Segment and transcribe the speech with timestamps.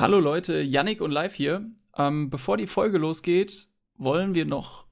[0.00, 1.70] Hallo Leute, Yannick und Live hier.
[1.94, 4.86] Ähm, bevor die Folge losgeht, wollen wir noch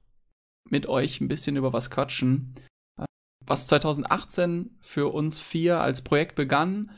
[0.69, 2.53] mit euch ein bisschen über was quatschen.
[3.43, 6.91] Was 2018 für uns vier als Projekt begann,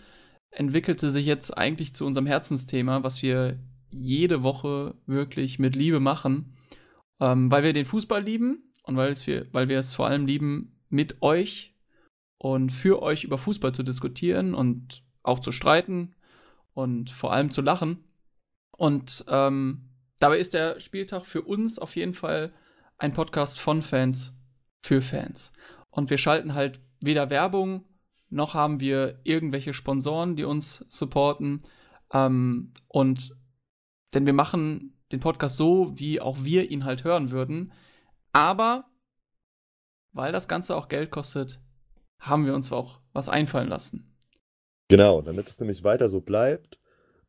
[0.50, 3.58] entwickelte sich jetzt eigentlich zu unserem Herzensthema, was wir
[3.92, 6.58] jede Woche wirklich mit Liebe machen,
[7.22, 10.26] ähm, weil wir den Fußball lieben und weil, es wir, weil wir es vor allem
[10.26, 11.78] lieben, mit euch
[12.38, 16.14] und für euch über Fußball zu diskutieren und auch zu streiten
[16.74, 18.04] und vor allem zu lachen.
[18.72, 19.90] Und ähm,
[20.20, 22.54] dabei ist der Spieltag für uns auf jeden Fall
[22.98, 24.34] ein Podcast von Fans
[24.82, 25.54] für Fans.
[25.90, 27.86] Und wir schalten halt weder Werbung,
[28.30, 31.62] noch haben wir irgendwelche Sponsoren, die uns supporten.
[32.14, 33.36] Ähm, und
[34.14, 37.74] denn wir machen den Podcast so, wie auch wir ihn halt hören würden.
[38.32, 38.86] Aber
[40.14, 41.62] weil das Ganze auch Geld kostet,
[42.20, 44.11] haben wir uns auch was einfallen lassen.
[44.92, 46.78] Genau, damit es nämlich weiter so bleibt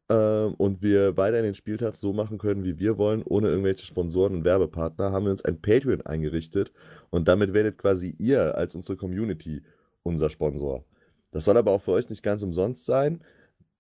[0.09, 4.35] ähm, und wir weiter den Spieltag so machen können, wie wir wollen, ohne irgendwelche Sponsoren
[4.35, 6.73] und Werbepartner, haben wir uns ein Patreon eingerichtet
[7.11, 9.63] und damit werdet quasi ihr als unsere Community
[10.03, 10.85] unser Sponsor.
[11.31, 13.23] Das soll aber auch für euch nicht ganz umsonst sein,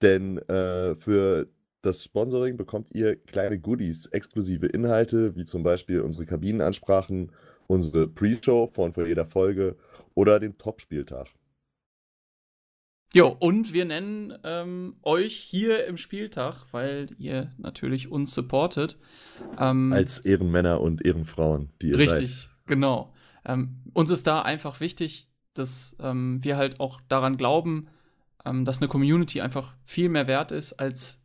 [0.00, 1.48] denn äh, für
[1.82, 7.32] das Sponsoring bekommt ihr kleine Goodies, exklusive Inhalte, wie zum Beispiel unsere Kabinenansprachen,
[7.66, 9.74] unsere Pre-Show von vor jeder Folge
[10.14, 11.26] oder den Top-Spieltag.
[13.14, 18.98] Jo, und wir nennen ähm, euch hier im Spieltag, weil ihr natürlich uns supportet.
[19.58, 22.50] Ähm, Als Ehrenmänner und Ehrenfrauen, die ihr Richtig, seid.
[22.66, 23.12] genau.
[23.44, 27.88] Ähm, uns ist da einfach wichtig, dass ähm, wir halt auch daran glauben,
[28.46, 31.22] ähm, dass eine Community einfach viel mehr wert ist, als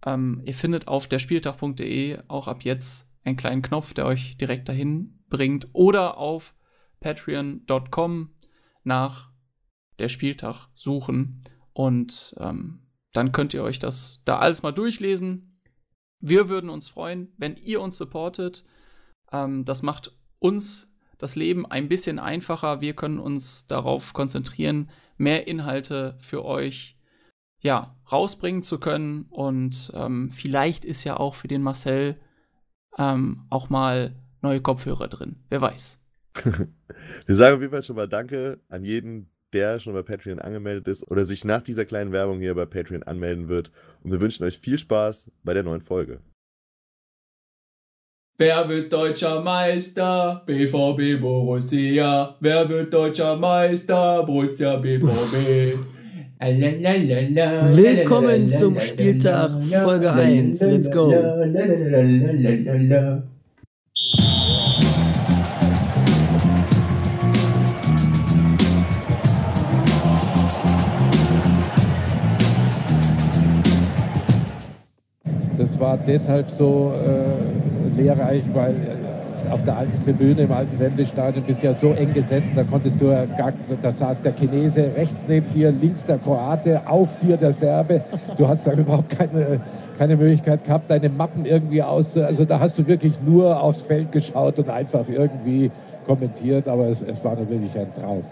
[0.05, 5.21] Ähm, ihr findet auf derspieltag.de auch ab jetzt einen kleinen Knopf, der euch direkt dahin
[5.29, 5.69] bringt.
[5.73, 6.55] Oder auf
[7.01, 8.31] patreon.com
[8.85, 9.31] nach
[9.99, 11.45] der Spieltag suchen.
[11.73, 15.61] Und ähm, dann könnt ihr euch das da alles mal durchlesen.
[16.21, 18.65] Wir würden uns freuen, wenn ihr uns supportet.
[19.33, 22.81] Ähm, das macht uns das Leben ein bisschen einfacher.
[22.81, 26.97] Wir können uns darauf konzentrieren, mehr Inhalte für euch
[27.61, 29.27] ja, rausbringen zu können.
[29.31, 32.17] Und ähm, vielleicht ist ja auch für den Marcel
[32.97, 35.37] ähm, auch mal neue Kopfhörer drin.
[35.49, 35.99] Wer weiß.
[37.27, 40.87] Wir sagen auf jeden Fall schon mal Danke an jeden, der schon bei Patreon angemeldet
[40.87, 43.73] ist oder sich nach dieser kleinen Werbung hier bei Patreon anmelden wird.
[44.03, 46.21] Und wir wünschen euch viel Spaß bei der neuen Folge.
[48.41, 50.43] Wer wird deutscher Meister?
[50.47, 52.37] BVB Borussia.
[52.39, 54.23] Wer wird deutscher Meister?
[54.23, 55.81] Borussia BVB.
[56.39, 59.51] Willkommen zum Spieltag
[59.83, 60.61] Folge 1.
[60.61, 61.13] Let's go.
[75.59, 81.45] Das war deshalb so äh, lehrreich, weil äh, auf der alten Tribüne im alten Wembley-Stadion
[81.45, 84.91] bist du ja so eng gesessen, da konntest du ja gar, da saß der Chinese
[84.97, 88.03] rechts neben dir, links der Kroate, auf dir der Serbe.
[88.37, 89.61] Du hast dann überhaupt keine,
[89.99, 94.13] keine Möglichkeit gehabt, deine Mappen irgendwie aus, also da hast du wirklich nur aufs Feld
[94.13, 95.71] geschaut und einfach irgendwie
[96.07, 98.23] kommentiert, aber es, es war natürlich ein Traum.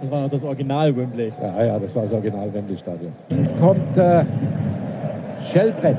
[0.00, 1.32] Das war noch das Original Wembley.
[1.40, 3.12] Ja, ja, das war das Original Wembley-Stadion.
[3.30, 4.24] Jetzt kommt äh,
[5.40, 5.96] Schellbrett.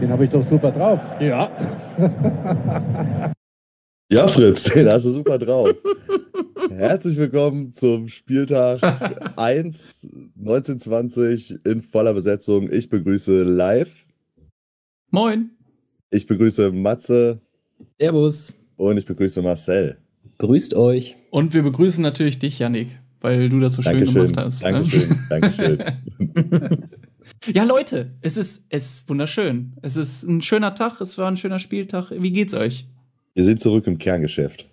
[0.00, 1.04] Den habe ich doch super drauf.
[1.20, 1.50] Ja.
[4.12, 5.74] ja, Fritz, den hast du super drauf.
[6.70, 8.80] Herzlich willkommen zum Spieltag
[9.36, 12.70] 1 1920 in voller Besetzung.
[12.70, 14.06] Ich begrüße live.
[15.10, 15.50] Moin.
[16.10, 17.40] Ich begrüße Matze.
[18.00, 18.54] Servus.
[18.76, 19.98] Und ich begrüße Marcel.
[20.38, 21.16] Grüßt euch.
[21.30, 24.14] Und wir begrüßen natürlich dich, Yannick, weil du das so Dankeschön.
[24.14, 24.64] schön gemacht hast.
[24.64, 25.16] Dankeschön, ne?
[25.28, 26.88] Dankeschön.
[27.46, 29.74] Ja, Leute, es ist, es ist wunderschön.
[29.82, 32.10] Es ist ein schöner Tag, es war ein schöner Spieltag.
[32.10, 32.86] Wie geht's euch?
[33.34, 34.68] Wir sind zurück im Kerngeschäft.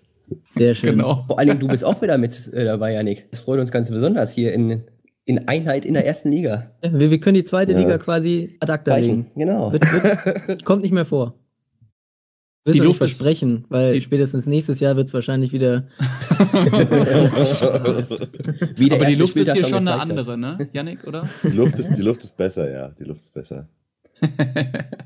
[0.56, 0.92] Sehr schön.
[0.92, 1.24] Genau.
[1.28, 3.30] Vor allen Dingen, du bist auch wieder mit äh, dabei, Janik.
[3.30, 4.84] Das freut uns ganz besonders hier in,
[5.26, 6.72] in Einheit in der ersten Liga.
[6.82, 7.80] Wir, wir können die zweite ja.
[7.80, 9.28] Liga quasi ad acta legen.
[9.36, 9.72] Genau.
[9.72, 9.84] Wird,
[10.48, 11.36] wird, kommt nicht mehr vor.
[12.66, 15.88] Wirst die Luft versprechen, ist, weil spätestens nächstes Jahr wird es wahrscheinlich wieder.
[18.76, 20.38] wieder Aber die Luft ist hier schon eine andere, hast.
[20.38, 21.30] ne, Yannick, oder?
[21.44, 22.88] Die Luft, ist, die Luft ist besser, ja.
[23.00, 23.68] Die Luft ist besser.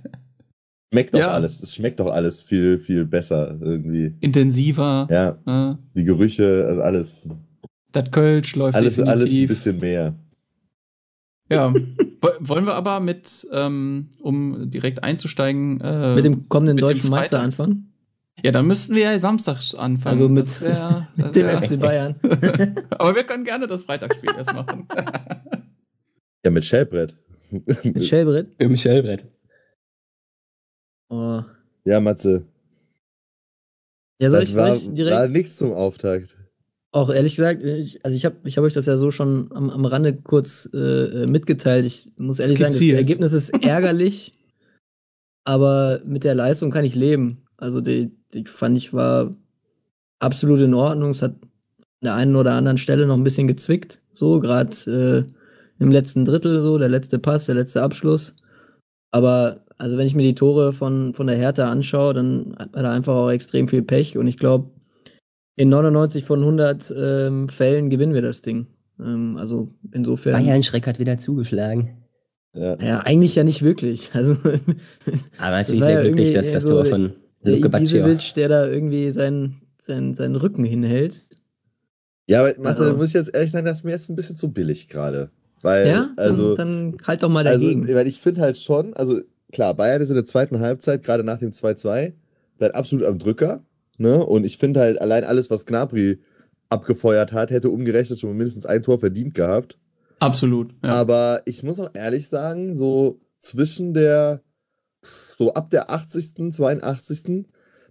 [0.93, 1.31] schmeckt doch ja.
[1.31, 1.61] alles.
[1.61, 4.15] Es schmeckt doch alles viel, viel besser irgendwie.
[4.21, 5.07] Intensiver.
[5.09, 5.37] Ja.
[5.45, 5.77] ja.
[5.95, 7.27] Die Gerüche, also alles.
[7.91, 9.21] Das Kölsch läuft alles, definitiv.
[9.21, 10.15] alles ein bisschen mehr.
[11.49, 11.73] Ja,
[12.39, 17.39] wollen wir aber mit, ähm, um direkt einzusteigen, äh, mit dem kommenden mit deutschen Meister
[17.41, 17.91] anfangen?
[18.43, 20.13] Ja, dann müssten wir ja samstags anfangen.
[20.13, 22.15] Also mit, wär, mit dem wär, FC Bayern.
[22.91, 24.87] aber wir können gerne das Freitagsspiel erst machen.
[26.45, 27.17] ja, mit Shellbrett.
[27.83, 28.59] Mit Shellbrett?
[28.59, 29.25] Mit Shellbrett.
[31.09, 31.41] Oh.
[31.83, 32.45] Ja, Matze.
[34.21, 35.17] Ja, soll ich, soll ich direkt?
[35.17, 36.35] War nichts zum Auftakt.
[36.91, 39.69] Auch ehrlich gesagt, ich, also ich habe ich hab euch das ja so schon am,
[39.69, 41.85] am Rande kurz äh, mitgeteilt.
[41.85, 42.73] Ich muss ehrlich Skizziert.
[42.73, 44.33] sagen, das Ergebnis ist ärgerlich,
[45.43, 47.45] aber mit der Leistung kann ich leben.
[47.57, 49.31] Also die, die fand ich war
[50.17, 51.11] absolut in Ordnung.
[51.11, 55.83] Es hat an der einen oder anderen Stelle noch ein bisschen gezwickt, so gerade äh,
[55.83, 58.33] im letzten Drittel so, der letzte Pass, der letzte Abschluss.
[59.11, 62.83] Aber also wenn ich mir die Tore von, von der Hertha anschaue, dann hat man
[62.83, 64.71] da einfach auch extrem viel Pech und ich glaube,
[65.59, 68.67] in 99 von 100 ähm, Fällen gewinnen wir das Ding.
[68.97, 70.31] Ähm, also insofern.
[70.31, 71.97] Bayern Schreck hat wieder zugeschlagen.
[72.53, 72.77] Ja.
[72.79, 74.11] ja, eigentlich ja nicht wirklich.
[74.13, 74.35] Also,
[75.37, 77.11] Aber natürlich sehr ja glücklich, dass das Tor von
[77.43, 81.27] Luke Ibisevic, der da irgendwie seinen, seinen, seinen Rücken hinhält.
[82.25, 84.37] Ja, aber Matze, also, muss ich jetzt ehrlich sagen, das ist mir jetzt ein bisschen
[84.37, 85.29] zu billig gerade.
[85.61, 87.81] Weil, ja, also, dann, dann halt doch mal also, dagegen.
[87.81, 89.19] Also, weil ich finde halt schon, also
[89.51, 92.13] klar, Bayern ist in der zweiten Halbzeit, gerade nach dem 2-2,
[92.61, 93.61] halt absolut am Drücker.
[93.99, 94.25] Ne?
[94.25, 96.19] Und ich finde halt, allein alles, was Gnabry
[96.69, 99.77] abgefeuert hat, hätte umgerechnet schon mindestens ein Tor verdient gehabt.
[100.19, 100.73] Absolut.
[100.83, 100.91] Ja.
[100.91, 104.41] Aber ich muss auch ehrlich sagen, so zwischen der,
[105.37, 107.45] so ab der 80., 82.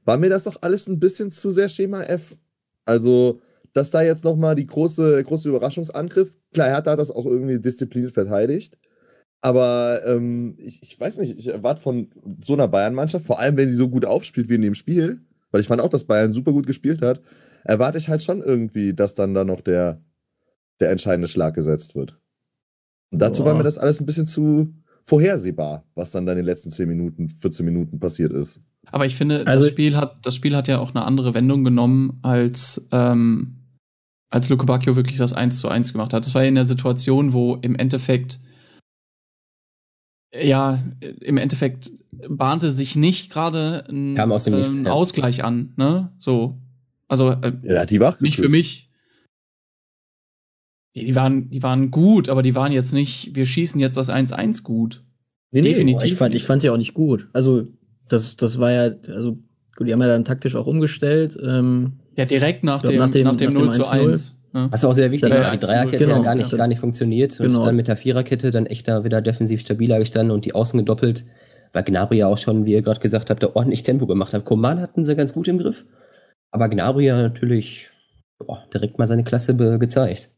[0.05, 2.37] war mir das doch alles ein bisschen zu sehr Schema F.
[2.85, 3.41] Also,
[3.75, 8.13] dass da jetzt nochmal die große, große Überraschungsangriff, klar, Hertha hat das auch irgendwie diszipliniert
[8.13, 8.79] verteidigt.
[9.41, 12.09] Aber ähm, ich, ich weiß nicht, ich erwarte von
[12.41, 15.61] so einer Bayern-Mannschaft, vor allem wenn sie so gut aufspielt wie in dem Spiel, weil
[15.61, 17.21] ich fand auch, dass Bayern super gut gespielt hat,
[17.65, 20.03] erwarte ich halt schon irgendwie, dass dann da noch der,
[20.81, 22.19] der entscheidende Schlag gesetzt wird.
[23.11, 23.51] Und dazu Boah.
[23.51, 26.87] war mir das alles ein bisschen zu vorhersehbar, was dann da in den letzten 10
[26.87, 28.61] Minuten, 14 Minuten passiert ist.
[28.91, 31.65] Aber ich finde, also, das, Spiel hat, das Spiel hat ja auch eine andere Wendung
[31.65, 33.57] genommen, als, ähm,
[34.31, 36.25] als Luke Bacchio wirklich das 1 zu 1 gemacht hat.
[36.25, 38.41] Das war ja in der Situation, wo im Endeffekt
[40.33, 40.83] ja,
[41.21, 41.91] im Endeffekt
[42.29, 46.13] bahnte sich nicht gerade ein, Kam aus dem äh, ein Ausgleich an, ne?
[46.19, 46.59] So.
[47.07, 48.91] Also äh, ja, die wach nicht für mich.
[50.95, 54.63] Die waren, die waren gut, aber die waren jetzt nicht, wir schießen jetzt das 1-1
[54.63, 55.05] gut.
[55.51, 56.03] Nee, Definitiv.
[56.03, 57.29] Nee, ich fand, ich fand sie auch nicht gut.
[57.33, 57.69] Also,
[58.09, 59.39] das, das war ja, also,
[59.77, 61.39] gut, die haben ja dann taktisch auch umgestellt.
[61.43, 64.38] Ähm, ja, direkt nach, dem, nach dem, nach dem, nach dem 0 zu 1.
[64.55, 64.69] Ja.
[64.71, 67.49] Was auch sehr wichtig war, die Dreierkette genau, ja gar nicht, gar nicht funktioniert und
[67.49, 67.65] genau.
[67.65, 71.25] dann mit der Viererkette dann echt da wieder defensiv stabiler gestanden und die Außen gedoppelt,
[71.73, 74.45] weil Gnabry ja auch schon, wie ihr gerade gesagt habt, da ordentlich Tempo gemacht hat.
[74.45, 75.85] Koman hatten sie ganz gut im Griff,
[76.51, 77.91] aber Gnabry ja natürlich
[78.39, 80.31] boah, direkt mal seine Klasse gezeigt.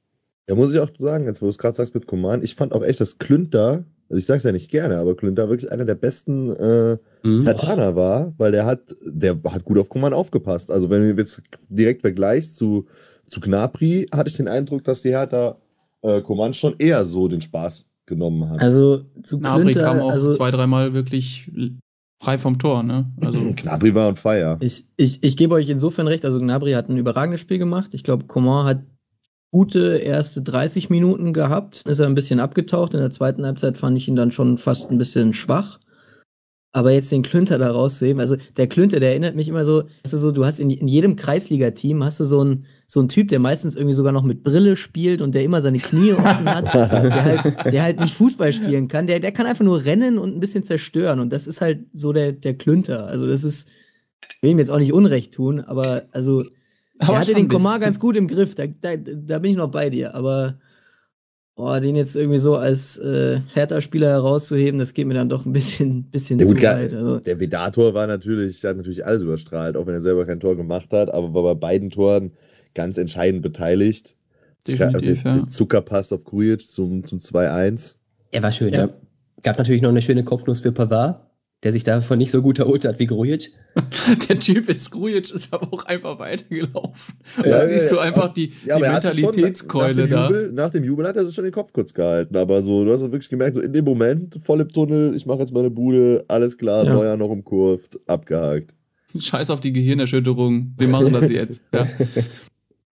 [0.48, 2.72] Ja, muss ich auch sagen, jetzt wo du es gerade sagst mit Koman, ich fand
[2.72, 5.94] auch echt, dass Klünter, also ich sag's ja nicht gerne, aber Klünter wirklich einer der
[5.94, 7.44] besten äh, mhm.
[7.44, 10.70] Hertaner war, weil der hat, der hat gut auf Koman aufgepasst.
[10.70, 12.86] Also wenn du jetzt direkt vergleichst zu
[13.30, 15.56] zu Gnabry hatte ich den Eindruck, dass die Hertha
[16.02, 18.60] äh, Coman schon eher so den Spaß genommen hat.
[18.60, 21.50] Also zu Gnabry Klünter, kam auch also, zwei, dreimal wirklich
[22.22, 23.10] frei vom Tor, ne?
[23.20, 24.58] Also Gnabry war on fire.
[24.60, 27.94] Ich, ich, ich gebe euch insofern recht, also Gnabry hat ein überragendes Spiel gemacht.
[27.94, 28.82] Ich glaube, Coman hat
[29.52, 32.94] gute erste 30 Minuten gehabt, ist er ein bisschen abgetaucht.
[32.94, 35.78] In der zweiten Halbzeit fand ich ihn dann schon fast ein bisschen schwach.
[36.72, 40.18] Aber jetzt den Klünter da rauszuheben, also der Klünter, der erinnert mich immer so, also
[40.18, 43.38] so, du hast in, in jedem Kreisliga-Team hast du so einen, so einen Typ, der
[43.38, 47.24] meistens irgendwie sogar noch mit Brille spielt und der immer seine Knie offen hat, der
[47.24, 50.40] halt, der halt nicht Fußball spielen kann, der, der kann einfach nur rennen und ein
[50.40, 53.06] bisschen zerstören und das ist halt so der, der Klünter.
[53.06, 53.68] Also das ist,
[54.42, 56.44] will ihm jetzt auch nicht Unrecht tun, aber also,
[56.98, 59.70] aber er hatte den Komar ganz gut im Griff, da, da, da bin ich noch
[59.70, 60.58] bei dir, aber
[61.56, 65.52] Boah, den jetzt irgendwie so als äh, Hertha-Spieler herauszuheben, das geht mir dann doch ein
[65.52, 66.94] bisschen, bisschen ja, zu gut, weit.
[66.94, 67.18] Also.
[67.18, 70.90] Der Vedator war natürlich, hat natürlich alles überstrahlt, auch wenn er selber kein Tor gemacht
[70.90, 72.32] hat, aber war bei beiden Toren
[72.74, 74.14] ganz entscheidend beteiligt.
[74.66, 75.38] Definitiv, der, ja.
[75.38, 77.96] Der Zuckerpass auf Grujic zum, zum 2-1.
[78.30, 78.86] Er war schön, ja.
[78.86, 78.90] ja.
[79.42, 81.30] Gab natürlich noch eine schöne Kopfnuss für Pavard
[81.62, 83.52] der sich davon nicht so gut erholt hat wie Grujic.
[84.28, 87.14] der Typ ist Grujic, ist aber auch einfach weitergelaufen.
[87.36, 90.26] Ja, da siehst ja, du einfach die, ja, die Mentalitätskeule nach, nach da.
[90.26, 92.92] Jubel, nach dem Jubel hat er sich schon den Kopf kurz gehalten, aber so, du
[92.92, 96.24] hast wirklich gemerkt, so in dem Moment, voll im Tunnel, ich mache jetzt meine Bude,
[96.28, 96.94] alles klar, ja.
[96.94, 98.74] Neuer noch im Kurve, abgehakt.
[99.18, 101.60] Scheiß auf die Gehirnerschütterung, wir machen das jetzt.
[101.74, 101.86] Ja.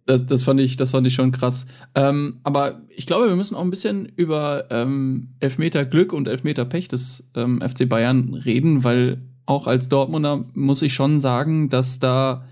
[0.09, 1.67] Das, das, fand ich, das fand ich schon krass.
[1.95, 6.65] Ähm, aber ich glaube, wir müssen auch ein bisschen über ähm, Elfmeter Glück und Elfmeter
[6.65, 11.99] Pech des ähm, FC Bayern reden, weil auch als Dortmunder muss ich schon sagen, dass
[11.99, 12.47] da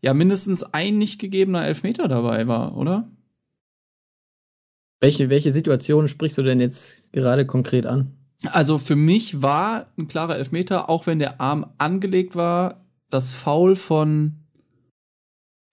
[0.00, 3.10] ja mindestens ein nicht gegebener Elfmeter dabei war, oder?
[5.00, 8.12] Welche, welche Situation sprichst du denn jetzt gerade konkret an?
[8.46, 13.74] Also für mich war ein klarer Elfmeter, auch wenn der Arm angelegt war, das Foul
[13.74, 14.39] von,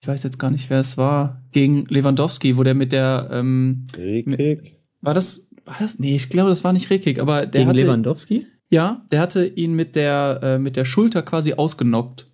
[0.00, 3.86] ich weiß jetzt gar nicht, wer es war, gegen Lewandowski, wo der mit der ähm,
[3.96, 4.76] Rekik?
[5.00, 5.98] War das, war das?
[5.98, 8.46] Nee, ich glaube, das war nicht Rekik, aber der gegen hatte, Lewandowski?
[8.70, 12.26] Ja, der hatte ihn mit der, äh, mit der Schulter quasi ausgenockt.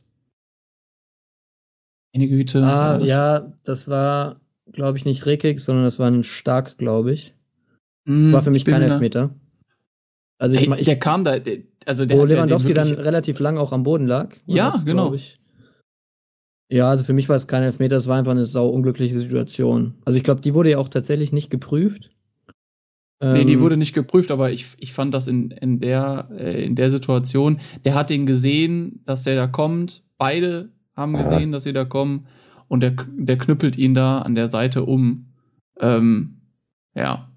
[2.12, 2.62] Meine Güte.
[2.62, 4.40] Ah, das ja, das war,
[4.73, 7.35] glaube ich, nicht Rekik, sondern das war ein Stark, glaube ich.
[8.04, 9.35] Mm, war für mich kein Elfmeter.
[10.38, 11.37] Also ich, Ey, der kam da,
[11.87, 14.37] also der wo Lewandowski ja dann relativ lang auch am Boden lag.
[14.47, 15.14] Ja, das, genau.
[16.68, 19.94] Ja, also für mich war es kein Elfmeter, es war einfach eine sau unglückliche Situation.
[20.04, 22.11] Also ich glaube, die wurde ja auch tatsächlich nicht geprüft.
[23.21, 26.64] Nee, die ähm, wurde nicht geprüft, aber ich, ich fand das in, in, der, äh,
[26.64, 30.06] in der Situation, der hat ihn gesehen, dass der da kommt.
[30.18, 32.26] Beide haben gesehen, dass sie da kommen.
[32.68, 35.26] Und der, der knüppelt ihn da an der Seite um.
[35.80, 36.40] Ähm,
[36.94, 37.30] ja,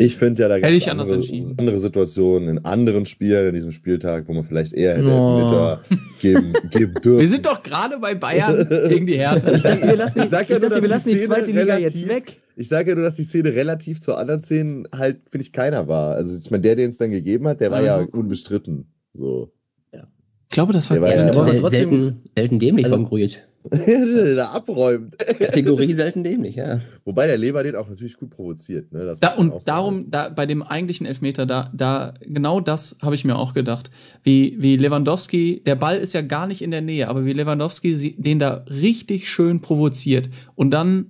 [0.00, 1.22] ich finde ja, da gibt es andere,
[1.58, 5.76] andere, Situationen in anderen Spielen in diesem Spieltag, wo man vielleicht eher hätte oh.
[6.20, 7.18] geben, geben dürfen.
[7.18, 9.52] Wir sind doch gerade bei Bayern gegen die Hertha.
[9.52, 12.08] Ich dachte, wir lassen, ich sag ja nur, wir lassen die, die zweite Liga jetzt
[12.08, 12.40] weg.
[12.56, 15.86] Ich sage ja nur, dass die Szene relativ zu anderen Szenen halt, finde ich, keiner
[15.86, 16.14] war.
[16.14, 17.86] Also ich meine, der, den es dann gegeben hat, der war mhm.
[17.86, 18.86] ja unbestritten.
[19.12, 19.52] So.
[19.92, 20.04] Ja.
[20.44, 23.42] Ich glaube, das war, der war ja, ja trotzdem selten, selten dämlich also, vom Grujic.
[24.36, 25.18] da abräumt.
[25.18, 26.80] Kategorie selten dämlich, ja.
[27.04, 28.90] Wobei der Leber den auch natürlich gut provoziert.
[28.92, 29.16] Ne?
[29.20, 33.36] Da, und darum, da, bei dem eigentlichen Elfmeter, da, da genau das habe ich mir
[33.36, 33.90] auch gedacht.
[34.22, 38.14] Wie, wie Lewandowski, der Ball ist ja gar nicht in der Nähe, aber wie Lewandowski
[38.16, 41.06] den da richtig schön provoziert und dann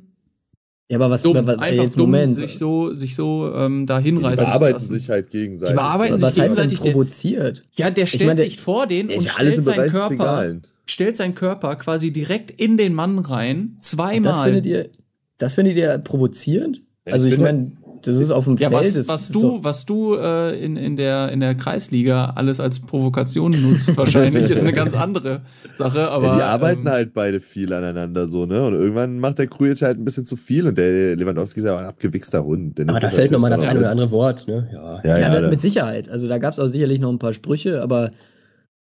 [0.91, 2.35] ja, aber was, dumm, was einfach jetzt dumm, Moment.
[2.35, 4.45] sich so, sich so ähm, da hinreißen.
[4.45, 5.73] Die bearbeiten sich halt gegenseitig.
[5.73, 6.81] Die bearbeiten sich gegenseitig.
[6.81, 7.63] provoziert?
[7.75, 10.15] ja, der stellt ich mein, der, sich vor den und stellt seinen Körper.
[10.15, 14.23] Egal stellt seinen Körper quasi direkt in den Mann rein, zweimal.
[14.23, 14.91] Das findet ihr,
[15.39, 16.83] das findet ihr provozierend?
[17.07, 18.97] Also ich, ich meine, das ist auf dem ja, Feld.
[18.97, 23.53] Was, was du, was du äh, in, in, der, in der Kreisliga alles als Provokation
[23.53, 25.43] nutzt, wahrscheinlich, ist eine ganz andere
[25.75, 26.11] Sache.
[26.11, 28.63] Aber, ja, die arbeiten ähm, halt beide viel aneinander so, ne?
[28.67, 31.79] Und irgendwann macht der Krujic halt ein bisschen zu viel und der Lewandowski ist ja
[31.79, 32.81] ein abgewichster Hund.
[32.81, 34.69] Aber da fällt halt nochmal das ein oder andere Wort, ne?
[34.73, 36.09] Ja, ja, ja, ja mit Sicherheit.
[36.09, 38.13] Also da gab es auch sicherlich noch ein paar Sprüche, aber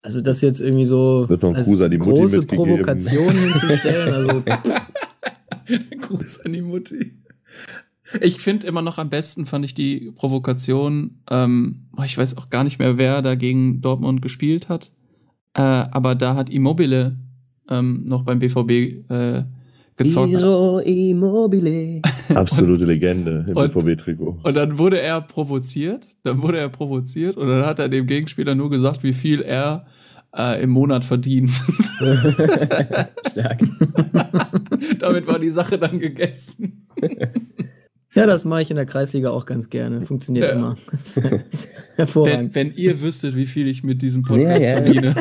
[0.02, 4.12] also das jetzt irgendwie so Wird noch ein Gruß an die Mutti große Provokation hinzustellen,
[4.12, 4.42] also
[6.00, 7.12] Gruß an die Mutti.
[8.20, 12.64] Ich finde immer noch am besten fand ich die Provokation, ähm, ich weiß auch gar
[12.64, 14.92] nicht mehr, wer da gegen Dortmund gespielt hat,
[15.54, 17.16] äh, aber da hat Immobile
[17.70, 19.44] ähm, noch beim BVB äh,
[19.96, 20.32] gezockt.
[20.32, 22.02] Iro Immobile.
[22.34, 24.40] Absolute Legende im BVB-Trikot.
[24.42, 28.54] Und dann wurde er provoziert, dann wurde er provoziert und dann hat er dem Gegenspieler
[28.54, 29.86] nur gesagt, wie viel er
[30.36, 31.52] äh, im Monat verdient.
[33.30, 33.62] Stark.
[34.98, 36.86] Damit war die Sache dann gegessen.
[38.14, 40.02] Ja, das mache ich in der Kreisliga auch ganz gerne.
[40.02, 40.52] Funktioniert ja.
[40.52, 40.76] immer.
[41.96, 42.54] Hervorragend.
[42.54, 44.82] Wenn, wenn, ihr wüsstet, wie viel ich mit diesem Podcast ja, ja.
[44.82, 45.14] verdiene.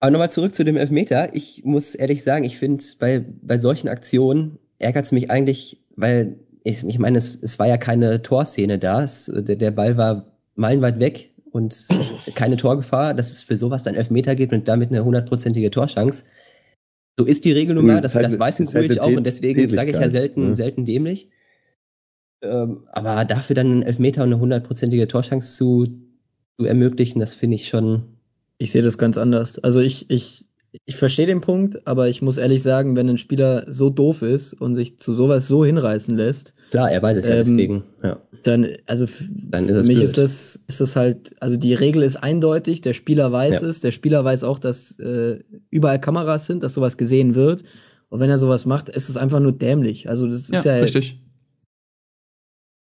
[0.00, 1.34] Aber nochmal zurück zu dem Elfmeter.
[1.34, 6.38] Ich muss ehrlich sagen, ich finde, bei, bei solchen Aktionen ärgert es mich eigentlich, weil
[6.62, 9.02] ich, ich meine, es, es war ja keine Torszene da.
[9.02, 11.88] Es, der, der Ball war meilenweit weg und
[12.34, 16.24] keine Torgefahr, dass es für sowas dann Elfmeter gibt und damit eine hundertprozentige Torchance.
[17.18, 19.66] So ist die Regel nun mal, das, halt, das weiß ein halt auch und deswegen
[19.66, 20.56] sage ich ja selten, ne?
[20.56, 21.30] selten dämlich.
[22.42, 25.86] Ähm, aber dafür dann einen Elfmeter und eine hundertprozentige Torchance zu,
[26.56, 28.17] zu ermöglichen, das finde ich schon
[28.58, 29.58] ich sehe das ganz anders.
[29.60, 30.44] Also ich, ich,
[30.84, 34.52] ich verstehe den Punkt, aber ich muss ehrlich sagen, wenn ein Spieler so doof ist
[34.52, 36.54] und sich zu sowas so hinreißen lässt.
[36.70, 37.84] Klar, er weiß es ja ähm, deswegen.
[38.02, 38.20] Ja.
[38.42, 39.06] Dann, also
[39.50, 40.04] dann ist für mich blöd.
[40.04, 43.68] ist das, ist das halt, also die Regel ist eindeutig, der Spieler weiß ja.
[43.68, 45.38] es, der Spieler weiß auch, dass äh,
[45.70, 47.62] überall Kameras sind, dass sowas gesehen wird.
[48.10, 50.08] Und wenn er sowas macht, ist es einfach nur dämlich.
[50.08, 51.20] Also das ist ja, ja richtig.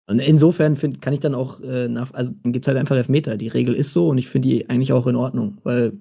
[0.08, 3.36] Und insofern find, kann ich dann auch äh, nach, also dann gibt's halt einfach Elfmeter.
[3.36, 5.94] Die Regel ist so und ich finde die eigentlich auch in Ordnung, weil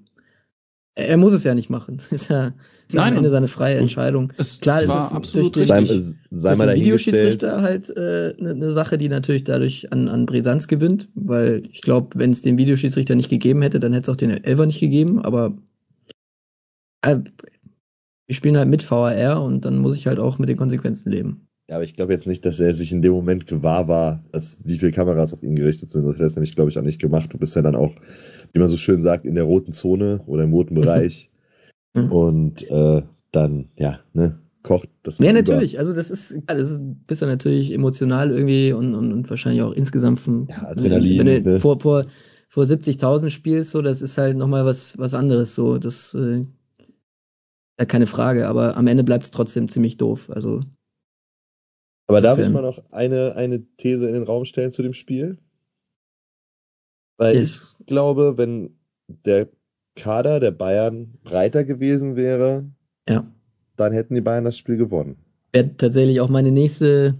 [0.94, 2.02] er, er muss es ja nicht machen.
[2.12, 2.54] ist ja,
[2.88, 4.32] ist Nein, am Ende seine freie Entscheidung.
[4.38, 8.44] Es, Klar, es, es ist absolut durch, durch, sei, sei mal Videoschiedsrichter halt eine äh,
[8.44, 12.44] ne, ne Sache, die natürlich dadurch an, an Brisanz gewinnt, weil ich glaube, wenn es
[12.44, 15.58] den Videoschiedsrichter nicht gegeben hätte, dann hätte es auch den Elfer nicht gegeben, aber
[17.02, 17.18] äh,
[18.28, 21.48] wir spielen halt mit VAR und dann muss ich halt auch mit den Konsequenzen leben.
[21.68, 24.66] Ja, aber ich glaube jetzt nicht, dass er sich in dem Moment gewahr war, dass
[24.68, 26.06] wie viele Kameras auf ihn gerichtet sind.
[26.06, 27.34] Das hat er nämlich, glaube ich, auch nicht gemacht.
[27.34, 27.96] Du bist ja dann auch,
[28.54, 31.32] wie man so schön sagt, in der roten Zone oder im roten Bereich.
[31.96, 32.12] Mhm.
[32.12, 35.18] und äh, dann, ja, ne, kocht das.
[35.20, 35.80] Ja, natürlich.
[35.80, 39.62] Also das ist, ja, das ist, bist du natürlich emotional irgendwie und, und, und wahrscheinlich
[39.62, 41.20] auch insgesamt von, ja, Adrenalin.
[41.20, 41.60] Wenn du ne?
[41.60, 42.06] vor, vor,
[42.50, 46.46] vor 70.000 spielst, so, das ist halt nochmal was, was anderes, so, das, äh,
[47.80, 50.30] ja, keine Frage, aber am Ende bleibt es trotzdem ziemlich doof.
[50.30, 50.62] Also
[52.08, 55.38] Aber darf ich mal noch eine, eine These in den Raum stellen zu dem Spiel?
[57.18, 57.76] Weil yes.
[57.80, 59.48] ich glaube, wenn der
[59.96, 62.66] Kader der Bayern breiter gewesen wäre,
[63.08, 63.26] ja.
[63.76, 65.18] dann hätten die Bayern das Spiel gewonnen.
[65.54, 67.16] Wäre tatsächlich auch meine nächste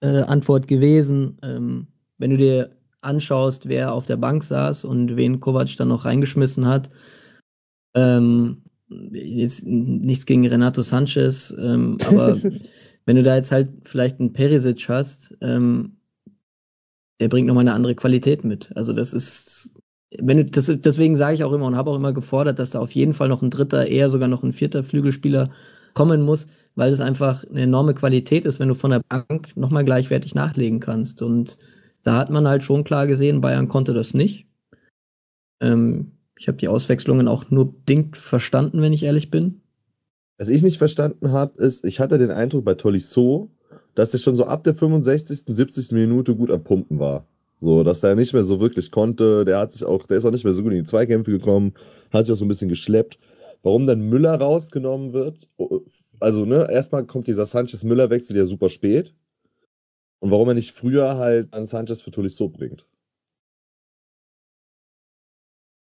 [0.00, 1.38] äh, Antwort gewesen.
[1.42, 1.86] Ähm,
[2.18, 6.66] wenn du dir anschaust, wer auf der Bank saß und wen Kovac dann noch reingeschmissen
[6.66, 6.90] hat,
[7.94, 8.62] ähm,
[9.12, 12.36] jetzt nichts gegen Renato Sanchez, ähm, aber
[13.10, 15.96] wenn du da jetzt halt vielleicht einen Perisic hast, ähm,
[17.18, 18.70] der bringt nochmal eine andere Qualität mit.
[18.76, 19.74] Also das ist,
[20.16, 22.78] wenn du, das, deswegen sage ich auch immer und habe auch immer gefordert, dass da
[22.78, 25.50] auf jeden Fall noch ein dritter, eher sogar noch ein vierter Flügelspieler
[25.92, 29.84] kommen muss, weil es einfach eine enorme Qualität ist, wenn du von der Bank nochmal
[29.84, 31.20] gleichwertig nachlegen kannst.
[31.20, 31.58] Und
[32.04, 34.46] da hat man halt schon klar gesehen, Bayern konnte das nicht.
[35.60, 39.59] Ähm, ich habe die Auswechslungen auch nur bedingt verstanden, wenn ich ehrlich bin.
[40.40, 43.50] Was ich nicht verstanden habe, ist, ich hatte den Eindruck bei Tolisso,
[43.94, 45.92] dass er schon so ab der 65., 70.
[45.92, 47.26] Minute gut am Pumpen war.
[47.58, 49.44] So, dass er nicht mehr so wirklich konnte.
[49.44, 51.74] Der hat sich auch, der ist auch nicht mehr so gut in die Zweikämpfe gekommen,
[52.10, 53.18] hat sich auch so ein bisschen geschleppt.
[53.62, 55.46] Warum dann Müller rausgenommen wird,
[56.20, 59.14] also, ne, erstmal kommt dieser Sanchez-Müller-Wechsel ja super spät.
[60.20, 62.86] Und warum er nicht früher halt an Sanchez für Tolisso bringt.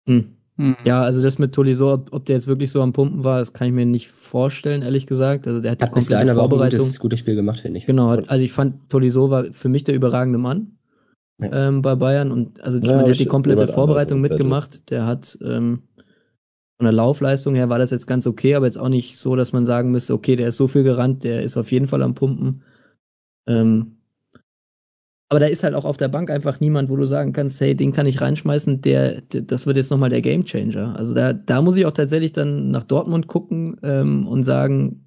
[0.07, 0.38] Hm.
[0.59, 0.75] Hm.
[0.83, 3.53] Ja, also das mit Tolisso, ob, ob, der jetzt wirklich so am Pumpen war, das
[3.53, 5.47] kann ich mir nicht vorstellen, ehrlich gesagt.
[5.47, 6.85] Also der hat, hat die komplette Vorbereitung.
[6.85, 7.85] Ein gutes, Spiel gemacht, finde ich.
[7.85, 10.77] Genau, also ich fand Tolisso war für mich der überragende Mann
[11.41, 11.69] ja.
[11.69, 14.89] ähm, bei Bayern und also ja, der hat die komplette Vorbereitung mitgemacht.
[14.89, 15.83] Der hat ähm,
[16.77, 19.53] von der Laufleistung her war das jetzt ganz okay, aber jetzt auch nicht so, dass
[19.53, 22.15] man sagen müsste, okay, der ist so viel gerannt, der ist auf jeden Fall am
[22.15, 22.63] Pumpen.
[23.47, 23.98] Ähm,
[25.29, 27.75] aber da ist halt auch auf der Bank einfach niemand, wo du sagen kannst, hey,
[27.75, 30.95] den kann ich reinschmeißen, der, der das wird jetzt nochmal der Gamechanger.
[30.97, 35.05] Also da, da muss ich auch tatsächlich dann nach Dortmund gucken ähm, und sagen,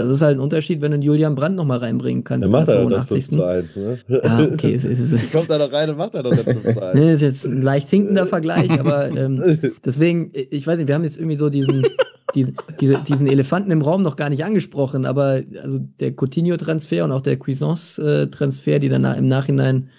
[0.00, 2.44] das ist halt ein Unterschied, wenn du Julian Brandt nochmal reinbringen kannst.
[2.44, 3.98] Der macht er das 5 zu 1, ne?
[4.22, 4.74] Ah, okay.
[4.74, 7.00] Es, es, es, kommt da noch rein und macht er das 5 zu 1.
[7.00, 11.04] Das ist jetzt ein leicht hinkender Vergleich, aber ähm, deswegen, ich weiß nicht, wir haben
[11.04, 11.86] jetzt irgendwie so diesen,
[12.34, 17.12] diesen, diese, diesen Elefanten im Raum noch gar nicht angesprochen, aber also der Coutinho-Transfer und
[17.12, 19.90] auch der Cuisance-Transfer, die dann im Nachhinein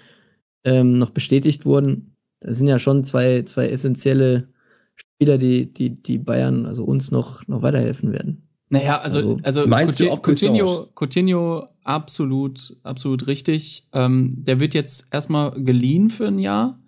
[0.63, 4.47] ähm, noch bestätigt wurden, das sind ja schon zwei, zwei essentielle
[4.95, 8.47] Spieler, die, die, die Bayern, also uns noch, noch weiterhelfen werden.
[8.71, 13.86] Naja, also, also, also meinst Coutinho, du Coutinho, Coutinho absolut, absolut richtig.
[13.91, 16.79] Ähm, der wird jetzt erstmal geliehen für ein Jahr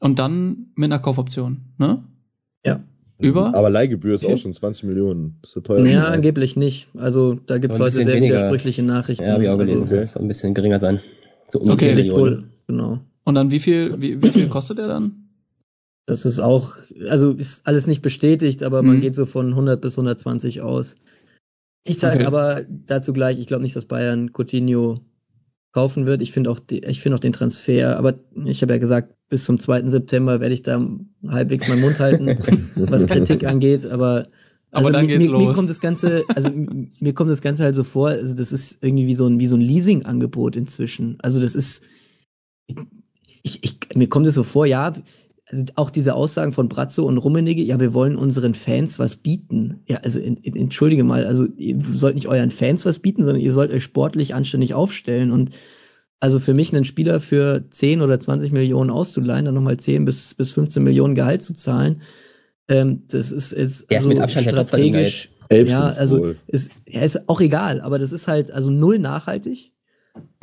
[0.00, 2.04] und dann mit einer Kaufoption, ne?
[2.64, 2.84] Ja.
[3.18, 3.54] Über?
[3.54, 5.38] Aber Leihgebühr ist auch schon 20 Millionen.
[5.40, 5.86] Das ist ja teuer.
[5.86, 6.88] Ja, angeblich nicht.
[6.98, 8.34] Also da gibt es heute sehr weniger.
[8.34, 9.24] widersprüchliche Nachrichten.
[9.24, 9.86] Ja, habe ich auch gelesen.
[9.86, 9.96] Okay.
[9.96, 11.00] Das soll ein bisschen geringer sein.
[11.48, 11.86] So um okay.
[11.86, 12.50] 10 Millionen.
[12.66, 12.98] Genau.
[13.24, 15.21] Und dann wie viel, wie, wie viel kostet der dann?
[16.06, 16.74] Das ist auch,
[17.08, 18.88] also ist alles nicht bestätigt, aber mhm.
[18.88, 20.96] man geht so von 100 bis 120 aus.
[21.84, 22.26] Ich sage okay.
[22.26, 25.00] aber dazu gleich, ich glaube nicht, dass Bayern Coutinho
[25.72, 26.22] kaufen wird.
[26.22, 29.44] Ich finde auch, die, ich finde auch den Transfer, aber ich habe ja gesagt, bis
[29.44, 29.88] zum 2.
[29.88, 30.86] September werde ich da
[31.26, 32.38] halbwegs meinen Mund halten,
[32.76, 34.28] was Kritik angeht, aber
[34.70, 35.46] also aber dann mir, geht's mir, los.
[35.46, 38.82] Mir kommt das Ganze, also mir kommt das Ganze halt so vor, also das ist
[38.82, 41.18] irgendwie wie so ein, wie so ein Leasing-Angebot inzwischen.
[41.20, 41.82] Also das ist,
[43.42, 44.94] ich, ich, mir kommt es so vor, ja,
[45.52, 49.80] also auch diese Aussagen von Brazzo und Rummenigge, ja, wir wollen unseren Fans was bieten.
[49.86, 53.42] Ja, also in, in, entschuldige mal, also ihr sollt nicht euren Fans was bieten, sondern
[53.42, 55.30] ihr sollt euch sportlich anständig aufstellen.
[55.30, 55.50] Und
[56.20, 60.34] also für mich einen Spieler für 10 oder 20 Millionen auszuleihen, dann nochmal 10 bis,
[60.34, 62.00] bis 15 Millionen Gehalt zu zahlen,
[62.68, 65.28] ähm, das ist, ist, der also ist mit Abstand strategisch.
[65.50, 69.72] Der ja, also ist, ja, ist auch egal, aber das ist halt also null nachhaltig.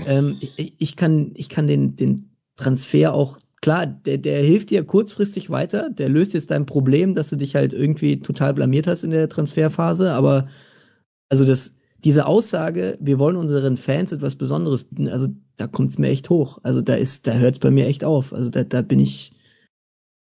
[0.06, 4.84] Ähm, ich, ich kann, ich kann den, den Transfer auch klar, der, der hilft dir
[4.84, 9.04] kurzfristig weiter, der löst jetzt dein Problem, dass du dich halt irgendwie total blamiert hast
[9.04, 10.48] in der Transferphase, aber
[11.30, 15.28] also das, diese Aussage, wir wollen unseren Fans etwas Besonderes bieten, also
[15.60, 16.60] da kommt es mir echt hoch.
[16.63, 18.34] Also da ist, da hört es bei mir echt auf.
[18.34, 19.34] Also da, da bin ich.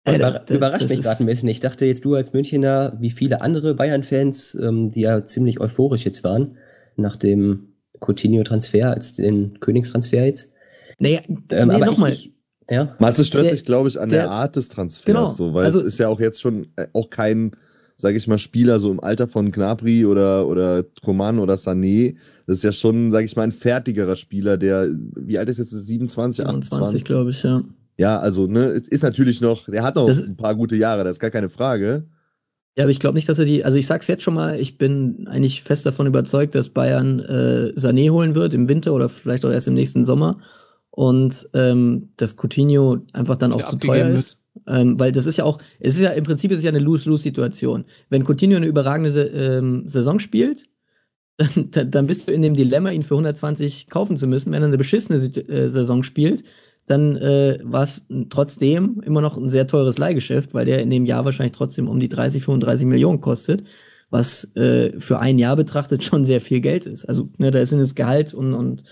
[0.05, 1.49] Äh, da, überrascht mich gerade ein bisschen.
[1.49, 6.05] Ich dachte jetzt du als Münchner, wie viele andere Bayern-Fans, ähm, die ja ziemlich euphorisch
[6.05, 6.57] jetzt waren,
[6.97, 10.53] nach dem Coutinho-Transfer, als den Königstransfer jetzt.
[10.99, 11.21] Naja,
[11.51, 12.13] ähm, nee, nochmal.
[12.13, 12.33] Ich,
[12.71, 12.95] ja.
[12.99, 15.65] Matze stört der, sich, glaube ich, an der, der, Art des Transfers, genau, so, weil
[15.65, 17.53] also, es ist ja auch jetzt schon äh, auch kein,
[17.97, 22.17] sage ich mal, Spieler so im Alter von Gnabry oder oder Coman oder Sané.
[22.47, 25.71] Das ist ja schon, sage ich mal, ein fertigerer Spieler, der wie alt ist jetzt
[25.71, 27.63] 27, 28, glaube ich, ja.
[27.97, 31.13] Ja, also ne, ist natürlich noch, der hat noch das ein paar gute Jahre, das
[31.13, 32.05] ist gar keine Frage.
[32.77, 34.79] Ja, aber ich glaube nicht, dass er die, also ich sag's jetzt schon mal, ich
[34.79, 39.45] bin eigentlich fest davon überzeugt, dass Bayern äh, Sané holen wird im Winter oder vielleicht
[39.45, 40.39] auch erst im nächsten Sommer
[40.99, 44.41] und ähm, dass Coutinho einfach dann auch zu teuer ist.
[44.67, 46.81] Ähm, weil das ist ja auch, es ist ja im Prinzip ist es ja eine
[46.81, 47.85] Lose-Lose-Situation.
[48.11, 50.65] Wenn Coutinho eine überragende ähm, Saison spielt,
[51.37, 54.51] dann, dann bist du in dem Dilemma, ihn für 120 kaufen zu müssen.
[54.51, 56.43] Wenn er eine beschissene äh, Saison spielt,
[56.87, 61.07] dann äh, war es trotzdem immer noch ein sehr teures Leihgeschäft, weil der in dem
[61.07, 63.63] Jahr wahrscheinlich trotzdem um die 30, 35 Millionen kostet,
[64.11, 67.05] was äh, für ein Jahr betrachtet schon sehr viel Geld ist.
[67.05, 68.83] Also ne, da ist in das Gehalt und, und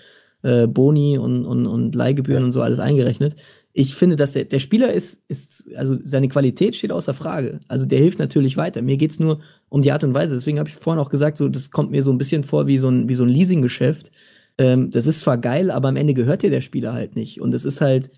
[0.47, 3.37] äh, Boni und, und, und Leihgebühren und so alles eingerechnet.
[3.73, 7.61] Ich finde, dass der, der Spieler ist, ist, also seine Qualität steht außer Frage.
[7.69, 8.81] Also der hilft natürlich weiter.
[8.81, 10.35] Mir geht's nur um die Art und Weise.
[10.35, 12.79] Deswegen habe ich vorhin auch gesagt, so das kommt mir so ein bisschen vor wie
[12.79, 14.11] so ein, wie so ein Leasinggeschäft
[14.59, 17.41] ähm, das ist zwar geil, aber am Ende gehört dir der Spieler halt nicht.
[17.41, 18.11] Und es ist halt,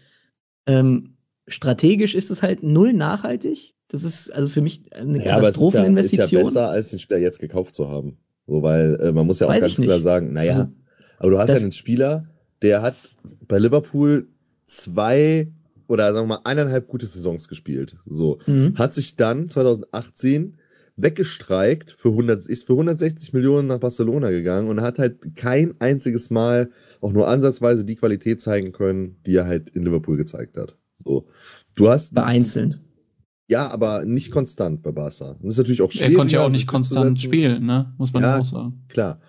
[0.66, 1.16] ähm,
[1.48, 3.74] strategisch ist es halt null nachhaltig.
[3.88, 5.92] Das ist also für mich eine ja, Katastropheninvestition.
[5.92, 8.18] Aber es ist ja, ist ja besser, als den Spieler jetzt gekauft zu haben.
[8.46, 10.68] So, weil äh, man muss ja auch Weiß ganz klar sagen, naja, also,
[11.18, 12.26] aber du hast ja einen Spieler,
[12.62, 12.96] der hat
[13.46, 14.28] bei Liverpool
[14.66, 15.48] zwei
[15.86, 17.96] oder sagen wir mal eineinhalb gute Saisons gespielt.
[18.06, 18.38] So.
[18.46, 18.76] Mhm.
[18.76, 20.56] Hat sich dann 2018
[20.96, 26.28] weggestreikt, für 100, ist für 160 Millionen nach Barcelona gegangen und hat halt kein einziges
[26.30, 30.76] Mal auch nur ansatzweise die Qualität zeigen können, die er halt in Liverpool gezeigt hat.
[30.96, 31.26] So.
[31.76, 32.14] Du hast.
[32.14, 32.80] Vereinzelt.
[33.46, 35.36] Ja, aber nicht konstant bei Barca.
[35.40, 36.12] das ist natürlich auch schwierig.
[36.12, 37.94] Er konnte ja auch nicht konstant spielen, ne?
[37.96, 38.84] Muss man ja, auch sagen.
[38.88, 39.20] Klar.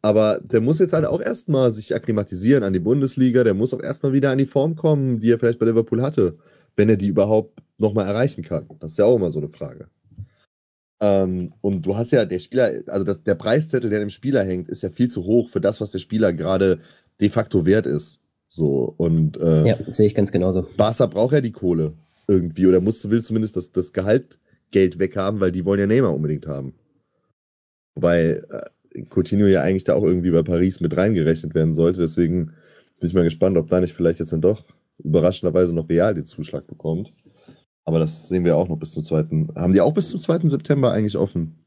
[0.00, 3.44] Aber der muss jetzt halt auch erstmal sich akklimatisieren an die Bundesliga.
[3.44, 6.38] Der muss auch erstmal wieder an die Form kommen, die er vielleicht bei Liverpool hatte,
[6.76, 8.68] wenn er die überhaupt nochmal erreichen kann.
[8.80, 9.88] Das ist ja auch immer so eine Frage.
[11.00, 14.68] Ähm, und du hast ja, der Spieler, also das, der Preiszettel, der dem Spieler hängt,
[14.68, 16.80] ist ja viel zu hoch für das, was der Spieler gerade
[17.20, 18.20] de facto wert ist.
[18.48, 20.66] So, und äh, ja, sehe ich ganz genauso.
[20.76, 21.92] Barca braucht ja die Kohle
[22.26, 26.46] irgendwie oder muss, will zumindest das, das Gehaltgeld weghaben, weil die wollen ja Neymar unbedingt
[26.46, 26.74] haben.
[27.94, 28.60] Wobei äh,
[29.06, 32.00] Coutinho ja eigentlich da auch irgendwie bei Paris mit reingerechnet werden sollte.
[32.00, 32.52] Deswegen
[33.00, 34.64] bin ich mal gespannt, ob da nicht vielleicht jetzt dann doch
[34.98, 37.12] überraschenderweise noch real den Zuschlag bekommt.
[37.84, 39.48] Aber das sehen wir auch noch bis zum zweiten.
[39.54, 40.48] Haben die auch bis zum 2.
[40.48, 41.64] September eigentlich offen?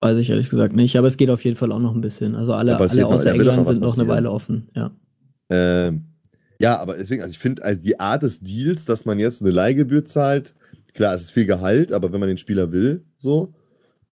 [0.00, 2.34] Weiß ich ehrlich gesagt nicht, aber es geht auf jeden Fall auch noch ein bisschen.
[2.34, 4.90] Also alle, alle außer noch, England sind noch eine Weile offen, ja.
[5.48, 6.06] Ähm,
[6.58, 9.50] ja, aber deswegen, also ich finde, also die Art des Deals, dass man jetzt eine
[9.50, 10.54] Leihgebühr zahlt,
[10.94, 13.54] klar, es ist viel Gehalt, aber wenn man den Spieler will, so,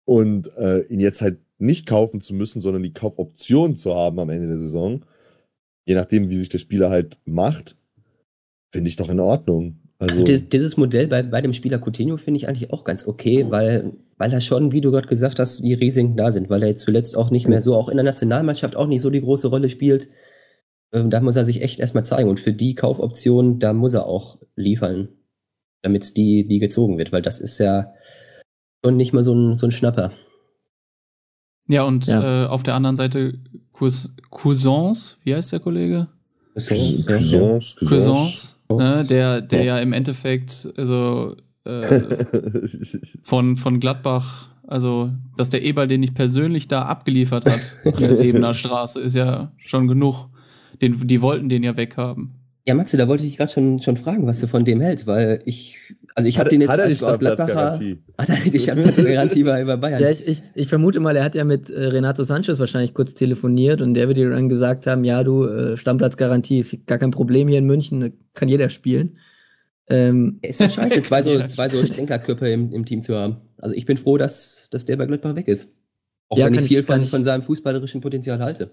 [0.04, 4.30] und äh, ihn jetzt halt nicht kaufen zu müssen, sondern die Kaufoption zu haben am
[4.30, 5.04] Ende der Saison,
[5.86, 7.76] je nachdem, wie sich der Spieler halt macht,
[8.72, 9.80] finde ich doch in Ordnung.
[9.98, 13.46] Also, also dieses, Modell bei, bei dem Spieler Coutinho finde ich eigentlich auch ganz okay,
[13.48, 16.68] weil, weil da schon, wie du gerade gesagt hast, die Risiken da sind, weil er
[16.68, 19.48] jetzt zuletzt auch nicht mehr so, auch in der Nationalmannschaft auch nicht so die große
[19.48, 20.08] Rolle spielt.
[20.92, 22.28] Ähm, da muss er sich echt erstmal zeigen.
[22.28, 25.08] Und für die Kaufoption, da muss er auch liefern,
[25.82, 27.92] damit die, die gezogen wird, weil das ist ja
[28.84, 30.12] schon nicht mal so ein, so ein Schnapper.
[31.68, 32.44] Ja, und ja.
[32.44, 33.38] Äh, auf der anderen Seite
[34.30, 36.08] Cousins, wie heißt der Kollege?
[36.54, 37.06] Cousins.
[37.06, 37.76] Cousins.
[37.76, 39.76] Cousins Ne, der, der ja.
[39.76, 41.82] ja im Endeffekt, also äh,
[43.22, 48.16] von, von Gladbach, also dass der Eberl den nicht persönlich da abgeliefert hat an der
[48.16, 50.26] Sebener Straße, ist ja schon genug.
[50.82, 52.34] Den, die wollten den ja weghaben.
[52.66, 55.40] Ja, Maxi, da wollte ich gerade schon, schon fragen, was du von dem hältst, weil
[55.46, 55.78] ich
[56.18, 57.80] also ich habe den jetzt hat er als auf Gladbacher.
[58.18, 60.02] Hat er die Stammplatz-Garantie bei, bei Bayern?
[60.02, 63.14] Ja, ich, ich, ich vermute mal, er hat ja mit äh, Renato Sanchez wahrscheinlich kurz
[63.14, 67.12] telefoniert und der wird dir dann gesagt haben, ja, du, äh, Stammplatzgarantie ist gar kein
[67.12, 69.18] Problem hier in München, kann jeder spielen.
[69.88, 73.36] Ähm, ist ja scheiße, zwei so, zwei so Stänkerköpfe im, im Team zu haben.
[73.56, 75.72] Also ich bin froh, dass, dass der bei Gladbach weg ist.
[76.28, 78.70] Auch ja, wenn ich viel ich, von, von seinem fußballerischen Potenzial halte.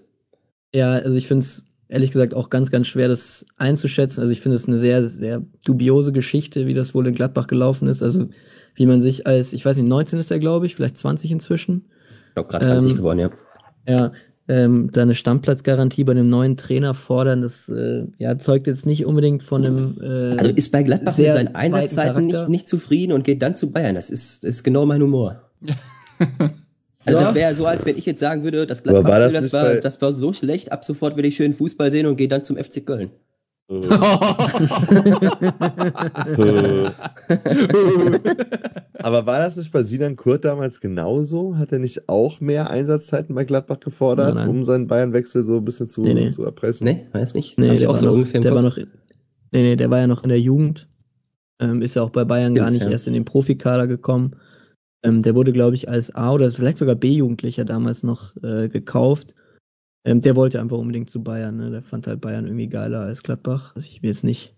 [0.74, 4.20] Ja, also ich finde es ehrlich gesagt auch ganz, ganz schwer, das einzuschätzen.
[4.20, 7.88] Also ich finde es eine sehr, sehr dubiose Geschichte, wie das wohl in Gladbach gelaufen
[7.88, 8.02] ist.
[8.02, 8.28] Also
[8.74, 11.86] wie man sich als, ich weiß nicht, 19 ist er, glaube ich, vielleicht 20 inzwischen.
[12.28, 13.30] Ich glaube, gerade 20 ähm, geworden, ja.
[13.88, 14.12] Ja,
[14.48, 19.06] ähm, da eine Stammplatzgarantie bei einem neuen Trainer fordern, das äh, ja, zeugt jetzt nicht
[19.06, 19.98] unbedingt von einem.
[20.00, 23.72] Äh, also ist bei Gladbach mit seinen Einsatzzeiten nicht, nicht zufrieden und geht dann zu
[23.72, 23.94] Bayern.
[23.94, 25.42] Das ist, ist genau mein Humor.
[27.06, 27.24] Also ja.
[27.24, 29.74] das wäre so, als wenn ich jetzt sagen würde, das Gladbach, war das, das, war,
[29.74, 32.56] das war so schlecht, ab sofort will ich schön Fußball sehen und gehe dann zum
[32.56, 33.10] FC Köln.
[38.98, 41.56] Aber war das nicht bei Sinan Kurt damals genauso?
[41.56, 44.56] Hat er nicht auch mehr Einsatzzeiten bei Gladbach gefordert, nein, nein.
[44.56, 46.28] um seinen Bayernwechsel so ein bisschen zu, nee, nee.
[46.28, 46.84] zu erpressen?
[46.84, 47.58] Nee, weiß nicht.
[47.58, 48.86] Nee, der, war, so noch, der war noch, nee,
[49.50, 50.88] nee, der war ja noch in der Jugend.
[51.58, 52.90] Ähm, ist ja auch bei Bayern Stimmt, gar nicht ja.
[52.90, 54.36] erst in den Profikader gekommen.
[55.06, 59.34] Ähm, der wurde, glaube ich, als A- oder vielleicht sogar B-Jugendlicher damals noch äh, gekauft.
[60.04, 61.56] Ähm, der wollte einfach unbedingt zu Bayern.
[61.56, 61.70] Ne?
[61.70, 64.54] Der fand halt Bayern irgendwie geiler als Gladbach, was ich mir jetzt nicht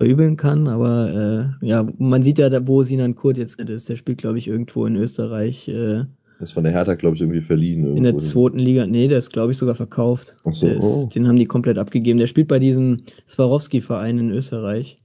[0.00, 0.68] verübeln kann.
[0.68, 3.88] Aber äh, ja, man sieht ja, wo Sinan Kurt jetzt ist.
[3.88, 5.68] Der spielt, glaube ich, irgendwo in Österreich.
[5.68, 6.04] Äh,
[6.38, 7.84] das ist von der Hertha, glaube ich, irgendwie verliehen.
[7.84, 7.96] Irgendwo.
[7.96, 8.86] In der zweiten Liga.
[8.86, 10.36] Nee, der ist, glaube ich, sogar verkauft.
[10.44, 11.08] Ach so, ist, oh.
[11.14, 12.18] Den haben die komplett abgegeben.
[12.18, 14.98] Der spielt bei diesem Swarovski-Verein in Österreich.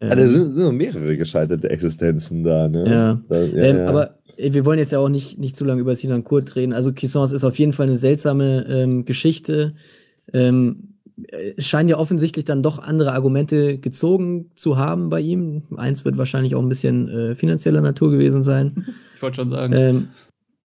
[0.00, 2.84] Ähm, also sind, sind noch mehrere gescheiterte Existenzen da, ne?
[2.88, 3.20] Ja.
[3.28, 3.86] Da, ja, ähm, ja.
[3.86, 6.72] Aber wir wollen jetzt ja auch nicht, nicht zu lange über Sinan Kurt reden.
[6.72, 9.72] Also Cuisance ist auf jeden Fall eine seltsame ähm, Geschichte.
[10.32, 10.96] Ähm,
[11.58, 15.62] scheinen ja offensichtlich dann doch andere Argumente gezogen zu haben bei ihm.
[15.76, 18.86] Eins wird wahrscheinlich auch ein bisschen äh, finanzieller Natur gewesen sein.
[19.16, 19.72] Ich wollte schon sagen.
[19.74, 20.08] Ähm,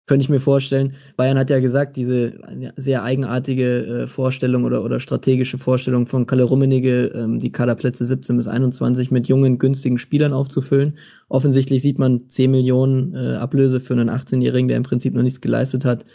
[0.07, 0.93] könnte ich mir vorstellen.
[1.17, 2.39] Bayern hat ja gesagt, diese
[2.77, 8.37] sehr eigenartige äh, Vorstellung oder, oder strategische Vorstellung von Kalle Rummenigge, ähm, die Kaderplätze 17
[8.37, 10.97] bis 21 mit jungen, günstigen Spielern aufzufüllen.
[11.27, 15.41] Offensichtlich sieht man 10 Millionen äh, Ablöse für einen 18-Jährigen, der im Prinzip noch nichts
[15.41, 16.05] geleistet hat,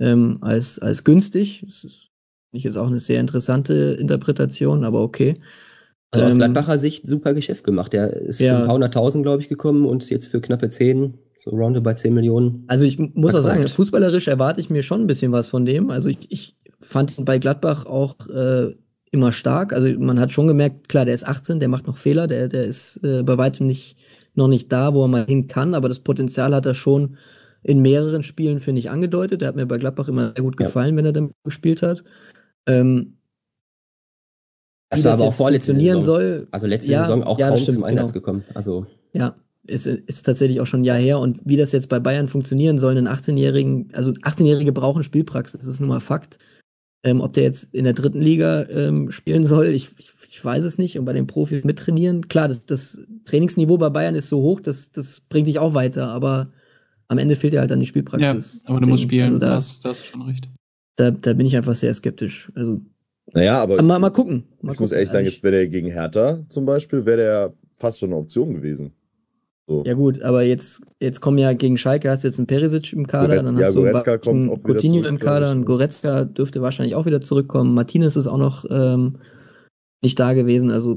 [0.00, 1.62] ähm, als, als günstig.
[1.66, 2.08] Das ist
[2.52, 5.34] nicht jetzt auch eine sehr interessante Interpretation, aber okay.
[6.10, 7.92] Also aus ähm, Gladbacher Sicht super Geschäft gemacht.
[7.92, 8.54] Der ist ja.
[8.54, 12.14] für ein paar hunderttausend, glaube ich, gekommen und jetzt für knappe 10 so roundabout 10
[12.14, 12.62] Millionen.
[12.68, 15.90] Also ich muss auch sagen, fußballerisch erwarte ich mir schon ein bisschen was von dem.
[15.90, 18.76] Also ich, ich fand ihn bei Gladbach auch äh,
[19.10, 19.72] immer stark.
[19.72, 22.62] Also man hat schon gemerkt, klar, der ist 18, der macht noch Fehler, der, der
[22.62, 23.96] ist äh, bei weitem nicht,
[24.34, 27.16] noch nicht da, wo er mal hin kann, aber das Potenzial hat er schon
[27.64, 29.40] in mehreren Spielen, finde ich, angedeutet.
[29.40, 30.98] Der hat mir bei Gladbach immer sehr gut gefallen, ja.
[30.98, 32.04] wenn er dann gespielt hat.
[32.66, 33.16] Ähm,
[34.90, 36.02] das war aber auch vorletzte Saison.
[36.04, 36.46] soll.
[36.52, 38.24] Also letzte ja, Saison auch ja, kaum stimmt, zum Einsatz genau.
[38.24, 38.44] gekommen.
[38.54, 39.34] Also ja,
[39.66, 41.18] ist, ist tatsächlich auch schon ein Jahr her.
[41.18, 45.68] Und wie das jetzt bei Bayern funktionieren soll, einen 18-Jährigen, also 18-Jährige brauchen Spielpraxis, das
[45.68, 46.38] ist nun mal Fakt.
[47.04, 50.64] Ähm, ob der jetzt in der dritten Liga ähm, spielen soll, ich, ich, ich, weiß
[50.64, 50.98] es nicht.
[50.98, 54.92] Und bei den Profis mittrainieren, klar, das, das Trainingsniveau bei Bayern ist so hoch, das,
[54.92, 56.52] das bringt dich auch weiter, aber
[57.08, 58.62] am Ende fehlt dir halt dann die Spielpraxis.
[58.62, 60.48] Ja, aber du musst spielen, also da, das, das ist schon recht.
[60.96, 62.52] Da, da bin ich einfach sehr skeptisch.
[62.54, 62.80] Also,
[63.32, 63.74] naja, aber.
[63.74, 64.44] aber mal, mal gucken.
[64.60, 64.84] Mal ich gucken.
[64.84, 68.18] muss ehrlich sagen, jetzt wäre der gegen Hertha zum Beispiel, wäre der fast schon eine
[68.18, 68.92] Option gewesen.
[69.68, 69.84] So.
[69.86, 73.06] Ja gut, aber jetzt, jetzt kommen ja gegen Schalke, hast du jetzt einen Perisic im
[73.06, 76.96] Kader, Goret, dann ja, hast Goretzka du einen Coutinho im Kader, und Goretzka dürfte wahrscheinlich
[76.96, 77.74] auch wieder zurückkommen.
[77.74, 79.18] Martinez ist auch noch ähm,
[80.02, 80.96] nicht da gewesen, also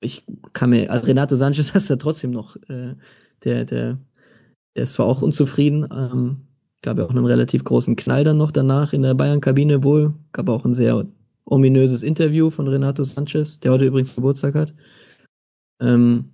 [0.00, 2.94] ich kann mir, also Renato Sanchez hast du ja trotzdem noch, äh,
[3.44, 3.98] der, der,
[4.76, 6.38] der ist zwar auch unzufrieden, ähm,
[6.82, 10.48] gab ja auch einen relativ großen Knall dann noch danach in der Bayern-Kabine wohl, gab
[10.48, 11.06] auch ein sehr
[11.44, 14.74] ominöses Interview von Renato Sanchez, der heute übrigens Geburtstag hat.
[15.80, 16.31] Ähm,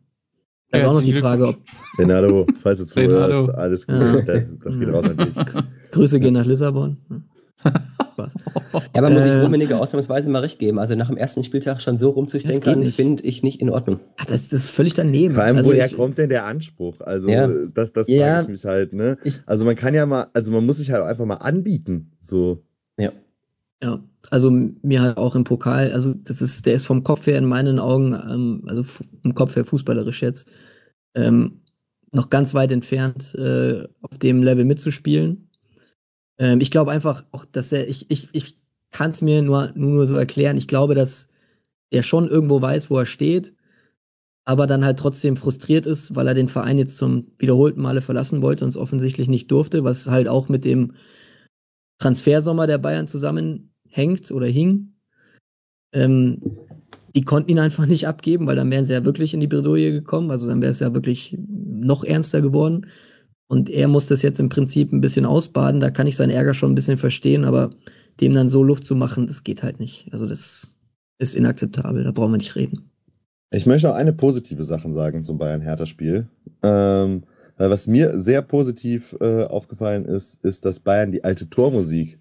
[0.71, 1.57] das ist auch noch die Frage, ob.
[1.99, 3.97] Renato, falls du zuhörst, alles gut.
[3.97, 4.41] Ja.
[4.65, 5.37] Das geht raus an dich.
[5.93, 6.99] Grüße gehen nach Lissabon.
[8.19, 8.35] Spaß.
[8.95, 10.79] Ja, aber muss ich äh, Rummenigge ausnahmsweise mal recht geben.
[10.79, 14.01] Also nach dem ersten Spieltag schon so rumzustenkern, finde ich nicht in Ordnung.
[14.17, 15.35] Ach, das, das ist völlig daneben.
[15.35, 17.01] Vor allem, also woher ich, kommt denn der Anspruch?
[17.01, 17.49] Also, ja.
[17.73, 19.17] das, das ja, frage ich mich halt, ne?
[19.25, 22.13] Ich, also man kann ja mal, also man muss sich halt einfach mal anbieten.
[22.21, 22.63] So.
[23.83, 24.03] Ja.
[24.31, 27.47] Also mir halt auch im Pokal, also das ist, der ist vom Kopf her in
[27.47, 28.85] meinen Augen, ähm, also
[29.23, 30.51] im Kopf her fußballerisch jetzt,
[31.15, 31.63] ähm,
[32.13, 35.51] noch ganz weit entfernt, äh, auf dem Level mitzuspielen.
[36.39, 38.59] Ähm, ich glaube einfach auch, dass er, ich, ich, ich
[38.91, 41.29] kann es mir nur, nur so erklären, ich glaube, dass
[41.91, 43.55] er schon irgendwo weiß, wo er steht,
[44.45, 48.43] aber dann halt trotzdem frustriert ist, weil er den Verein jetzt zum wiederholten Male verlassen
[48.43, 50.95] wollte und es offensichtlich nicht durfte, was halt auch mit dem
[51.99, 53.09] Transfersommer der Bayern
[53.89, 54.95] zusammenhängt oder hing.
[55.93, 56.41] Ähm,
[57.15, 59.93] die konnten ihn einfach nicht abgeben, weil dann wären sie ja wirklich in die Bredouille
[59.93, 60.31] gekommen.
[60.31, 62.87] Also dann wäre es ja wirklich noch ernster geworden.
[63.49, 65.81] Und er muss das jetzt im Prinzip ein bisschen ausbaden.
[65.81, 67.71] Da kann ich seinen Ärger schon ein bisschen verstehen, aber
[68.21, 70.09] dem dann so Luft zu machen, das geht halt nicht.
[70.13, 70.77] Also das
[71.19, 72.05] ist inakzeptabel.
[72.05, 72.91] Da brauchen wir nicht reden.
[73.51, 76.29] Ich möchte noch eine positive Sache sagen zum Bayern-Hertha-Spiel.
[76.63, 77.23] Ähm,
[77.57, 82.19] was mir sehr positiv äh, aufgefallen ist, ist, dass Bayern die alte Tormusik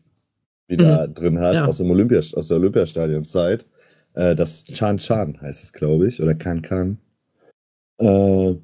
[0.68, 1.14] wieder mhm.
[1.14, 1.66] drin hat ja.
[1.66, 3.66] aus, dem Olympia, aus der Olympiastadion-Zeit.
[4.14, 6.98] Äh, das Chan Chan heißt es, glaube ich, oder Kan Kan.
[8.00, 8.56] Äh,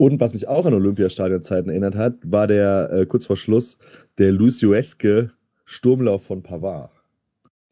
[0.00, 3.76] und was mich auch an Olympiastadion-Zeiten erinnert hat, war der äh, kurz vor Schluss
[4.18, 5.30] der Lucioeske
[5.64, 6.90] Sturmlauf von Pavard.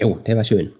[0.00, 0.72] Jo, der war schön.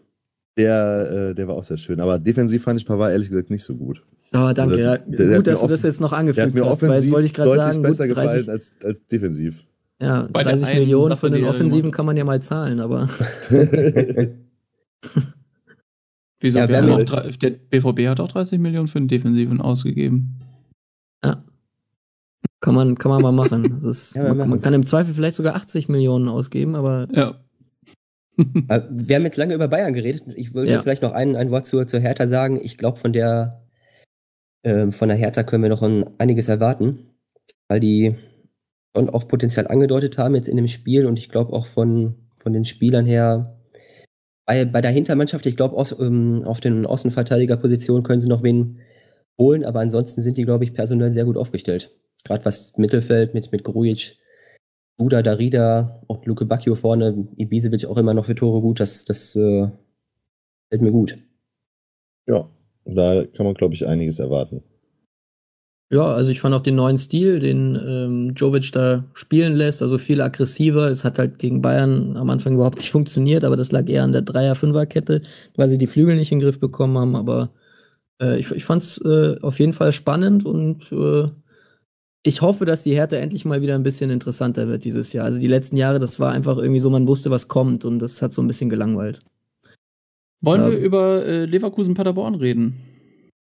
[0.59, 2.01] Der, äh, der war auch sehr schön.
[2.01, 4.03] Aber defensiv fand ich Pavard ehrlich gesagt nicht so gut.
[4.35, 4.75] Oh, danke.
[4.75, 4.99] Also, ja.
[4.99, 7.55] Der, Gut, dass du das jetzt noch angefügt der hast, weil das wollte ich gerade
[7.55, 7.83] sagen.
[7.83, 9.65] besser gut, 30, gefallen als, als defensiv.
[10.01, 13.09] Ja, Bei 30 Millionen Sache, für den Offensiven kann man ja mal zahlen, aber.
[16.41, 16.59] Wieso?
[16.59, 20.41] Ja, wir haben auch drei, der BVB hat auch 30 Millionen für den Defensiven ausgegeben.
[21.25, 21.43] Ja.
[22.61, 23.79] Kann man, kann man mal machen.
[23.85, 27.09] Ist, ja, man, man, kann im Zweifel vielleicht sogar 80 Millionen ausgeben, aber.
[27.13, 27.41] Ja.
[28.37, 30.25] Äh, wir haben jetzt lange über Bayern geredet.
[30.37, 30.83] Ich würde ja.
[30.83, 32.61] vielleicht noch ein, ein Wort zur, zur Hertha sagen.
[32.63, 33.63] Ich glaube, von der
[34.63, 36.99] ähm, von der Hertha können wir noch ein, einiges erwarten,
[37.69, 38.17] weil die
[38.97, 42.53] schon auch Potenzial angedeutet haben jetzt in dem Spiel und ich glaube auch von, von
[42.53, 43.57] den Spielern her
[44.47, 48.79] bei, bei der Hintermannschaft, ich glaube, ähm, auf den Außenverteidigerpositionen können sie noch wen
[49.39, 51.95] holen, aber ansonsten sind die, glaube ich, personell sehr gut aufgestellt.
[52.25, 54.19] Gerade was Mittelfeld mit, mit Grujic,
[54.97, 59.35] Buda, Darida, auch Luke Bacchio vorne, Ibisevic auch immer noch für Tore gut, das, das
[59.37, 59.69] äh,
[60.71, 61.19] fällt mir gut.
[62.27, 62.49] Ja,
[62.85, 64.63] da kann man, glaube ich, einiges erwarten.
[65.89, 69.99] Ja, also ich fand auch den neuen Stil, den ähm, Jovic da spielen lässt, also
[69.99, 70.91] viel aggressiver.
[70.91, 74.13] Es hat halt gegen Bayern am Anfang überhaupt nicht funktioniert, aber das lag eher an
[74.13, 75.23] der Dreier-Fünfer-Kette,
[75.55, 77.15] weil sie die Flügel nicht in den Griff bekommen haben.
[77.15, 77.51] Aber
[78.21, 81.29] äh, ich, ich fand es äh, auf jeden Fall spannend und äh,
[82.25, 85.25] ich hoffe, dass die Härte endlich mal wieder ein bisschen interessanter wird dieses Jahr.
[85.25, 88.21] Also die letzten Jahre, das war einfach irgendwie so, man wusste, was kommt und das
[88.23, 89.21] hat so ein bisschen gelangweilt.
[90.41, 90.71] Wollen ja.
[90.73, 92.75] wir über äh, Leverkusen-Paderborn reden?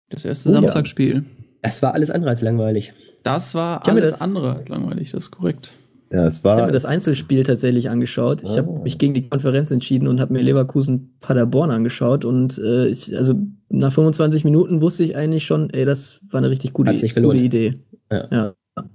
[0.09, 1.15] Das erste oh, Samstagsspiel.
[1.15, 1.44] Ja.
[1.65, 2.93] Das war alles andere als langweilig.
[3.23, 5.71] Das war alles das, andere als langweilig, das ist korrekt.
[6.11, 6.55] Ja, es war.
[6.55, 8.43] Ich habe mir das Einzelspiel tatsächlich angeschaut.
[8.43, 8.57] Ich oh.
[8.57, 12.23] habe mich gegen die Konferenz entschieden und habe mir Leverkusen Paderborn angeschaut.
[12.23, 13.33] Und äh, ich, also
[13.69, 17.73] nach 25 Minuten wusste ich eigentlich schon, ey, das war eine richtig gute, gute Idee.
[18.11, 18.27] Ja.
[18.31, 18.53] ja.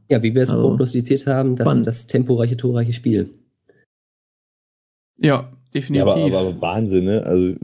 [0.08, 0.22] ja.
[0.22, 3.30] wie wir es also, prognostiziert haben, das, das temporeiche, torreiche Spiel.
[5.18, 6.06] Ja, definitiv.
[6.06, 7.22] Ja, aber, aber, Wahnsinn, ne?
[7.24, 7.54] Also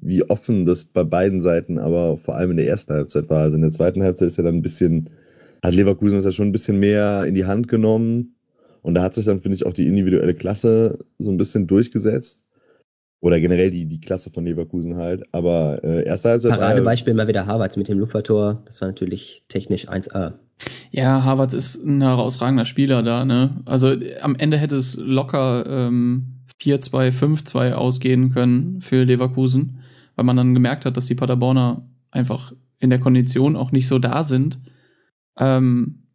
[0.00, 3.42] wie offen das bei beiden Seiten, aber vor allem in der ersten Halbzeit war.
[3.42, 5.10] Also in der zweiten Halbzeit ist ja dann ein bisschen,
[5.62, 8.36] hat Leverkusen das ja schon ein bisschen mehr in die Hand genommen.
[8.82, 12.44] Und da hat sich dann, finde ich, auch die individuelle Klasse so ein bisschen durchgesetzt.
[13.20, 15.22] Oder generell die, die Klasse von Leverkusen halt.
[15.30, 16.50] Aber äh, erste Halbzeit.
[16.50, 18.62] Paradebeispiel mal wieder Harvards mit dem Lupfertor.
[18.64, 20.32] Das war natürlich technisch 1A.
[20.90, 23.62] Ja, Harvards ist ein herausragender Spieler da, ne?
[23.64, 29.80] Also am Ende hätte es locker ähm, 4-2, 5-2 ausgehen können für Leverkusen,
[30.16, 33.98] weil man dann gemerkt hat, dass die Paderborner einfach in der Kondition auch nicht so
[33.98, 34.60] da sind.
[35.38, 36.08] Ähm,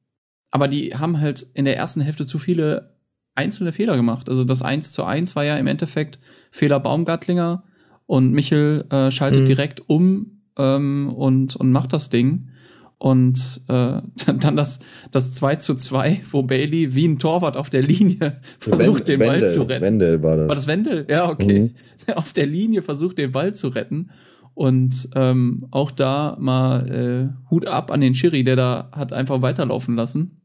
[0.52, 2.98] aber die haben halt in der ersten Hälfte zu viele
[3.36, 4.30] einzelne Fehler gemacht.
[4.30, 6.20] Also das 1 zu 1 war ja im Endeffekt
[6.52, 7.64] Fehler Baumgartlinger
[8.06, 9.46] und Michel äh, schaltet mhm.
[9.46, 12.50] direkt um ähm, und, und macht das Ding.
[13.00, 14.02] Und äh,
[14.40, 14.80] dann das,
[15.12, 19.20] das 2 zu 2, wo Bailey wie ein Torwart auf der Linie versucht, Wendel, den
[19.20, 19.86] Ball zu retten.
[19.86, 20.48] Wendel war das.
[20.48, 21.06] War das Wendel?
[21.10, 21.62] Ja, okay.
[21.62, 21.72] Mhm.
[22.16, 24.12] Auf der Linie versucht, den Ball zu retten.
[24.54, 29.42] Und ähm, auch da mal äh, Hut ab an den Schiri, der da hat einfach
[29.42, 30.42] weiterlaufen lassen.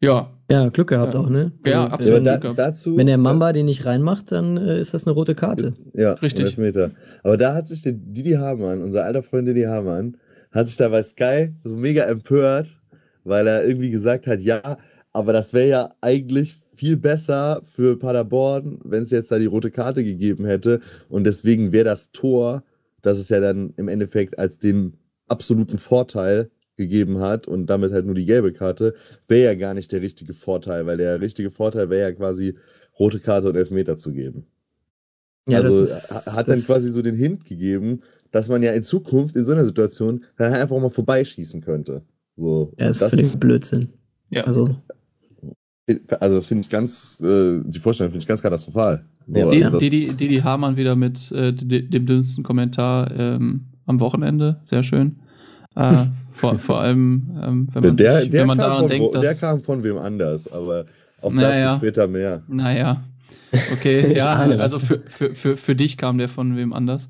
[0.00, 0.30] Ja.
[0.50, 1.20] Ja, Glück gehabt ja.
[1.20, 1.52] auch, ne?
[1.64, 2.26] Also, ja, absolut.
[2.26, 5.34] Ja, da, dazu, Wenn der Mamba den nicht reinmacht, dann äh, ist das eine rote
[5.34, 5.74] Karte.
[5.94, 6.58] Ja, richtig.
[6.58, 6.90] Meter.
[7.22, 10.16] Aber da hat sich der Didi Hamann, unser alter Freund Didi Hamann,
[10.54, 12.80] hat sich da bei Sky so mega empört,
[13.24, 14.78] weil er irgendwie gesagt hat, ja,
[15.12, 19.70] aber das wäre ja eigentlich viel besser für Paderborn, wenn es jetzt da die rote
[19.70, 20.80] Karte gegeben hätte.
[21.08, 22.64] Und deswegen wäre das Tor,
[23.02, 24.94] das es ja dann im Endeffekt als den
[25.28, 28.94] absoluten Vorteil gegeben hat und damit halt nur die gelbe Karte,
[29.28, 32.56] wäre ja gar nicht der richtige Vorteil, weil der richtige Vorteil wäre ja quasi
[32.98, 34.46] rote Karte und Elfmeter zu geben.
[35.46, 38.02] Ja, also ist, hat dann quasi so den Hint gegeben,
[38.34, 42.02] dass man ja in Zukunft in so einer Situation dann halt einfach mal vorbeischießen könnte.
[42.36, 43.90] So, ja, das ist völlig Blödsinn.
[44.28, 44.42] Ja.
[44.42, 44.68] Also,
[46.18, 49.04] also das finde ich ganz, äh, die Vorstellung finde ich ganz katastrophal.
[49.28, 53.08] So, ja, die, also die, die, die, die Hamann wieder mit äh, dem dünnsten Kommentar
[53.16, 55.14] ähm, am Wochenende, sehr schön.
[55.76, 59.14] Äh, vor, vor allem, ähm, wenn man, der, sich, der wenn man daran von, denkt,
[59.14, 59.22] dass...
[59.22, 60.86] Der kam von wem anders, aber
[61.22, 62.42] auch naja, dazu später mehr.
[62.48, 63.04] Naja,
[63.72, 67.08] okay, ja, also für, für, für, für dich kam der von wem anders.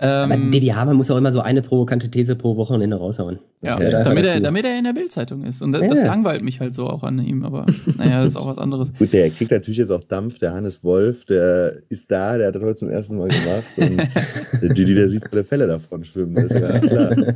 [0.00, 3.40] Ähm, Aber Didi Hamann muss auch immer so eine provokante These pro Wochenende raushauen.
[3.62, 5.60] ja, ja damit, er, damit er in der Bildzeitung ist.
[5.60, 5.88] Und das, ja.
[5.88, 7.44] das, langweilt mich halt so auch an ihm.
[7.44, 8.92] Aber naja, das ist auch was anderes.
[8.94, 10.38] Gut, der kriegt natürlich jetzt auch Dampf.
[10.38, 13.64] Der Hannes Wolf, der ist da, der hat das heute zum ersten Mal gemacht.
[13.76, 16.36] Und der Didi, der sieht so der Fälle davon schwimmen.
[16.36, 17.34] Das ist ja ganz klar.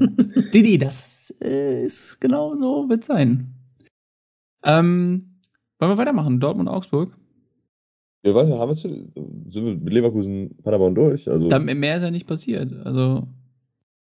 [0.54, 3.54] Didi, das äh, ist genau so, wird sein.
[4.64, 5.40] Ähm,
[5.80, 6.38] wollen wir weitermachen?
[6.38, 7.10] Dortmund-Augsburg?
[8.24, 11.28] Ja, weiß nicht, haben wir zu, sind wir mit Leverkusen Paderborn durch?
[11.28, 12.72] Also, da, mehr ist ja nicht passiert.
[12.84, 13.26] Also.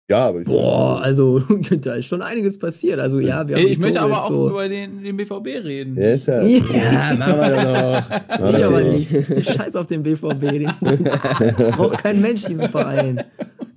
[0.08, 0.46] Ja, aber ich.
[0.46, 1.40] Boah, also
[1.80, 3.00] da ist schon einiges passiert.
[3.00, 5.96] Also ja, wir haben Ich möchte aber auch so über den, den BVB reden.
[5.96, 6.42] Ja, ist ja.
[6.42, 8.00] Ja, machen wir
[8.30, 8.52] doch.
[8.56, 9.52] ich aber nicht.
[9.52, 10.40] Scheiß auf den BVB.
[10.40, 10.70] Den
[11.72, 13.24] braucht kein Mensch diesen Verein.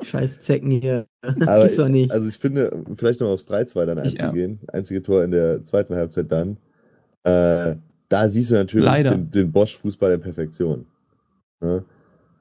[0.04, 1.08] Scheiß Zecken hier.
[1.21, 2.12] Aber Gibt's doch nicht.
[2.12, 4.60] Also ich finde, vielleicht noch aufs 3-2 dann einzugehen.
[4.62, 4.73] Ja.
[4.75, 6.58] Einzige Tor in der zweiten Halbzeit dann.
[7.23, 7.75] Äh,
[8.09, 10.85] da siehst du natürlich den, den Bosch-Fußball in Perfektion.
[11.61, 11.83] Ja?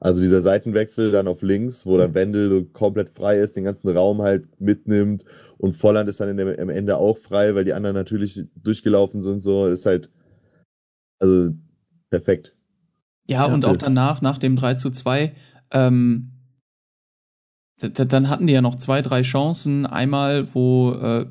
[0.01, 3.89] Also dieser Seitenwechsel dann auf links, wo dann Wendel so komplett frei ist, den ganzen
[3.89, 5.25] Raum halt mitnimmt
[5.57, 9.43] und Volland ist dann der, am Ende auch frei, weil die anderen natürlich durchgelaufen sind,
[9.43, 10.09] so ist halt
[11.19, 11.53] also
[12.09, 12.55] perfekt.
[13.27, 15.35] Ja, ja und auch danach, nach dem 3 zu 2,
[15.71, 16.31] ähm,
[17.77, 19.85] dann hatten die ja noch zwei, drei Chancen.
[19.85, 21.27] Einmal, wo äh,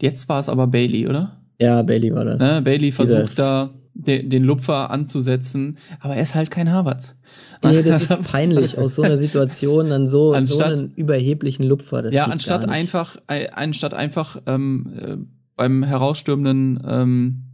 [0.00, 1.39] jetzt war es aber Bailey, oder?
[1.60, 2.40] Ja, Bailey war das.
[2.40, 7.16] Ne, Bailey versucht da den, den Lupfer anzusetzen, aber er ist halt kein Harvard.
[7.62, 12.02] Nee, das ist peinlich, aus so einer Situation dann so, anstatt, so einen überheblichen Lupfer.
[12.02, 13.16] Das ja, anstatt einfach,
[13.52, 15.16] anstatt einfach ähm, äh,
[15.56, 17.44] beim herausstürmenden ähm,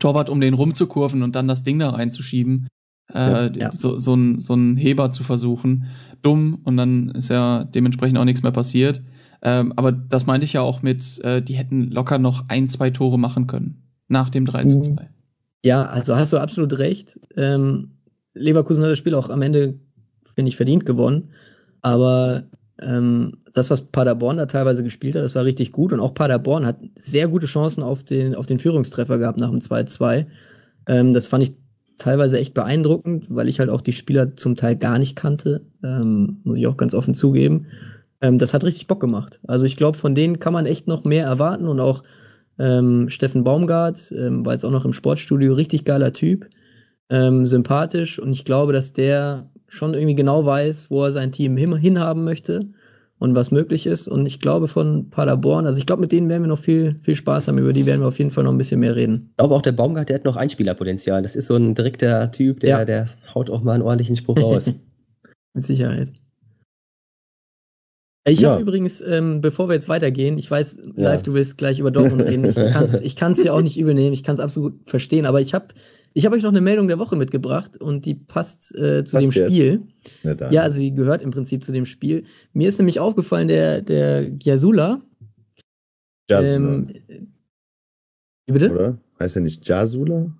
[0.00, 2.66] Torwart um den rumzukurven und dann das Ding da reinzuschieben,
[3.14, 3.70] äh, ja.
[3.72, 5.86] So, so, ein, so ein Heber zu versuchen.
[6.22, 9.00] Dumm und dann ist ja dementsprechend auch nichts mehr passiert.
[9.46, 12.90] Ähm, aber das meinte ich ja auch mit, äh, die hätten locker noch ein, zwei
[12.90, 13.80] Tore machen können.
[14.08, 14.90] Nach dem 3 zu 2.
[14.90, 14.98] Mhm.
[15.64, 17.20] Ja, also hast du absolut recht.
[17.36, 17.92] Ähm,
[18.34, 19.74] Leverkusen hat das Spiel auch am Ende,
[20.34, 21.30] finde ich, verdient gewonnen.
[21.80, 22.42] Aber
[22.82, 25.92] ähm, das, was Paderborn da teilweise gespielt hat, das war richtig gut.
[25.92, 29.60] Und auch Paderborn hat sehr gute Chancen auf den, auf den Führungstreffer gehabt nach dem
[29.60, 30.26] 2-2.
[30.88, 31.52] Ähm, das fand ich
[31.98, 35.62] teilweise echt beeindruckend, weil ich halt auch die Spieler zum Teil gar nicht kannte.
[35.84, 37.66] Ähm, muss ich auch ganz offen zugeben.
[38.20, 39.40] Ähm, das hat richtig Bock gemacht.
[39.46, 42.02] Also ich glaube, von denen kann man echt noch mehr erwarten und auch
[42.58, 46.48] ähm, Steffen Baumgart ähm, war jetzt auch noch im Sportstudio, richtig geiler Typ,
[47.10, 51.56] ähm, sympathisch und ich glaube, dass der schon irgendwie genau weiß, wo er sein Team
[51.56, 52.66] hin, hinhaben möchte
[53.18, 54.08] und was möglich ist.
[54.08, 57.16] Und ich glaube von Paderborn, also ich glaube, mit denen werden wir noch viel, viel
[57.16, 59.28] Spaß haben, über die werden wir auf jeden Fall noch ein bisschen mehr reden.
[59.32, 61.22] Ich glaube auch der Baumgart, der hat noch Einspielerpotenzial.
[61.22, 62.84] Das ist so ein direkter Typ, der, ja.
[62.84, 64.72] der haut auch mal einen ordentlichen Spruch raus.
[65.54, 66.12] mit Sicherheit.
[68.28, 68.50] Ich ja.
[68.50, 71.22] habe übrigens, ähm, bevor wir jetzt weitergehen, ich weiß, live, ja.
[71.22, 72.44] du willst gleich über Dortmund reden.
[73.02, 75.54] Ich kann es dir auch nicht übel nehmen, ich kann es absolut verstehen, aber ich
[75.54, 75.68] habe
[76.12, 79.26] ich hab euch noch eine Meldung der Woche mitgebracht und die passt äh, zu passt
[79.26, 79.82] dem Spiel.
[80.24, 82.24] Ja, ja, also die gehört im Prinzip zu dem Spiel.
[82.52, 85.02] Mir ist nämlich aufgefallen, der, der Giasula.
[86.30, 86.94] Ähm,
[88.46, 88.72] wie bitte?
[88.72, 88.98] Oder?
[89.20, 90.32] Heißt er nicht Jasula?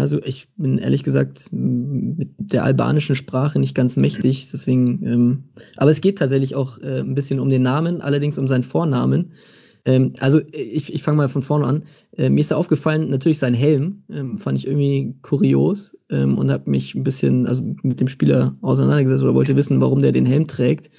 [0.00, 5.04] Also ich bin ehrlich gesagt mit der albanischen Sprache nicht ganz mächtig, deswegen.
[5.06, 5.44] Ähm,
[5.76, 9.32] aber es geht tatsächlich auch äh, ein bisschen um den Namen, allerdings um seinen Vornamen.
[9.84, 11.82] Ähm, also ich, ich fange mal von vorne an.
[12.16, 16.50] Äh, mir ist da aufgefallen, natürlich sein Helm ähm, fand ich irgendwie kurios ähm, und
[16.50, 20.26] habe mich ein bisschen also mit dem Spieler auseinandergesetzt oder wollte wissen, warum der den
[20.26, 20.90] Helm trägt.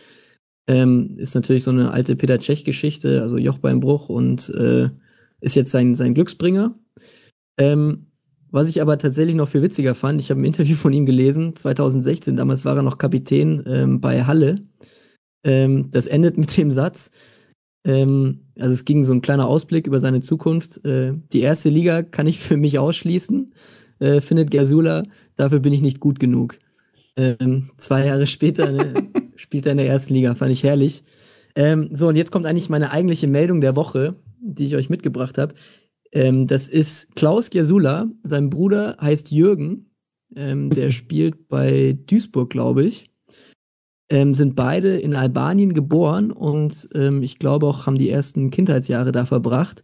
[0.67, 4.89] Ähm, ist natürlich so eine alte Peter Tschech-Geschichte, also Jochbeinbruch und äh,
[5.41, 6.75] ist jetzt sein, sein Glücksbringer.
[7.57, 8.07] Ähm,
[8.51, 11.55] was ich aber tatsächlich noch viel witziger fand, ich habe ein Interview von ihm gelesen,
[11.55, 14.61] 2016, damals war er noch Kapitän ähm, bei Halle.
[15.43, 17.11] Ähm, das endet mit dem Satz,
[17.85, 20.83] ähm, also es ging so ein kleiner Ausblick über seine Zukunft.
[20.85, 23.53] Äh, die erste Liga kann ich für mich ausschließen,
[23.99, 25.03] äh, findet Gersula,
[25.35, 26.59] dafür bin ich nicht gut genug.
[27.15, 31.03] Ähm, zwei Jahre später ne, spielt er in der ersten Liga, fand ich herrlich.
[31.55, 35.37] Ähm, so, und jetzt kommt eigentlich meine eigentliche Meldung der Woche, die ich euch mitgebracht
[35.37, 35.53] habe.
[36.11, 38.07] Ähm, das ist Klaus Giasula.
[38.23, 39.91] Sein Bruder heißt Jürgen.
[40.35, 43.09] Ähm, der spielt bei Duisburg, glaube ich.
[44.11, 49.11] Ähm, sind beide in Albanien geboren und ähm, ich glaube auch haben die ersten Kindheitsjahre
[49.11, 49.83] da verbracht.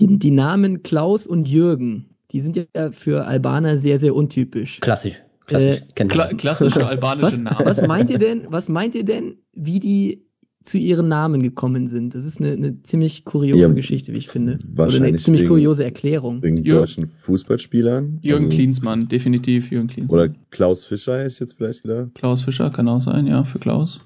[0.00, 4.80] Die, die Namen Klaus und Jürgen, die sind ja für Albaner sehr, sehr untypisch.
[4.80, 5.20] Klassisch.
[5.46, 5.82] Klassisch.
[5.94, 7.66] Äh, Kla klassische albanische was, Namen.
[7.66, 10.29] Was meint ihr denn, was meint ihr denn, wie die
[10.64, 12.14] zu ihren Namen gekommen sind.
[12.14, 14.58] Das ist eine, eine ziemlich kuriose ja, Geschichte, wie ich finde.
[14.76, 16.42] Oder eine ziemlich wegen, kuriose Erklärung.
[16.42, 18.18] Wegen Jürgen, deutschen Fußballspielern.
[18.20, 20.20] Jürgen also, Klinsmann, definitiv Jürgen Klinsmann.
[20.20, 22.14] Oder Klaus Fischer hätte ich jetzt vielleicht gedacht.
[22.14, 24.00] Klaus Fischer kann auch sein, ja, für Klaus.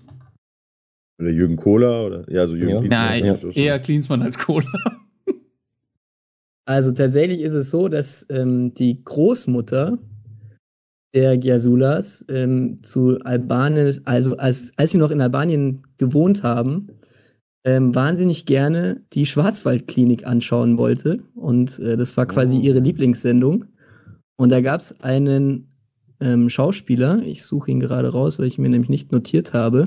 [1.18, 2.80] Oder Jürgen Kohler oder ja, so Jürgen ja.
[2.80, 3.08] Klinsmann.
[3.08, 3.50] Nein, ja.
[3.50, 4.66] eher Klinsmann als Kohler.
[6.66, 9.98] Also tatsächlich ist es so, dass ähm, die Großmutter
[11.14, 16.88] der Gyasulas ähm, zu Albanien, also als, als sie noch in Albanien gewohnt haben,
[17.64, 21.20] ähm, wahnsinnig gerne die Schwarzwaldklinik anschauen wollte.
[21.34, 22.82] Und äh, das war quasi ihre oh.
[22.82, 23.64] Lieblingssendung.
[24.36, 25.68] Und da gab es einen
[26.20, 29.86] ähm, Schauspieler, ich suche ihn gerade raus, weil ich mir nämlich nicht notiert habe.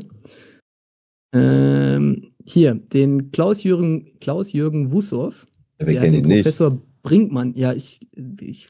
[1.34, 5.48] Ähm, hier, den Klaus-Jürgen Klaus -Jürgen Wussow.
[5.80, 6.84] Ja, der den Professor nicht.
[7.04, 8.08] Brinkmann, ja, ich,
[8.40, 8.70] ich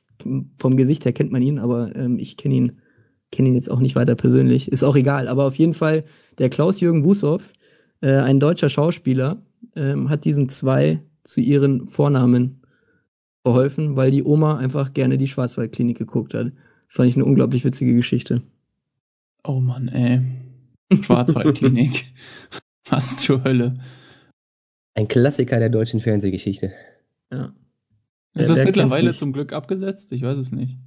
[0.58, 2.72] vom Gesicht her kennt man ihn, aber ähm, ich kenne ihn,
[3.32, 4.72] kenne ihn jetzt auch nicht weiter persönlich.
[4.72, 5.28] Ist auch egal.
[5.28, 6.04] Aber auf jeden Fall,
[6.38, 7.42] der Klaus-Jürgen Wussow,
[8.02, 9.42] äh, ein deutscher Schauspieler,
[9.76, 12.62] ähm, hat diesen zwei zu ihren Vornamen
[13.44, 16.52] verholfen, weil die Oma einfach gerne die Schwarzwaldklinik geguckt hat.
[16.90, 18.42] Fand ich eine unglaublich witzige Geschichte.
[19.44, 20.22] Oh Mann, ey.
[21.02, 22.06] Schwarzwaldklinik.
[22.90, 23.78] Was zur Hölle.
[24.96, 26.72] Ein Klassiker der deutschen Fernsehgeschichte.
[27.32, 27.54] Ja.
[28.38, 30.12] Ist das mittlerweile zum Glück abgesetzt?
[30.12, 30.78] Ich weiß es nicht.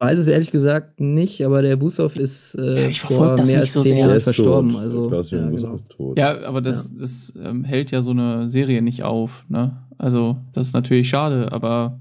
[0.00, 3.72] Ich weiß es ehrlich gesagt nicht, aber der Busow ist äh, ja, vor mehr als
[3.72, 4.70] so zehn Jahren verstorben.
[4.70, 4.80] Tot.
[4.80, 6.14] Also, ja, genau.
[6.16, 7.00] ja, aber das, ja.
[7.00, 9.44] das ähm, hält ja so eine Serie nicht auf.
[9.48, 9.76] Ne?
[9.98, 12.00] Also das ist natürlich schade, aber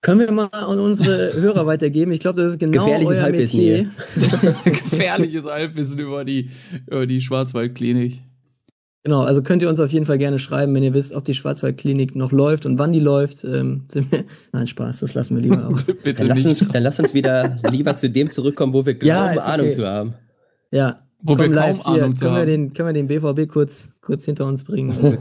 [0.00, 2.12] können wir mal an unsere Hörer weitergeben?
[2.12, 3.90] Ich glaube, das ist genau Gefährliches euer Halbwissen Metier.
[4.64, 6.50] Gefährliches Halbwissen über die,
[6.86, 8.22] über die Schwarzwaldklinik.
[9.04, 11.34] Genau, also könnt ihr uns auf jeden Fall gerne schreiben, wenn ihr wisst, ob die
[11.34, 13.44] Schwarzwaldklinik noch läuft und wann die läuft.
[13.44, 13.84] Ähm,
[14.52, 15.64] Nein, Spaß, das lassen wir lieber.
[15.64, 15.82] Aber.
[16.02, 19.08] Bitte dann, lass uns, dann lass uns wieder lieber zu dem zurückkommen, wo wir glauben,
[19.08, 19.38] ja, okay.
[19.40, 20.14] Ahnung zu haben.
[20.70, 23.90] Ja, wo Komm, wir kaum Ahnung hier, können, wir den, können wir den BVB kurz,
[24.00, 24.92] kurz hinter uns bringen?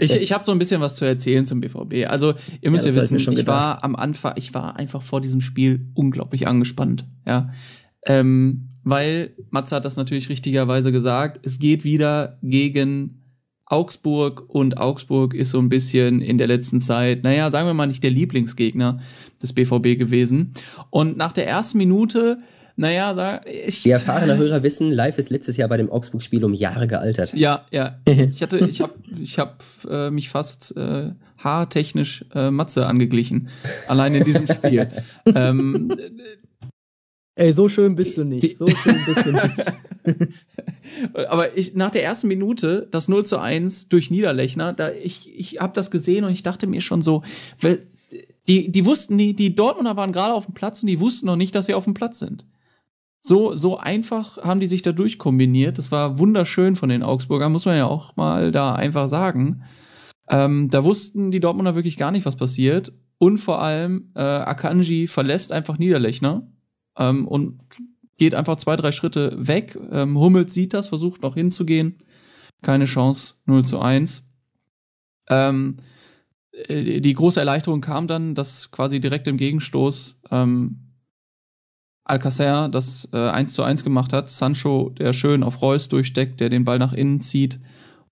[0.00, 2.08] ich ich habe so ein bisschen was zu erzählen zum BVB.
[2.08, 5.40] Also ihr müsst ja, ja wissen, ich war am Anfang, ich war einfach vor diesem
[5.40, 7.04] Spiel unglaublich angespannt.
[7.24, 7.50] Ja,
[8.04, 13.24] ähm, weil Matze hat das natürlich richtigerweise gesagt, es geht wieder gegen
[13.64, 17.88] Augsburg und Augsburg ist so ein bisschen in der letzten Zeit, naja, sagen wir mal
[17.88, 19.00] nicht der Lieblingsgegner
[19.42, 20.52] des BVB gewesen.
[20.90, 22.38] Und nach der ersten Minute
[22.78, 23.84] naja, sag, ich.
[23.84, 27.32] Die erfahrene Hörer wissen, live ist letztes Jahr bei dem Augsburg-Spiel um Jahre gealtert.
[27.32, 27.98] Ja, ja.
[28.06, 33.48] Ich hatte, ich habe ich hab, äh, mich fast äh, haartechnisch äh, Matze angeglichen.
[33.88, 34.90] Allein in diesem Spiel.
[35.34, 35.96] ähm,
[37.38, 38.56] Ey, so schön bist du nicht.
[38.56, 41.28] So schön bist du nicht.
[41.28, 45.60] Aber ich, nach der ersten Minute, das 0 zu 1 durch Niederlechner, da ich, ich
[45.60, 47.22] habe das gesehen und ich dachte mir schon so,
[48.48, 51.36] die, die wussten, die, die Dortmunder waren gerade auf dem Platz und die wussten noch
[51.36, 52.46] nicht, dass sie auf dem Platz sind.
[53.20, 55.76] So, so einfach haben die sich da durchkombiniert.
[55.76, 59.62] Das war wunderschön von den Augsburgern, muss man ja auch mal da einfach sagen.
[60.30, 62.92] Ähm, da wussten die Dortmunder wirklich gar nicht, was passiert.
[63.18, 66.46] Und vor allem, äh, Akanji verlässt einfach Niederlechner
[66.96, 67.60] ähm, und
[68.18, 69.78] geht einfach zwei, drei Schritte weg.
[69.90, 72.02] Ähm, Hummels sieht das, versucht noch hinzugehen.
[72.62, 74.26] Keine Chance, 0 zu 1.
[75.28, 75.76] Ähm,
[76.52, 80.86] äh, die große Erleichterung kam dann, dass quasi direkt im Gegenstoß ähm,
[82.04, 84.30] Alcacer das äh, 1 zu 1 gemacht hat.
[84.30, 87.58] Sancho, der schön auf Reus durchsteckt, der den Ball nach innen zieht.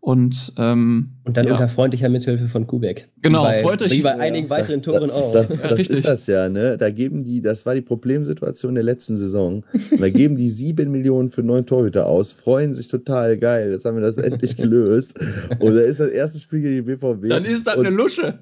[0.04, 1.52] Und, ähm, und dann ja.
[1.52, 3.08] unter freundlicher Mithilfe von Kubek.
[3.22, 3.90] Genau, bei, freut euch.
[3.90, 5.32] Wie bei einigen ja, weiteren Toren auch.
[5.32, 6.76] Das, das, das ist das ja, ne?
[6.76, 9.64] Da geben die, das war die Problemsituation der letzten Saison.
[9.90, 13.70] Und da geben die sieben Millionen für neun Torhüter aus, freuen sich total geil.
[13.70, 15.14] Jetzt haben wir das endlich gelöst.
[15.58, 17.30] Und da ist das erste Spiel gegen die BVB.
[17.30, 18.40] Dann ist das eine Lusche.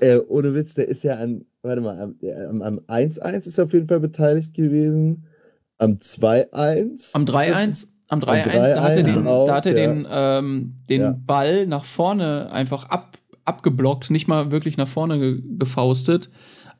[0.00, 3.88] Äh, ohne Witz, der ist ja an, warte mal, am 1-1 ist er auf jeden
[3.88, 5.26] Fall beteiligt gewesen.
[5.76, 7.10] Am 2-1.
[7.12, 7.88] Am 3-1.
[8.14, 9.86] Am 3-1, da hat er den, auch, da hat er ja.
[9.86, 11.18] den, ähm, den ja.
[11.26, 16.30] Ball nach vorne einfach ab, abgeblockt, nicht mal wirklich nach vorne ge gefaustet.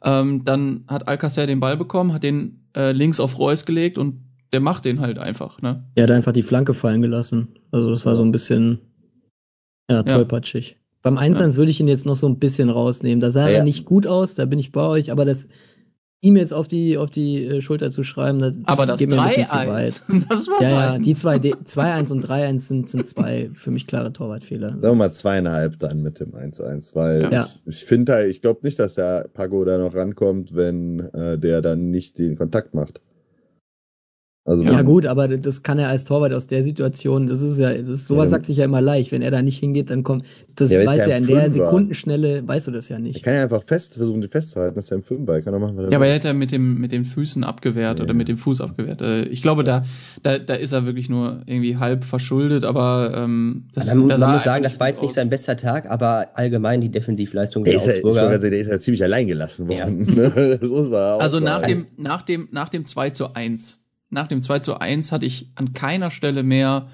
[0.02, 4.20] Ähm, dann hat Alcacer den Ball bekommen, hat den äh, links auf Reus gelegt und
[4.52, 5.84] der macht den halt einfach, ne?
[5.94, 7.48] Er hat einfach die Flanke fallen gelassen.
[7.72, 8.78] Also das war so ein bisschen
[9.90, 10.78] ja, tollpatschig.
[11.02, 11.54] Beim 1 ja.
[11.56, 13.20] würde ich ihn jetzt noch so ein bisschen rausnehmen.
[13.20, 13.58] Da sah ja.
[13.58, 15.48] er nicht gut aus, da bin ich bei euch, aber das
[16.20, 19.20] ihm jetzt auf die, auf die äh, Schulter zu schreiben, das aber das geht mir
[19.20, 20.02] ein bisschen zu weit.
[20.28, 24.12] Das war ja, ja, die zwei, 2-1 und 3-1 sind, sind zwei für mich klare
[24.12, 24.70] Torwartfehler.
[24.70, 27.44] Sagen wir mal zweieinhalb dann mit dem 1-1, weil ja.
[27.44, 31.38] ich, ich finde halt, ich glaube nicht, dass der Pago da noch rankommt, wenn äh,
[31.38, 33.00] der dann nicht den Kontakt macht.
[34.46, 37.72] Also ja, gut, aber das kann er als Torwart aus der Situation, das ist ja,
[37.72, 39.10] das ist, sowas ja, sagt sich ja immer leicht.
[39.10, 42.66] Wenn er da nicht hingeht, dann kommt, das ja, weiß er in der Sekundenschnelle, weißt
[42.66, 43.16] du das ja nicht.
[43.16, 45.78] Er kann ja einfach fest versuchen, die festzuhalten, dass er im Filmball kann er machen,
[45.78, 48.04] was er Ja, aber er hätte mit dem, mit den Füßen abgewehrt ja.
[48.04, 49.00] oder mit dem Fuß abgewehrt.
[49.00, 49.82] Äh, ich glaube, da,
[50.22, 54.32] da, da ist er wirklich nur irgendwie halb verschuldet, aber, ähm, das, man, das man
[54.34, 57.82] muss sagen, das war jetzt nicht sein bester Tag, aber allgemein die Defensivleistung der, der
[57.82, 58.30] Augsburger.
[58.32, 60.04] Ja, der ist ja ziemlich allein gelassen worden.
[60.14, 60.58] Ne?
[60.60, 63.83] das muss man auch also nach dem, nach dem, nach dem 2 zu 1
[64.14, 66.88] nach dem 2 zu 1 hatte ich an keiner Stelle mehr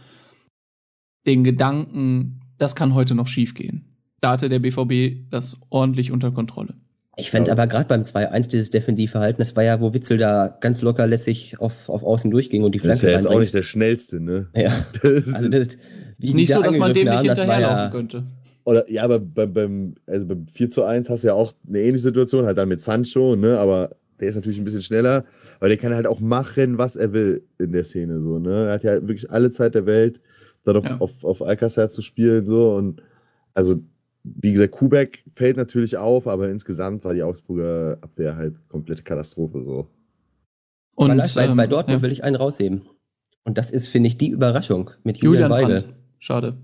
[1.26, 3.84] den Gedanken, das kann heute noch schiefgehen.
[4.20, 6.74] Da hatte der BVB das ordentlich unter Kontrolle.
[7.16, 10.80] Ich fand aber gerade beim 2-1 dieses Defensivverhalten, das war ja, wo Witzel da ganz
[10.80, 13.52] locker lässig auf, auf Außen durchging und die Flanke Das ist ja jetzt auch nicht
[13.52, 14.48] der schnellste, ne?
[14.54, 14.86] Ja.
[15.34, 15.68] also das,
[16.18, 18.24] ist nicht so, dass man dem nicht hinterherlaufen ja, könnte.
[18.64, 21.80] Oder ja, aber beim, beim, also beim 4 zu 1 hast du ja auch eine
[21.80, 23.58] ähnliche Situation, halt dann mit Sancho, ne?
[23.58, 23.90] Aber
[24.20, 25.24] der ist natürlich ein bisschen schneller,
[25.60, 28.20] aber der kann halt auch machen, was er will in der Szene.
[28.20, 28.66] So, ne?
[28.66, 30.18] Er hat ja wirklich alle Zeit der Welt,
[30.64, 30.96] dann auf, ja.
[30.98, 32.46] auf, auf Alcacer zu spielen.
[32.46, 33.02] So, und
[33.52, 33.76] also,
[34.24, 39.62] wie gesagt, Kubek fällt natürlich auf, aber insgesamt war die Augsburger Abwehr halt komplette Katastrophe.
[39.62, 39.86] So.
[40.94, 42.02] Und bei, ähm, bei Dortmund ja.
[42.02, 42.82] will ich einen rausheben.
[43.44, 45.94] Und das ist, finde ich, die Überraschung mit Julian, Julian Weigel.
[46.18, 46.56] Schade.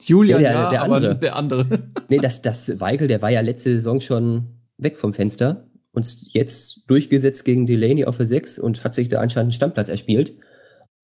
[0.00, 1.16] Julian, der, ja, der andere.
[1.16, 1.66] der andere.
[2.10, 4.44] nee, das, das Weigel, der war ja letzte Saison schon
[4.76, 9.20] weg vom Fenster und jetzt durchgesetzt gegen Delaney auf der 6 und hat sich da
[9.20, 10.34] anscheinend einen Stammplatz erspielt.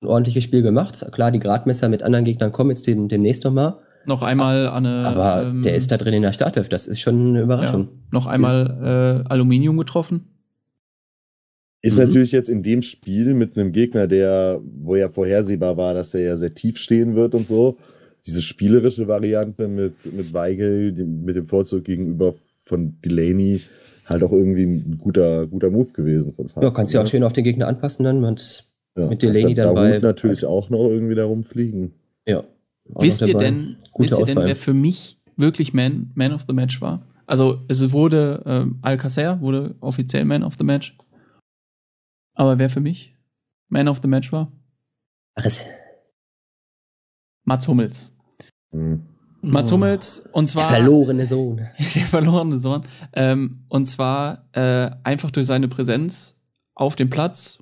[0.00, 1.04] Ein ordentliches Spiel gemacht.
[1.12, 3.78] Klar, die Gradmesser mit anderen Gegnern kommen jetzt den, demnächst nochmal.
[4.06, 5.06] Noch einmal an eine.
[5.06, 7.82] Aber ähm, der ist da drin in der Startelf, das ist schon eine Überraschung.
[7.82, 10.30] Ja, noch einmal äh, Aluminium getroffen.
[11.82, 12.04] Ist mhm.
[12.04, 16.22] natürlich jetzt in dem Spiel mit einem Gegner, der, wo ja vorhersehbar war, dass er
[16.22, 17.76] ja sehr tief stehen wird und so,
[18.26, 22.34] diese spielerische Variante mit, mit Weigel, die, mit dem Vorzug gegenüber
[22.64, 23.60] von Delaney,
[24.08, 26.62] halt auch irgendwie ein guter, guter Move gewesen von Farfan.
[26.62, 28.22] Ja, kannst du ja auch schön auf den Gegner anpassen dann
[28.96, 29.98] ja, mit Delaney dann bei.
[29.98, 31.92] natürlich auch noch irgendwie darum fliegen.
[32.26, 32.44] Ja.
[32.84, 36.80] Wisst ihr denn, wisst ihr denn, wer für mich wirklich Man, Man of the Match
[36.80, 37.02] war?
[37.26, 40.96] Also es wurde ähm, Alcacer wurde offiziell Man of the Match.
[42.34, 43.14] Aber wer für mich
[43.68, 44.50] Man of the Match war?
[45.34, 45.66] Was?
[47.44, 48.10] Mats Hummels.
[48.72, 49.02] Hm.
[49.40, 51.68] Mats Hummels und zwar der verlorene Sohn.
[51.94, 52.82] Der verlorene Sohn.
[53.12, 56.36] Ähm, und zwar äh, einfach durch seine Präsenz
[56.74, 57.58] auf dem Platz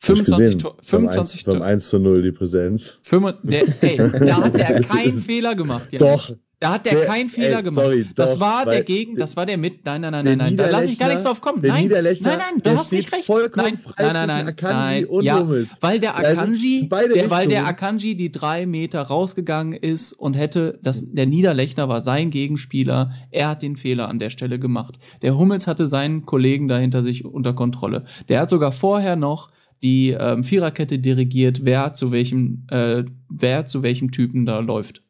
[0.00, 2.98] 25, Tor, 25 beim 1, beim 1 zu 0 die Präsenz.
[3.02, 3.96] 5, der, ey,
[4.26, 5.92] da hat er keinen Fehler gemacht.
[5.92, 6.00] Ja.
[6.00, 6.32] Doch.
[6.62, 7.84] Da hat der, der keinen Fehler ey, gemacht.
[7.84, 9.84] Sorry, das doch, war der Gegen, das war der mit.
[9.84, 10.56] Nein, nein, nein, nein, nein.
[10.56, 11.60] Da lasse ich gar nichts drauf kommen.
[11.60, 13.28] Nein, nein, nein, du hast nicht recht.
[13.28, 15.44] Nein, nein, nein, nein, Akanji und ja,
[15.80, 21.02] weil der Akanji, der, weil der Akanji die drei Meter rausgegangen ist und hätte, das,
[21.04, 23.12] der Niederlechner war sein Gegenspieler.
[23.32, 25.00] Er hat den Fehler an der Stelle gemacht.
[25.22, 28.04] Der Hummels hatte seinen Kollegen dahinter sich unter Kontrolle.
[28.28, 29.50] Der hat sogar vorher noch
[29.82, 35.02] die ähm, Viererkette dirigiert, wer zu welchem, äh, wer zu welchem Typen da läuft.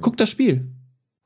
[0.00, 0.70] Guck das Spiel.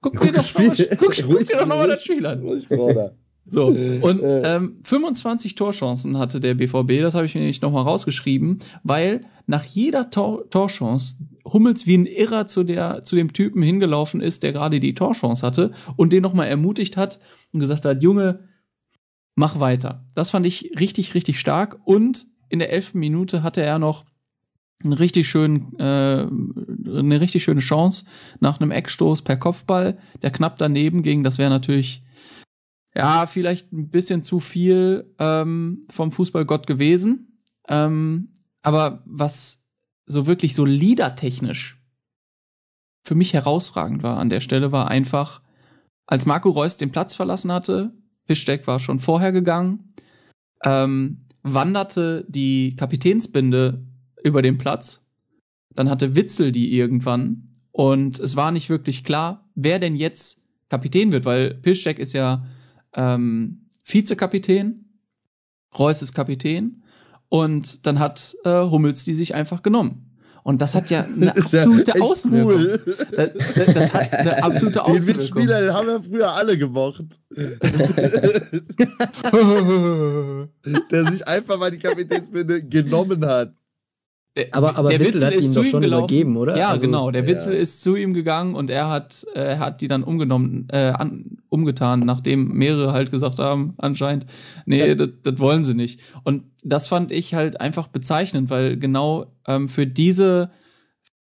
[0.00, 0.68] Guck, guck dir das Spiel.
[0.68, 2.42] Mal, guck, guck dir doch nochmal das Spiel an.
[3.50, 8.58] So, und ähm, 25 Torchancen hatte der BVB, das habe ich mir nicht nochmal rausgeschrieben,
[8.82, 11.16] weil nach jeder Tor Torchance
[11.50, 15.46] Hummels wie ein Irrer zu, der, zu dem Typen hingelaufen ist, der gerade die Torchance
[15.46, 17.20] hatte und den nochmal ermutigt hat
[17.52, 18.48] und gesagt hat, Junge,
[19.34, 20.04] mach weiter.
[20.14, 24.04] Das fand ich richtig, richtig stark und in der elften Minute hatte er noch
[24.82, 26.26] einen richtig schönen, äh,
[26.98, 28.04] eine richtig schöne Chance
[28.40, 31.24] nach einem Eckstoß per Kopfball, der knapp daneben ging.
[31.24, 32.04] Das wäre natürlich
[32.94, 37.42] ja vielleicht ein bisschen zu viel ähm, vom Fußballgott gewesen.
[37.68, 39.64] Ähm, aber was
[40.06, 41.82] so wirklich so liedertechnisch
[43.06, 45.42] für mich herausragend war an der Stelle, war einfach,
[46.06, 47.92] als Marco Reus den Platz verlassen hatte,
[48.26, 49.94] Piszczek war schon vorher gegangen,
[50.62, 53.87] ähm, wanderte die Kapitänsbinde
[54.24, 55.04] über den Platz.
[55.70, 57.48] Dann hatte Witzel die irgendwann.
[57.70, 62.44] Und es war nicht wirklich klar, wer denn jetzt Kapitän wird, weil Piszczek ist ja
[62.94, 64.84] ähm, Vizekapitän,
[65.78, 66.82] Reus ist Kapitän.
[67.28, 70.08] Und dann hat äh, Hummels die sich einfach genommen.
[70.48, 72.52] Und das hat ja eine absolute ja Auswirkung.
[72.52, 72.80] Cool.
[73.14, 73.30] Das,
[73.74, 75.04] das, hat eine absolute Auswirkung.
[75.04, 77.04] Den Mitspieler, den haben wir früher alle gemocht.
[80.90, 83.52] Der sich einfach mal die Kapitänsbinde genommen hat.
[84.38, 86.04] Der, aber aber der Witzel, Witzel hat ist ihn zu ihm gelaufen.
[86.04, 86.56] übergeben, oder?
[86.56, 87.10] Ja, also, genau.
[87.10, 87.58] Der Witzel ja.
[87.58, 92.00] ist zu ihm gegangen und er hat, äh, hat die dann umgenommen, äh, an, umgetan,
[92.00, 94.26] nachdem mehrere halt gesagt haben, anscheinend,
[94.64, 96.00] nee, das wollen sie nicht.
[96.22, 100.50] Und das fand ich halt einfach bezeichnend, weil genau ähm, für diese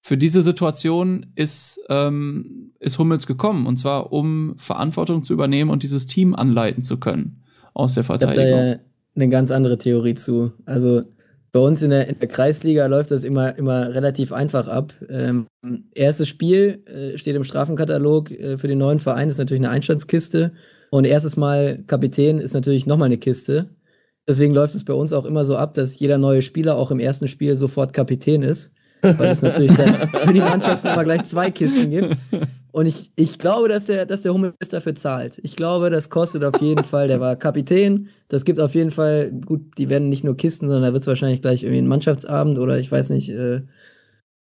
[0.04, 5.84] für diese Situation ist, ähm, ist Hummels gekommen und zwar um Verantwortung zu übernehmen und
[5.84, 7.43] dieses Team anleiten zu können
[7.74, 8.45] aus der Verteidigung.
[8.45, 8.80] Ich hab da ja
[9.16, 10.54] eine ganz andere Theorie zu.
[10.66, 11.04] Also
[11.52, 14.93] bei uns in der, in der Kreisliga läuft das immer, immer relativ einfach ab.
[15.10, 15.47] Ähm,
[15.93, 20.54] erstes Spiel äh, steht im Strafenkatalog äh, für den neuen Verein, ist natürlich eine Einstandskiste.
[20.91, 23.70] Und erstes Mal Kapitän ist natürlich nochmal eine Kiste.
[24.28, 26.99] Deswegen läuft es bei uns auch immer so ab, dass jeder neue Spieler auch im
[26.99, 28.72] ersten Spiel sofort Kapitän ist.
[29.02, 29.93] Weil es natürlich dann
[30.26, 32.18] für die Mannschaften immer gleich zwei Kisten gibt.
[32.72, 35.40] Und ich, ich glaube, dass der, dass der Hummels dafür zahlt.
[35.44, 37.08] Ich glaube, das kostet auf jeden Fall.
[37.08, 38.10] Der war Kapitän.
[38.30, 41.08] Das gibt auf jeden Fall, gut, die werden nicht nur Kisten, sondern da wird es
[41.08, 43.62] wahrscheinlich gleich irgendwie einen Mannschaftsabend oder ich weiß nicht, äh,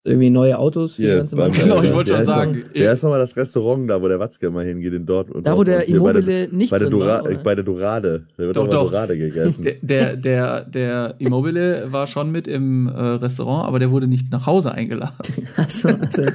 [0.06, 1.68] irgendwie neue Autos für yeah, die ganze Mannschaft.
[1.68, 2.64] Genau, ich wollte schon sagen.
[2.74, 5.48] Wer ist nochmal das Restaurant da, wo der Watzke immer hingeht in Dortmund?
[5.48, 8.28] Da, wo der Immobile nicht bei der, Dura war, bei der Dorade.
[8.38, 8.92] Da wird doch, doch.
[8.92, 9.64] Dorade gegessen.
[9.64, 14.32] Der, der, der, der Immobile war schon mit im äh, Restaurant, aber der wurde nicht
[14.32, 15.48] nach Hause eingeladen.
[15.58, 16.22] Achso, achso,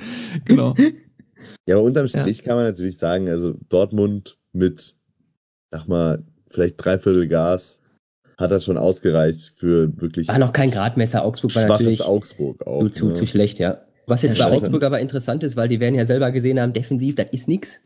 [0.44, 0.74] genau.
[1.66, 2.44] Ja, aber unterm Strich ja.
[2.44, 4.96] kann man natürlich sagen, also Dortmund mit,
[5.70, 7.80] sag mal, vielleicht dreiviertel Gas
[8.36, 10.28] hat das schon ausgereicht für wirklich.
[10.28, 11.24] War noch kein Gradmesser.
[11.24, 13.14] Augsburg war natürlich Augsburg auch, zu, ne?
[13.14, 13.82] zu schlecht, ja.
[14.06, 16.72] Was jetzt ja, bei Augsburg aber interessant ist, weil die werden ja selber gesehen haben,
[16.72, 17.80] defensiv, das ist nix.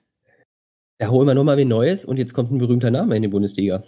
[0.99, 3.85] Da holen wir nochmal wie Neues und jetzt kommt ein berühmter Name in die Bundesliga.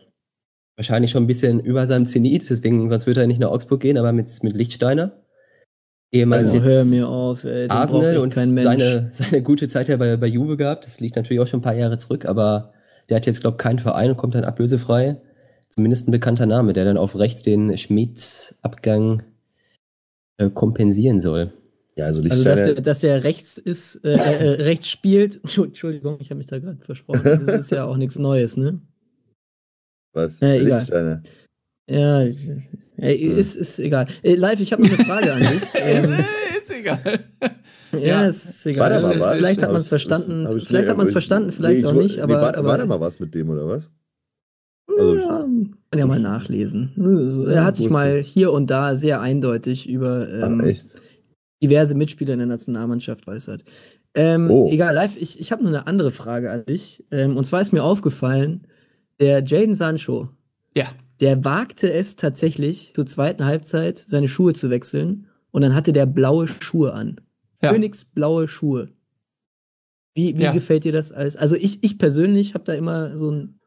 [0.76, 3.96] Wahrscheinlich schon ein bisschen über seinem Zenit, deswegen, sonst würde er nicht nach Augsburg gehen,
[3.96, 5.12] aber mit, mit Lichtsteiner.
[6.12, 10.26] Ehemals also, hör mir auf, ey, Arsenal und seine, seine gute Zeit ja bei, bei
[10.26, 10.84] Juve gehabt.
[10.84, 12.72] Das liegt natürlich auch schon ein paar Jahre zurück, aber
[13.08, 15.16] der hat jetzt, glaube ich, keinen Verein und kommt dann ablösefrei
[15.76, 19.22] zumindest ein bekannter Name, der dann auf rechts den Schmidt-Abgang
[20.38, 21.52] äh, kompensieren soll.
[21.96, 25.36] Ja, also, also dass, der, dass der rechts ist, äh, äh, rechts spielt.
[25.56, 27.22] Entschuldigung, ich habe mich da gerade versprochen.
[27.24, 28.80] Das ist ja auch nichts Neues, ne?
[30.12, 30.40] Was?
[30.40, 31.22] Ja, egal.
[31.88, 32.24] Ja,
[32.98, 34.06] ist, ist egal.
[34.22, 35.62] Äh, live, ich habe noch eine Frage an dich.
[35.74, 36.24] Ähm,
[36.58, 37.24] ist egal.
[37.92, 38.90] Ja, ja, ist egal.
[38.90, 40.46] Warte mal, vielleicht hat man es verstanden.
[40.60, 42.20] Vielleicht hat man es verstanden, vielleicht nee, auch nicht.
[42.20, 43.90] Aber, nee, war, aber war da mal was mit dem oder was?
[44.98, 45.46] Also, ja,
[45.90, 47.46] kann ja mal nachlesen.
[47.48, 50.98] Er hat sich mal hier und da sehr eindeutig über ähm, Ach,
[51.62, 53.64] diverse Mitspieler in der Nationalmannschaft äußert.
[54.14, 54.70] Ähm, oh.
[54.70, 57.04] Egal, live, ich, ich habe noch eine andere Frage an dich.
[57.10, 58.66] Ähm, und zwar ist mir aufgefallen,
[59.20, 60.30] der Jaden Sancho,
[60.76, 60.86] ja.
[61.20, 65.26] Der wagte es tatsächlich zur zweiten Halbzeit, seine Schuhe zu wechseln.
[65.50, 67.20] Und dann hatte der blaue Schuhe an.
[67.62, 67.70] Ja.
[67.72, 68.88] Königsblaue Schuhe.
[70.14, 70.52] Wie, wie ja.
[70.52, 71.36] gefällt dir das alles?
[71.36, 73.58] Also ich, ich persönlich habe da immer so ein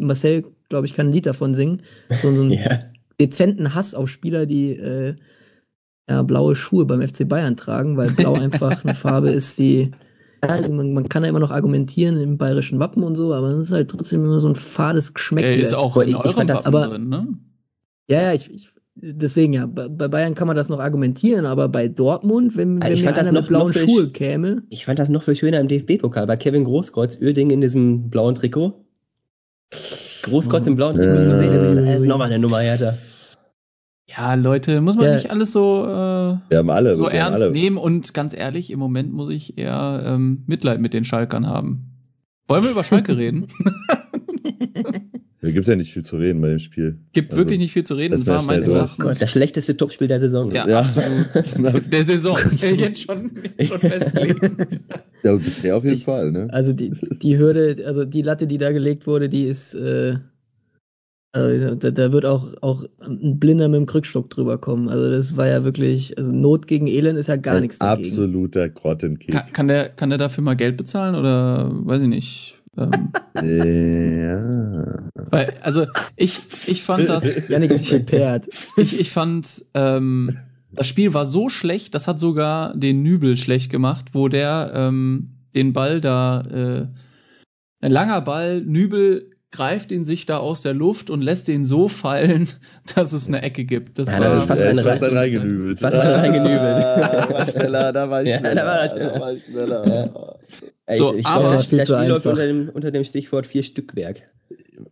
[0.00, 1.82] Marcel glaube ich, kann ein Lied davon singen.
[2.20, 2.84] So, so einen yeah.
[3.20, 5.14] dezenten Hass auf Spieler, die äh,
[6.08, 9.90] ja, blaue Schuhe beim FC Bayern tragen, weil blau einfach eine Farbe ist, die
[10.42, 13.72] man, man, kann ja immer noch argumentieren im bayerischen Wappen und so, aber es ist
[13.72, 15.44] halt trotzdem immer so ein fades Geschmäck.
[15.44, 17.26] Er ist auch in ich, eurem ich Wappen aber, drin, ne?
[18.08, 21.88] Ja, ja, ich, ich, deswegen ja, bei Bayern kann man das noch argumentieren, aber bei
[21.88, 24.62] Dortmund, wenn, wenn ich mir einer mit blauen Schuhe käme.
[24.70, 28.34] Ich fand das noch viel schöner im DFB-Pokal, bei Kevin Großkreuz, Örding in diesem blauen
[28.34, 28.84] Trikot.
[30.22, 32.96] Großkreuz im blauen Trikot äh, zu sehen, das ist, das ist nochmal eine Nummer härter.
[34.08, 35.14] Ja, Leute, muss man ja.
[35.14, 35.88] nicht alles so, äh,
[36.48, 37.52] wir haben alle, so wir ernst alle.
[37.52, 41.92] nehmen und ganz ehrlich, im Moment muss ich eher ähm, Mitleid mit den Schalkern haben.
[42.46, 43.48] Wollen wir über Schalke reden?
[45.40, 46.98] Da gibt ja nicht viel zu reden bei dem Spiel.
[47.12, 48.12] Gibt also, wirklich nicht viel zu reden.
[48.12, 50.50] Das war meines Erachtens das schlechteste Topspiel der Saison.
[50.50, 50.80] Ja, ja.
[50.80, 51.92] absolut.
[51.92, 52.36] der Saison.
[52.60, 53.30] jetzt schon,
[53.60, 54.56] schon festlegen.
[55.24, 56.30] Ja, bisher auf jeden ich, Fall.
[56.30, 56.48] Ne?
[56.52, 56.92] Also die,
[57.22, 60.18] die Hürde, also die Latte, die da gelegt wurde, die ist äh,
[61.32, 64.88] also da, da, wird auch, auch ein Blinder mit dem Krückstock drüber kommen.
[64.88, 68.08] Also das war ja wirklich, also Not gegen Elend ist ja gar ein nichts dagegen.
[68.08, 69.34] Absoluter Grottenkick.
[69.34, 72.58] Kann, kann, der, kann der dafür mal Geld bezahlen oder weiß ich nicht?
[72.78, 75.10] Ähm, ja.
[75.30, 77.48] Weil, also ich, ich fand das.
[77.48, 78.48] Janik ist prepared.
[78.76, 80.38] Ich, ich fand, ähm,
[80.72, 85.34] das Spiel war so schlecht, das hat sogar den Nübel schlecht gemacht, wo der ähm,
[85.54, 91.10] den Ball da, äh, ein langer Ball, Nübel greift ihn sich da aus der Luft
[91.10, 92.48] und lässt ihn so fallen,
[92.94, 93.98] dass es eine Ecke gibt.
[93.98, 95.80] Das ja, war fast ein reingenübelt.
[95.80, 96.60] Fast ein reingenübelt.
[96.60, 98.48] Da war schneller, da war ich schneller.
[98.48, 99.12] Ja, da war, schneller.
[99.12, 100.38] Da war ich schneller.
[100.88, 100.94] Ja.
[100.94, 104.22] So, ich aber das Spiel läuft unter dem, unter dem Stichwort vier Stückwerk.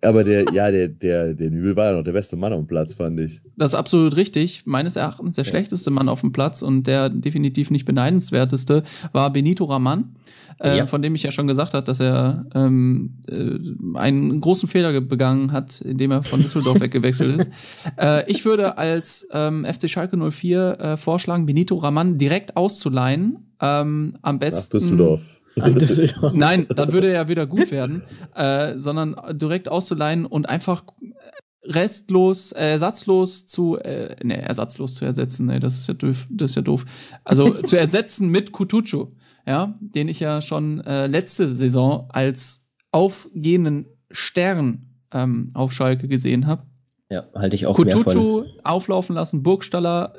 [0.02, 2.66] Aber der, ja, der, der, der Nübel war ja noch der beste Mann auf dem
[2.66, 3.40] Platz, fand ich.
[3.56, 4.66] Das ist absolut richtig.
[4.66, 5.50] Meines Erachtens der ja.
[5.50, 8.82] schlechteste Mann auf dem Platz und der definitiv nicht beneidenswerteste
[9.12, 10.16] war Benito Raman
[10.60, 10.86] äh, ja.
[10.86, 15.52] von dem ich ja schon gesagt habe, dass er ähm, äh, einen großen Fehler begangen
[15.52, 17.50] hat, indem er von Düsseldorf weggewechselt ist.
[17.98, 23.38] Äh, ich würde als ähm, FC Schalke 04 äh, vorschlagen, Benito Raman direkt auszuleihen.
[23.60, 24.76] Ähm, am besten.
[24.76, 25.20] Nach Düsseldorf.
[26.34, 28.02] Nein, dann würde er wieder gut werden,
[28.34, 30.84] äh, sondern direkt auszuleihen und einfach
[31.64, 36.50] restlos, äh, ersatzlos zu, äh, ne, ersatzlos zu ersetzen, ne, das ist ja doof, das
[36.50, 36.84] ist ja doof.
[37.24, 39.08] Also zu ersetzen mit Kutucu
[39.46, 46.46] ja, den ich ja schon äh, letzte Saison als aufgehenden Stern ähm, auf Schalke gesehen
[46.46, 46.64] habe.
[47.08, 50.14] Ja, halte ich auch Kutucu auflaufen lassen, Burgstaller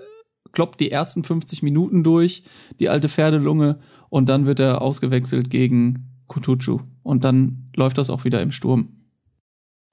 [0.54, 2.44] kloppt die ersten 50 Minuten durch,
[2.80, 3.80] die alte Pferdelunge,
[4.10, 6.80] und dann wird er ausgewechselt gegen Kutucu.
[7.04, 8.90] Und dann läuft das auch wieder im Sturm.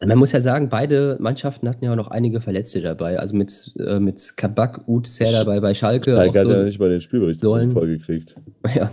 [0.05, 3.19] Man muss ja sagen, beide Mannschaften hatten ja auch noch einige Verletzte dabei.
[3.19, 6.17] Also mit, äh, mit Kabak, Uth, dabei bei Schalke.
[6.17, 8.37] Schalke hat so ja nicht bei den Spielberichtsfolgen vollgekriegt.
[8.75, 8.93] Ja,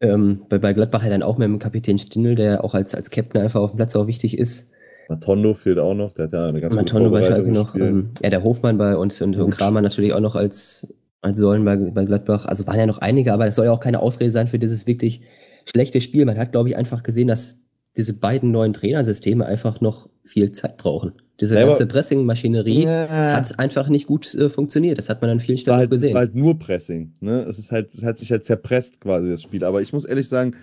[0.00, 3.10] ähm, bei, bei Gladbach ja dann auch mit dem Kapitän Stindl, der auch als, als
[3.10, 4.72] Captain einfach auf dem Platz auch wichtig ist.
[5.08, 7.74] Matondo fehlt auch noch, der hat ja eine ganz Matondo bei Schalke noch.
[7.74, 10.92] Ähm, ja, der Hofmann bei uns und, und Kramer natürlich auch noch als,
[11.26, 12.46] als Säulen bei, bei Gladbach.
[12.46, 14.86] Also waren ja noch einige, aber das soll ja auch keine Ausrede sein für dieses
[14.86, 15.22] wirklich
[15.66, 16.24] schlechte Spiel.
[16.24, 17.62] Man hat, glaube ich, einfach gesehen, dass
[17.96, 21.12] diese beiden neuen Trainersysteme einfach noch viel Zeit brauchen.
[21.40, 23.08] Diese ja, ganze Pressing-Maschinerie ja.
[23.36, 24.98] hat einfach nicht gut äh, funktioniert.
[24.98, 26.08] Das hat man an vielen Stellen halt, gesehen.
[26.08, 27.12] Es war halt nur Pressing.
[27.20, 27.42] Ne?
[27.42, 29.64] Es ist halt, hat sich halt zerpresst quasi das Spiel.
[29.64, 30.54] Aber ich muss ehrlich sagen,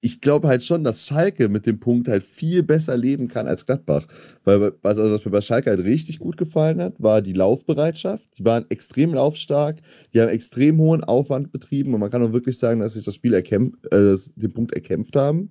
[0.00, 3.66] ich glaube halt schon, dass Schalke mit dem Punkt halt viel besser leben kann als
[3.66, 4.06] Gladbach.
[4.44, 8.38] Weil was, also was mir bei Schalke halt richtig gut gefallen hat, war die Laufbereitschaft.
[8.38, 9.80] Die waren extrem laufstark,
[10.14, 13.14] die haben extrem hohen Aufwand betrieben und man kann auch wirklich sagen, dass sie das
[13.14, 15.50] Spiel erkämpft, äh, den Punkt erkämpft haben.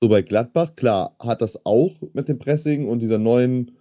[0.00, 3.72] So bei Gladbach, klar, hat das auch mit dem Pressing und dieser neuen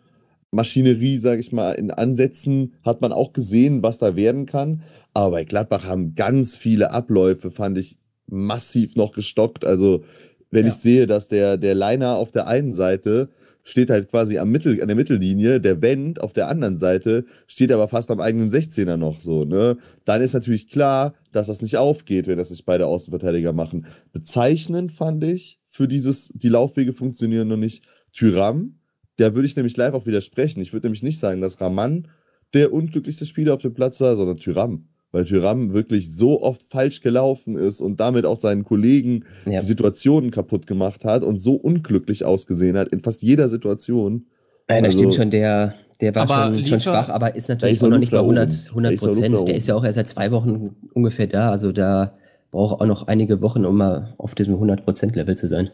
[0.52, 4.84] Maschinerie, sage ich mal, in Ansätzen hat man auch gesehen, was da werden kann.
[5.14, 7.98] Aber bei Gladbach haben ganz viele Abläufe, fand ich,
[8.32, 9.66] massiv noch gestockt.
[9.66, 10.04] Also,
[10.50, 10.72] wenn ja.
[10.72, 13.30] ich sehe, dass der, der Liner auf der einen Seite
[13.64, 17.72] steht halt quasi am Mittel, an der Mittellinie, der Wendt auf der anderen Seite steht
[17.72, 19.78] aber fast am eigenen 16er noch so, ne?
[20.04, 23.86] Dann ist natürlich klar, dass das nicht aufgeht, wenn das sich beide Außenverteidiger machen.
[24.14, 27.86] Bezeichnend fand ich, für dieses, die Laufwege funktionieren noch nicht.
[28.14, 28.80] Tyram,
[29.20, 30.60] der würde ich nämlich live auch widersprechen.
[30.60, 32.08] Ich würde nämlich nicht sagen, dass Raman
[32.54, 34.90] der unglücklichste Spieler auf dem Platz war, sondern Tyram.
[35.12, 39.60] Weil Tyram wirklich so oft falsch gelaufen ist und damit auch seinen Kollegen ja.
[39.60, 44.28] die Situationen kaputt gemacht hat und so unglücklich ausgesehen hat in fast jeder Situation.
[44.68, 47.84] Nein, also, das stimmt schon, der, der war schon, schon schwach, aber ist natürlich ist
[47.84, 49.48] auch noch nicht bei 100, 100 Prozent.
[49.48, 51.52] Der ist ja auch erst seit zwei Wochen ungefähr da.
[51.52, 52.14] Also da
[52.52, 55.72] braucht auch noch einige Wochen, um mal auf diesem 100%-Level zu sein.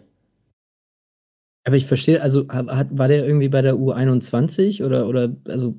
[1.63, 5.75] Aber ich verstehe, also hat, war der irgendwie bei der U21 oder, oder also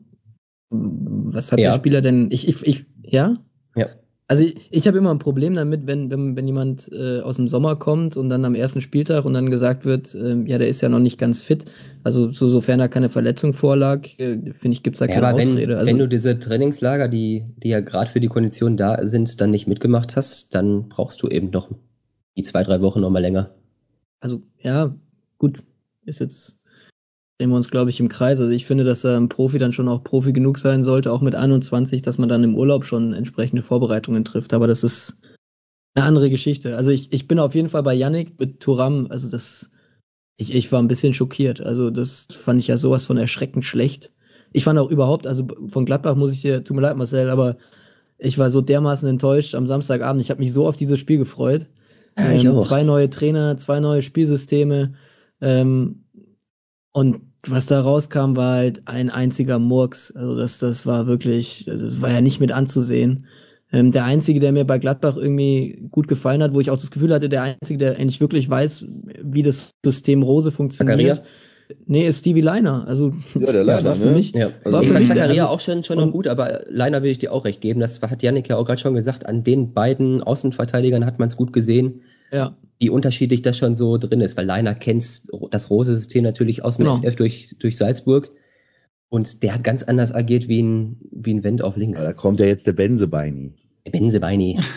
[0.71, 1.71] was hat ja.
[1.71, 2.31] der Spieler denn?
[2.31, 3.39] Ich, ich, ich, ja?
[4.31, 7.49] Also ich, ich habe immer ein Problem damit, wenn, wenn, wenn jemand äh, aus dem
[7.49, 10.83] Sommer kommt und dann am ersten Spieltag und dann gesagt wird, äh, ja, der ist
[10.83, 11.65] ja noch nicht ganz fit.
[12.05, 15.39] Also so, sofern da keine Verletzung vorlag, äh, finde ich, gibt's da ja, keine aber
[15.39, 15.73] Ausrede.
[15.73, 19.41] Wenn, also, wenn du diese Trainingslager, die, die ja gerade für die Kondition da sind,
[19.41, 21.71] dann nicht mitgemacht hast, dann brauchst du eben noch
[22.37, 23.55] die zwei, drei Wochen noch mal länger.
[24.21, 24.95] Also ja,
[25.39, 25.63] gut,
[26.05, 26.58] ist jetzt
[27.39, 28.41] drehen wir uns, glaube ich, im Kreis.
[28.41, 31.21] Also ich finde, dass er ein Profi dann schon auch Profi genug sein sollte, auch
[31.21, 34.53] mit 21, dass man dann im Urlaub schon entsprechende Vorbereitungen trifft.
[34.53, 35.21] Aber das ist
[35.95, 36.77] eine andere Geschichte.
[36.77, 39.07] Also ich, ich bin auf jeden Fall bei Yannick mit Turam.
[39.11, 39.71] Also das,
[40.37, 41.61] ich, ich war ein bisschen schockiert.
[41.61, 44.13] Also das fand ich ja sowas von erschreckend schlecht.
[44.53, 47.57] Ich fand auch überhaupt, also von Gladbach muss ich dir, tut mir leid, Marcel, aber
[48.17, 50.21] ich war so dermaßen enttäuscht am Samstagabend.
[50.23, 51.67] Ich habe mich so auf dieses Spiel gefreut.
[52.17, 54.95] Ja, ähm, zwei neue Trainer, zwei neue Spielsysteme.
[55.41, 56.05] Ähm,
[56.93, 60.15] und was da rauskam, war halt ein einziger Murks.
[60.15, 63.27] Also das, das war wirklich, das war ja nicht mit anzusehen.
[63.71, 66.91] Ähm, der einzige, der mir bei Gladbach irgendwie gut gefallen hat, wo ich auch das
[66.91, 68.87] Gefühl hatte, der einzige, der endlich wirklich weiß,
[69.23, 71.19] wie das System Rose funktioniert.
[71.19, 71.33] Zakaria?
[71.85, 72.89] Nee, ist Stevie Leiner.
[72.89, 74.13] Also ja, der das Leiner, war für ne?
[74.13, 74.33] mich.
[74.33, 74.51] Ja.
[74.65, 77.31] Also ich fand Zakaria also, auch schon, schon noch gut, aber Leiner will ich dir
[77.31, 77.81] auch recht geben.
[77.81, 79.27] Das hat Janik ja auch gerade schon gesagt.
[79.27, 82.01] An den beiden Außenverteidigern hat man es gut gesehen.
[82.33, 85.03] Ja wie unterschiedlich das schon so drin ist, weil Leiner kennt
[85.51, 87.01] das Rose-System natürlich aus dem genau.
[87.03, 88.31] FF durch, durch Salzburg.
[89.09, 92.05] Und der hat ganz anders agiert wie ein, wie ein Wendt auf links.
[92.05, 93.55] da kommt ja jetzt der Benzebeini.
[93.87, 94.61] Der Benzebeini.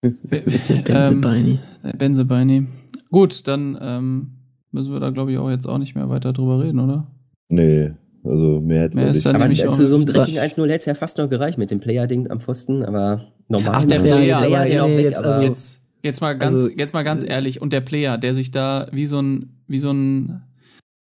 [0.00, 1.58] Benzebeini.
[1.84, 2.66] Ähm, Benzebeini.
[3.10, 4.38] Gut, dann ähm,
[4.70, 7.06] müssen wir da, glaube ich, auch jetzt auch nicht mehr weiter drüber reden, oder?
[7.48, 7.92] Nee.
[8.24, 9.34] Also mehr hätte es nicht.
[9.34, 12.30] Aber zu so einem dreckigen 1-0 hätte es ja fast noch gereicht mit dem Player-Ding
[12.30, 13.74] am Pfosten, aber normal.
[13.76, 17.02] Ach, der Player, Player ja, ja, jetzt, also, jetzt, jetzt, mal ganz, also, jetzt mal
[17.02, 20.42] ganz ehrlich, und der Player, der sich da wie so ein, wie so ein,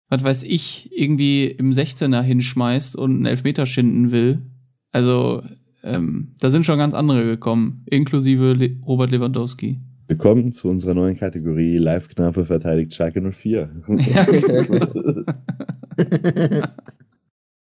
[0.10, 4.42] was weiß ich, irgendwie im 16er hinschmeißt und einen Elfmeter schinden will.
[4.92, 5.44] Also,
[5.84, 9.80] ähm, da sind schon ganz andere gekommen, inklusive Le Robert Lewandowski.
[10.08, 13.70] Willkommen zu unserer neuen Kategorie Live-Knappe verteidigt Schalke 04.
[14.00, 14.26] Ja.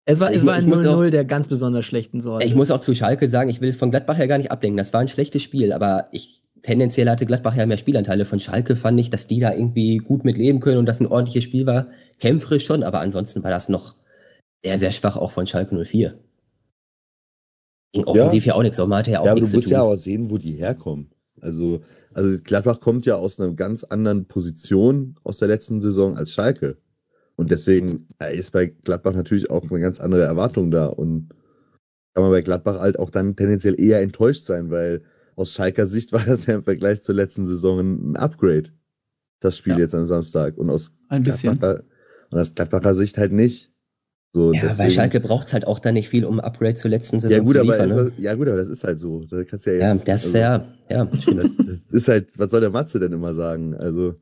[0.08, 2.46] Es war, es war ein 0-0 der ganz besonders schlechten Sorte.
[2.46, 4.76] Ich muss auch zu Schalke sagen, ich will von Gladbach ja gar nicht ablenken.
[4.76, 8.24] Das war ein schlechtes Spiel, aber ich tendenziell hatte Gladbach ja mehr Spielanteile.
[8.24, 11.08] Von Schalke fand ich, dass die da irgendwie gut mit leben können und das ein
[11.08, 11.88] ordentliches Spiel war.
[12.20, 13.96] Kämpferisch schon, aber ansonsten war das noch
[14.64, 16.14] sehr, sehr schwach auch von Schalke 04.
[17.92, 19.62] Ging offensiv ja, ja auch nichts, aber man hatte ja auch ja, nichts zu tun.
[19.62, 21.10] du musst ja auch sehen, wo die herkommen.
[21.40, 21.80] Also,
[22.14, 26.78] also Gladbach kommt ja aus einer ganz anderen Position aus der letzten Saison als Schalke.
[27.36, 30.86] Und deswegen ist bei Gladbach natürlich auch eine ganz andere Erwartung da.
[30.86, 31.28] Und
[32.14, 35.02] kann man bei Gladbach halt auch dann tendenziell eher enttäuscht sein, weil
[35.36, 38.70] aus Schalker Sicht war das ja im Vergleich zur letzten Saison ein Upgrade.
[39.40, 39.80] Das Spiel ja.
[39.80, 40.56] jetzt am Samstag.
[40.56, 41.58] Und aus, ein bisschen.
[41.58, 41.84] Gladbacher,
[42.30, 43.70] und aus Gladbacher Sicht halt nicht.
[44.32, 46.90] So, ja, deswegen, weil Schalke braucht es halt auch da nicht viel, um Upgrade zur
[46.90, 47.90] letzten Saison ja, gut, zu liefern.
[47.90, 48.10] Aber ne?
[48.10, 49.24] das, ja gut, aber das ist halt so.
[49.24, 50.06] Da kannst ja jetzt.
[50.06, 51.04] Ja, das also, ja, ja.
[51.26, 53.74] Das, das ist halt, was soll der Matze denn immer sagen?
[53.74, 54.14] Also.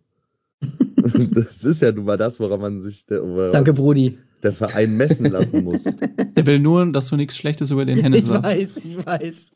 [1.34, 4.18] das ist ja nun mal das, woran man sich der, Danke, Brudi.
[4.42, 5.84] der Verein messen lassen muss.
[5.84, 8.52] Der will nur, dass du nichts Schlechtes über den Hennes sagst.
[8.52, 9.52] Ich weiß, ich weiß.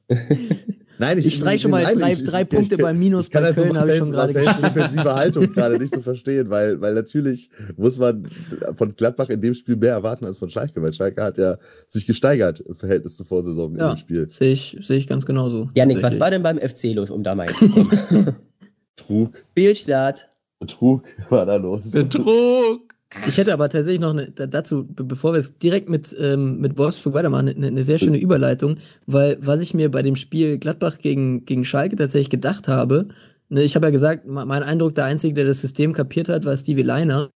[0.99, 3.30] Nein, ich, ich streiche schon mal nein, drei, ich, drei ich, Punkte beim Minus ich
[3.30, 6.94] kann bei Köln, habe ich schon gerade defensive Haltung gerade nicht so verstehen, weil, weil
[6.94, 8.28] natürlich muss man
[8.74, 12.07] von Gladbach in dem Spiel mehr erwarten als von Schalke, weil Schalke hat ja sich
[12.07, 14.28] gesteigert im Verhältnis zur Vorsaison ja, in dem Spiel.
[14.28, 15.70] Sehe ich, sehe ich ganz genauso.
[15.74, 18.36] Janik, was war denn beim FC los, um da mal zu kommen?
[18.96, 19.44] Trug.
[19.55, 20.28] Fehlstart.
[20.61, 21.91] Betrug war da los.
[21.91, 22.95] Betrug!
[23.27, 27.15] Ich hätte aber tatsächlich noch eine, dazu, bevor wir es direkt mit, ähm, mit Wolfsburg
[27.15, 31.47] weitermachen, eine, eine sehr schöne Überleitung, weil was ich mir bei dem Spiel Gladbach gegen,
[31.47, 33.09] gegen Schalke tatsächlich gedacht habe,
[33.49, 36.55] ne, ich habe ja gesagt, mein Eindruck, der Einzige, der das System kapiert hat, war
[36.55, 37.31] Stevie Leiner.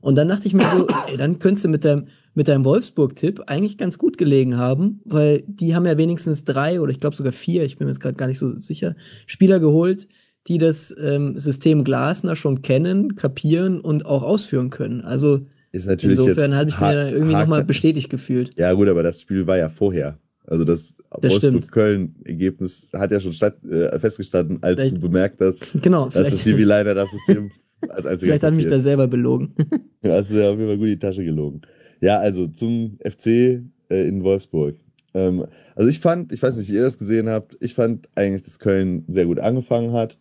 [0.00, 3.42] Und dann dachte ich mir so, ey, dann könntest du mit deinem, mit deinem Wolfsburg-Tipp
[3.48, 7.32] eigentlich ganz gut gelegen haben, weil die haben ja wenigstens drei oder ich glaube sogar
[7.32, 8.94] vier, ich bin mir jetzt gerade gar nicht so sicher,
[9.26, 10.06] Spieler geholt,
[10.46, 15.02] die das ähm, System Glasner schon kennen, kapieren und auch ausführen können.
[15.02, 18.52] Also insofern habe ich mir irgendwie nochmal bestätigt gefühlt.
[18.56, 20.18] Ja gut, aber das Spiel war ja vorher.
[20.46, 25.66] Also das, das Wolfsburg-Köln-Ergebnis hat ja schon statt, äh, festgestanden, als vielleicht, du bemerkt hast,
[25.80, 27.52] genau, dass das Stevie Leiner das System
[27.88, 29.54] als einziger Vielleicht hat mich da selber belogen.
[30.02, 31.60] ja, hast du ja auf jeden Fall gut die Tasche gelogen.
[32.00, 34.76] Ja, also zum FC äh, in Wolfsburg.
[35.14, 38.42] Ähm, also ich fand, ich weiß nicht, wie ihr das gesehen habt, ich fand eigentlich,
[38.42, 40.18] dass Köln sehr gut angefangen hat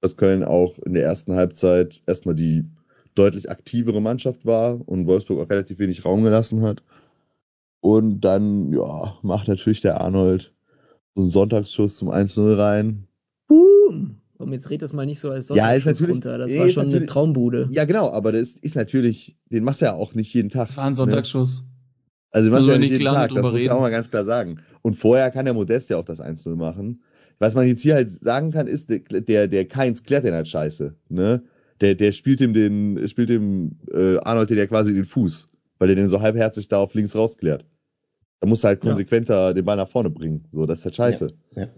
[0.00, 2.64] dass Köln auch in der ersten Halbzeit erstmal die
[3.14, 6.82] deutlich aktivere Mannschaft war und Wolfsburg auch relativ wenig Raum gelassen hat.
[7.80, 10.52] Und dann, ja, macht natürlich der Arnold
[11.14, 13.06] so einen Sonntagsschuss zum 1-0 rein.
[13.48, 14.16] Boom!
[14.38, 16.38] Und jetzt red das mal nicht so als Sonntagsschuss ja, ist natürlich, runter.
[16.38, 17.68] Das war schon eine Traumbude.
[17.70, 20.68] Ja, genau, aber das ist natürlich, den machst du ja auch nicht jeden Tag.
[20.68, 21.64] Das war ein Sonntagsschuss.
[22.32, 24.60] Also, was ja nicht jeden Tag, das muss ich auch mal ganz klar sagen.
[24.82, 27.02] Und vorher kann der Modest ja auch das 1-0 machen.
[27.40, 30.46] Was man jetzt hier halt sagen kann, ist, der, der, der Keins klärt den halt
[30.46, 30.94] scheiße.
[31.08, 31.42] Ne?
[31.80, 35.88] Der, der spielt ihm den, spielt dem äh, Arnold den ja quasi den Fuß, weil
[35.88, 37.64] der den so halbherzig da auf links rausklärt.
[38.40, 39.52] Da muss er halt konsequenter ja.
[39.52, 40.44] den Ball nach vorne bringen.
[40.52, 41.32] So, das ist halt scheiße.
[41.56, 41.62] Ja.
[41.62, 41.68] ja.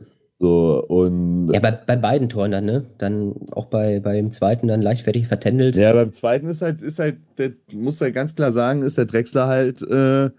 [0.43, 1.53] So, und.
[1.53, 2.85] Ja, bei, bei beiden Toren dann, ne?
[2.99, 5.77] Dann auch bei, beim zweiten dann leichtfertig vertändelt.
[5.77, 9.05] Ja, beim zweiten ist halt, ist halt, der muss halt ganz klar sagen, ist der
[9.05, 10.31] Drexler halt, äh,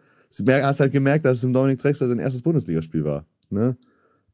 [0.49, 3.25] hast halt gemerkt, dass es im Dominik Drexler sein erstes Bundesligaspiel war.
[3.49, 3.77] Ne?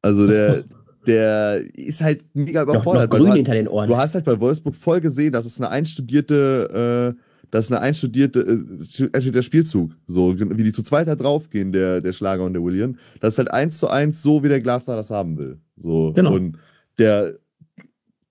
[0.01, 0.63] Also der,
[1.07, 3.11] der ist halt mega überfordert.
[3.11, 3.87] Noch, noch grün hinter den Ohren.
[3.87, 7.21] Du hast halt bei Wolfsburg voll gesehen, dass es eine einstudierte, äh,
[7.51, 12.01] das ist eine einstudierte, äh, der Spielzug, so wie die zu zweit da draufgehen, der,
[12.01, 12.97] der Schlager und der William.
[13.21, 15.57] Das ist halt eins zu eins so, wie der Glasner das haben will.
[15.77, 16.13] So.
[16.13, 16.33] Genau.
[16.33, 16.57] Und
[16.97, 17.35] der,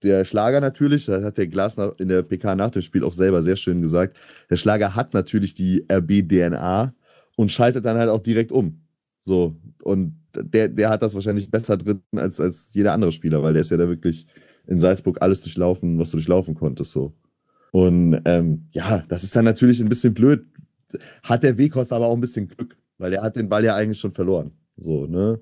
[0.03, 3.43] der Schlager natürlich, das hat der Glasner in der PK nach dem Spiel auch selber
[3.43, 4.17] sehr schön gesagt,
[4.51, 6.95] der Schlager hat natürlich die RB-DNA
[7.37, 8.83] und schaltet dann halt auch direkt um.
[9.23, 9.57] So.
[9.83, 13.63] Und der, der hat das wahrscheinlich besser drin als, als jeder andere Spieler, weil der
[13.63, 14.27] ist ja da wirklich
[14.67, 17.13] in Salzburg alles durchlaufen, was du durchlaufen konntest, so.
[17.71, 20.47] Und ähm, ja, das ist dann natürlich ein bisschen blöd.
[21.23, 24.01] Hat der Wekos aber auch ein bisschen Glück, weil er hat den Ball ja eigentlich
[24.01, 24.53] schon verloren.
[24.77, 25.41] So, ne?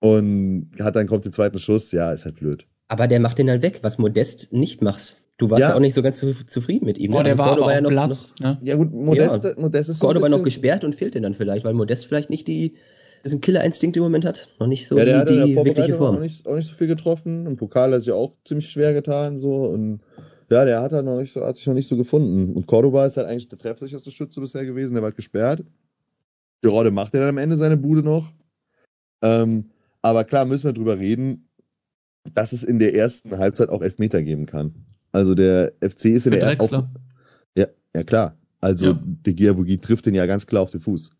[0.00, 2.66] Und hat dann kommt der zweite Schuss, ja, ist halt blöd.
[2.88, 5.20] Aber der macht den dann weg, was Modest nicht machst.
[5.38, 7.10] Du warst ja, ja auch nicht so ganz zu, zufrieden mit ihm.
[7.10, 7.16] Ne?
[7.16, 8.34] Oh, der also war aber war ja noch, blass.
[8.38, 8.58] Noch, ne?
[8.62, 9.54] Ja gut, Modest, ja.
[9.56, 12.46] Modest ist so Cordoba noch gesperrt und fehlt den dann vielleicht, weil Modest vielleicht nicht
[12.46, 12.74] die
[13.24, 14.48] diesen Killerinstinkt im Moment hat.
[14.58, 16.16] Noch nicht so ja, der die, die wirkliche Form.
[16.16, 17.46] Auch nicht, auch nicht so viel getroffen.
[17.46, 19.40] Im Pokal hat es ja auch ziemlich schwer getan.
[19.40, 19.66] So.
[19.66, 20.00] Und
[20.50, 22.54] ja, der hat, halt noch nicht so, hat sich noch nicht so gefunden.
[22.54, 24.94] Und Cordoba ist halt eigentlich der treffsicherste Schütze bisher gewesen.
[24.94, 25.64] Der war halt gesperrt.
[26.62, 28.30] Gerade macht er dann am Ende seine Bude noch.
[29.22, 29.70] Ähm,
[30.02, 31.48] aber klar müssen wir drüber reden,
[32.34, 34.74] dass es in der ersten Halbzeit auch Elfmeter geben kann.
[35.12, 36.88] Also der FC ist in Für der ersten.
[37.56, 38.36] Ja, ja, klar.
[38.60, 39.00] Also ja.
[39.02, 41.10] De Giavogi trifft den ja ganz klar auf den Fuß.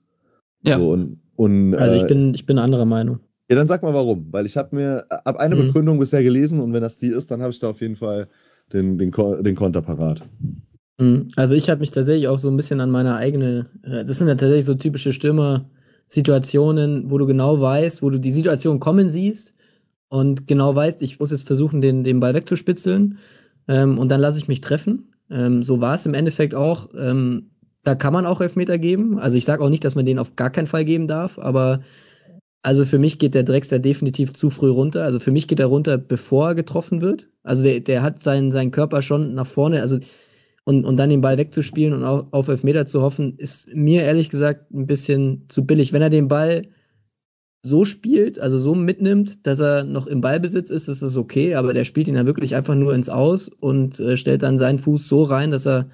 [0.64, 0.78] Ja.
[0.78, 3.20] So, und, und, also ich äh, bin, ich bin anderer Meinung.
[3.50, 4.28] Ja, dann sag mal warum.
[4.30, 5.66] Weil ich habe mir ab eine mhm.
[5.66, 8.28] Begründung bisher gelesen und wenn das die ist, dann habe ich da auf jeden Fall
[8.72, 10.22] den, den, den Konter parat.
[10.98, 11.28] Mhm.
[11.36, 14.28] Also ich habe mich tatsächlich auch so ein bisschen an meine eigene, äh, das sind
[14.28, 19.54] ja tatsächlich so typische Stürmer-Situationen, wo du genau weißt, wo du die Situation kommen siehst
[20.08, 23.18] und genau weißt, ich muss jetzt versuchen, den, den Ball wegzuspitzeln
[23.68, 25.10] ähm, und dann lasse ich mich treffen.
[25.30, 26.88] Ähm, so war es im Endeffekt auch.
[26.96, 27.50] Ähm,
[27.84, 29.18] da kann man auch Elfmeter geben.
[29.18, 31.82] Also ich sage auch nicht, dass man den auf gar keinen Fall geben darf, aber
[32.62, 35.04] also für mich geht der Drexler definitiv zu früh runter.
[35.04, 37.28] Also für mich geht er runter, bevor er getroffen wird.
[37.42, 39.98] Also der, der hat seinen, seinen Körper schon nach vorne, also
[40.64, 44.30] und, und dann den Ball wegzuspielen und auf, auf Elfmeter zu hoffen, ist mir ehrlich
[44.30, 45.92] gesagt ein bisschen zu billig.
[45.92, 46.68] Wenn er den Ball
[47.62, 51.74] so spielt, also so mitnimmt, dass er noch im Ballbesitz ist, ist es okay, aber
[51.74, 55.06] der spielt ihn dann wirklich einfach nur ins Aus und äh, stellt dann seinen Fuß
[55.06, 55.90] so rein, dass er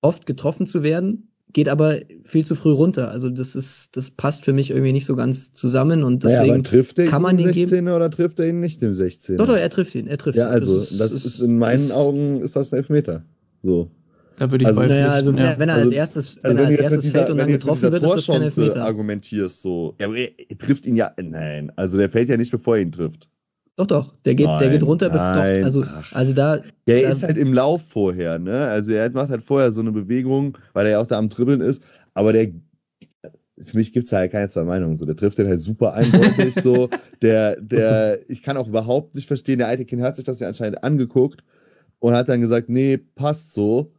[0.00, 3.10] oft getroffen zu werden, geht aber viel zu früh runter.
[3.10, 6.54] Also das ist, das passt für mich irgendwie nicht so ganz zusammen und deswegen naja,
[6.54, 7.88] aber trifft er kann man ihn den 16 geben.
[7.94, 9.36] oder trifft er ihn nicht im 16?
[9.36, 11.80] Doch, doch, er trifft ihn, er trifft Ja, also das ist, das ist in meinen
[11.80, 13.24] ist, Augen ist das ein Elfmeter.
[13.62, 13.90] So.
[14.38, 15.58] Da würde ich also, naja, also ja.
[15.58, 17.48] wenn er als also, erstes, wenn, also wenn er als erstes dieser, fällt und dann
[17.48, 18.84] getroffen wird, ist das kein Elfmeter.
[18.84, 22.82] argumentierst so, er, er trifft ihn ja, nein, also der fällt ja nicht, bevor er
[22.82, 23.28] ihn trifft.
[23.80, 24.14] Doch, doch.
[24.26, 25.08] Der geht, nein, der geht runter.
[25.08, 25.62] Nein.
[25.62, 26.58] Doch, also, also da.
[26.86, 28.66] Der da, ist halt im Lauf vorher, ne?
[28.66, 31.62] Also er macht halt vorher so eine Bewegung, weil er ja auch da am Dribbeln
[31.62, 31.82] ist.
[32.12, 32.48] Aber der,
[33.58, 34.96] für mich gibt es halt keine zwei Meinungen.
[34.96, 36.56] So, der trifft den halt super eindeutig.
[36.62, 36.90] so,
[37.22, 39.58] der, der, ich kann auch überhaupt nicht verstehen.
[39.58, 41.42] Der alte Kind hat sich das ja anscheinend angeguckt
[42.00, 43.92] und hat dann gesagt, nee, passt so.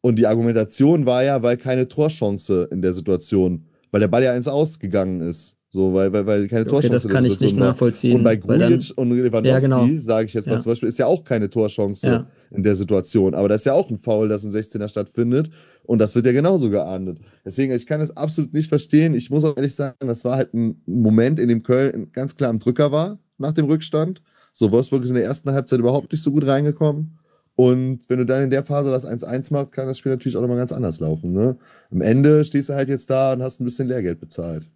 [0.00, 4.34] Und die Argumentation war ja, weil keine Torchance in der Situation, weil der Ball ja
[4.34, 5.57] ins Ausgegangen ist.
[5.70, 7.68] So, weil, weil, weil keine okay, Torchance das kann ich nicht war.
[7.68, 8.16] nachvollziehen.
[8.16, 9.86] Und bei Grujic und Lewandowski, ja, genau.
[10.00, 10.60] sage ich jetzt mal ja.
[10.60, 12.26] zum Beispiel, ist ja auch keine Torchance ja.
[12.50, 13.34] in der Situation.
[13.34, 15.50] Aber das ist ja auch ein Foul, das im 16er stattfindet.
[15.84, 17.18] Und das wird ja genauso geahndet.
[17.44, 19.14] Deswegen, ich kann das absolut nicht verstehen.
[19.14, 22.48] Ich muss auch ehrlich sagen, das war halt ein Moment, in dem Köln ganz klar
[22.48, 24.22] am Drücker war, nach dem Rückstand.
[24.54, 27.18] So, Wolfsburg ist in der ersten Halbzeit überhaupt nicht so gut reingekommen.
[27.56, 30.40] Und wenn du dann in der Phase das 1-1 machst, kann das Spiel natürlich auch
[30.40, 31.32] nochmal ganz anders laufen.
[31.32, 31.58] Ne?
[31.90, 34.66] Am Ende stehst du halt jetzt da und hast ein bisschen Lehrgeld bezahlt.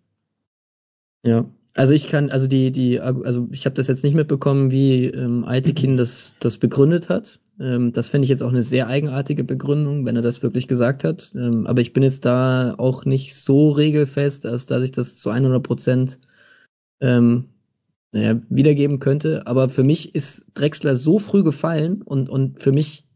[1.24, 5.06] Ja, also ich kann, also die, die, also ich habe das jetzt nicht mitbekommen, wie
[5.06, 7.40] ähm, Altekin das, das begründet hat.
[7.60, 11.04] Ähm, das finde ich jetzt auch eine sehr eigenartige Begründung, wenn er das wirklich gesagt
[11.04, 11.32] hat.
[11.34, 15.30] Ähm, aber ich bin jetzt da auch nicht so regelfest, als dass ich das zu
[15.30, 16.18] 100 Prozent
[17.00, 17.46] ähm,
[18.12, 19.46] naja, wiedergeben könnte.
[19.46, 23.06] Aber für mich ist Drexler so früh gefallen und, und für mich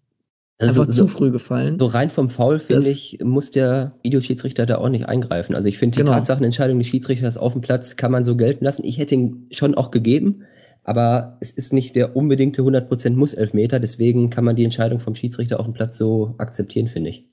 [0.59, 1.79] also einfach so, zu früh gefallen.
[1.79, 5.55] So rein vom Foul, finde ich, muss der Videoschiedsrichter da auch nicht eingreifen.
[5.55, 6.13] Also ich finde die genau.
[6.13, 8.85] Tatsachenentscheidung des Schiedsrichters auf dem Platz kann man so gelten lassen.
[8.85, 10.45] Ich hätte ihn schon auch gegeben,
[10.83, 15.61] aber es ist nicht der unbedingte 100% Muss-Elfmeter, deswegen kann man die Entscheidung vom Schiedsrichter
[15.61, 17.27] auf dem Platz so akzeptieren, finde ich.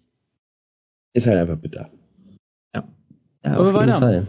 [1.13, 1.89] Ist halt einfach bitter.
[2.75, 2.87] Ja.
[3.45, 4.27] Ja, auf jeden Fall.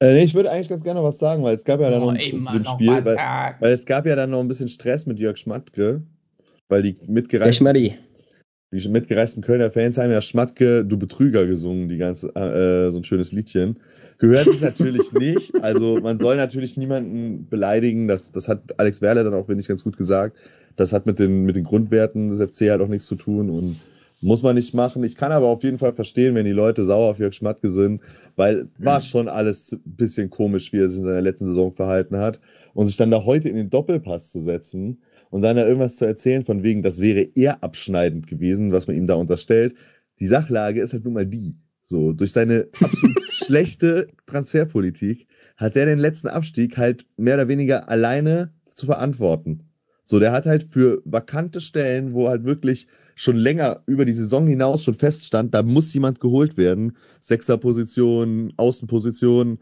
[0.00, 2.02] Äh, nee, ich würde eigentlich ganz gerne noch was sagen, weil es gab ja dann
[2.02, 3.16] oh, noch ein, dem Spiel, weil,
[3.60, 6.02] weil, es gab ja dann noch ein bisschen Stress mit Jörg Schmatke,
[6.68, 7.66] weil die mitgereisten,
[8.76, 13.04] die mitgereisten Kölner Fans haben ja Schmatke, du Betrüger gesungen, die ganze, äh, so ein
[13.04, 13.78] schönes Liedchen.
[14.18, 19.24] Gehört es natürlich nicht, also man soll natürlich niemanden beleidigen, das, das hat Alex Werle
[19.24, 20.36] dann auch, wenn ich ganz gut gesagt,
[20.76, 23.76] das hat mit den, mit den Grundwerten des FC halt auch nichts zu tun und
[24.22, 25.04] muss man nicht machen.
[25.04, 28.00] Ich kann aber auf jeden Fall verstehen, wenn die Leute sauer auf Jörg Schmatke sind,
[28.34, 32.16] weil war schon alles ein bisschen komisch, wie er sich in seiner letzten Saison verhalten
[32.16, 32.40] hat.
[32.74, 34.98] Und sich dann da heute in den Doppelpass zu setzen
[35.30, 38.96] und dann da irgendwas zu erzählen, von wegen, das wäre eher abschneidend gewesen, was man
[38.96, 39.74] ihm da unterstellt.
[40.20, 41.58] Die Sachlage ist halt nun mal die.
[41.84, 47.88] So, durch seine absolut schlechte Transferpolitik hat er den letzten Abstieg halt mehr oder weniger
[47.88, 49.62] alleine zu verantworten.
[50.08, 54.46] So, der hat halt für vakante Stellen, wo halt wirklich schon länger über die Saison
[54.46, 56.96] hinaus schon feststand, da muss jemand geholt werden.
[57.20, 59.58] Sechserposition, Außenposition,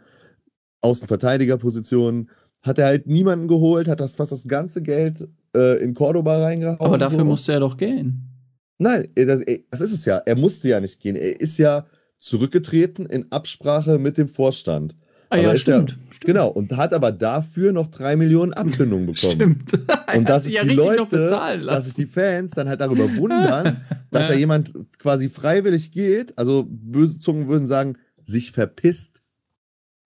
[0.82, 2.28] Außenverteidigerposition.
[2.64, 6.80] Hat er halt niemanden geholt, hat das fast das ganze Geld äh, in Cordoba reingehauen.
[6.80, 7.24] Aber dafür so.
[7.24, 8.30] musste er doch gehen.
[8.78, 9.40] Nein, das,
[9.70, 10.18] das ist es ja.
[10.18, 11.14] Er musste ja nicht gehen.
[11.14, 11.86] Er ist ja
[12.18, 14.96] zurückgetreten in Absprache mit dem Vorstand.
[15.30, 15.92] Ah, ja, stimmt.
[15.92, 19.32] Ja, Genau, und hat aber dafür noch drei Millionen Abfindungen bekommen.
[19.32, 19.72] Stimmt.
[20.16, 24.22] Und dass sich ja die Leute, dass sich die Fans dann halt darüber wundern, dass
[24.22, 24.28] ja.
[24.28, 29.20] da jemand quasi freiwillig geht, also böse Zungen würden sagen, sich verpisst,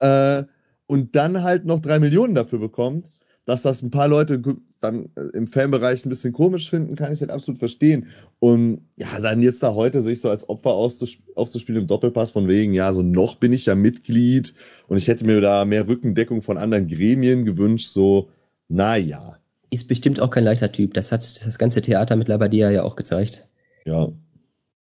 [0.00, 0.44] äh,
[0.88, 3.10] und dann halt noch drei Millionen dafür bekommt,
[3.44, 4.42] dass das ein paar Leute
[4.80, 8.06] dann äh, im Fanbereich ein bisschen komisch finden, kann ich halt absolut verstehen.
[8.40, 12.72] Und ja, dann jetzt da heute sich so als Opfer aufzuspielen im Doppelpass von wegen,
[12.72, 14.54] ja, so noch bin ich ja Mitglied
[14.86, 18.30] und ich hätte mir da mehr Rückendeckung von anderen Gremien gewünscht, so,
[18.68, 19.36] naja.
[19.70, 20.94] Ist bestimmt auch kein leichter Typ.
[20.94, 23.46] Das hat das ganze Theater mittlerweile dir ja auch gezeigt.
[23.84, 24.08] Ja.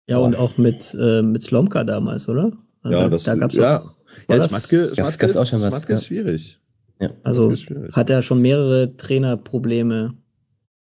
[0.08, 2.51] Ja, und auch mit, äh, mit Slomka damals, oder?
[2.84, 3.80] Also ja, das, da gab's ja.
[3.80, 3.95] auch.
[4.30, 5.76] Ja, das, Schmatke, Schmatke, ist, auch schon was.
[5.76, 6.60] Schmatke ist schwierig.
[6.99, 7.51] Ja, also
[7.91, 10.14] hat er schon mehrere Trainerprobleme.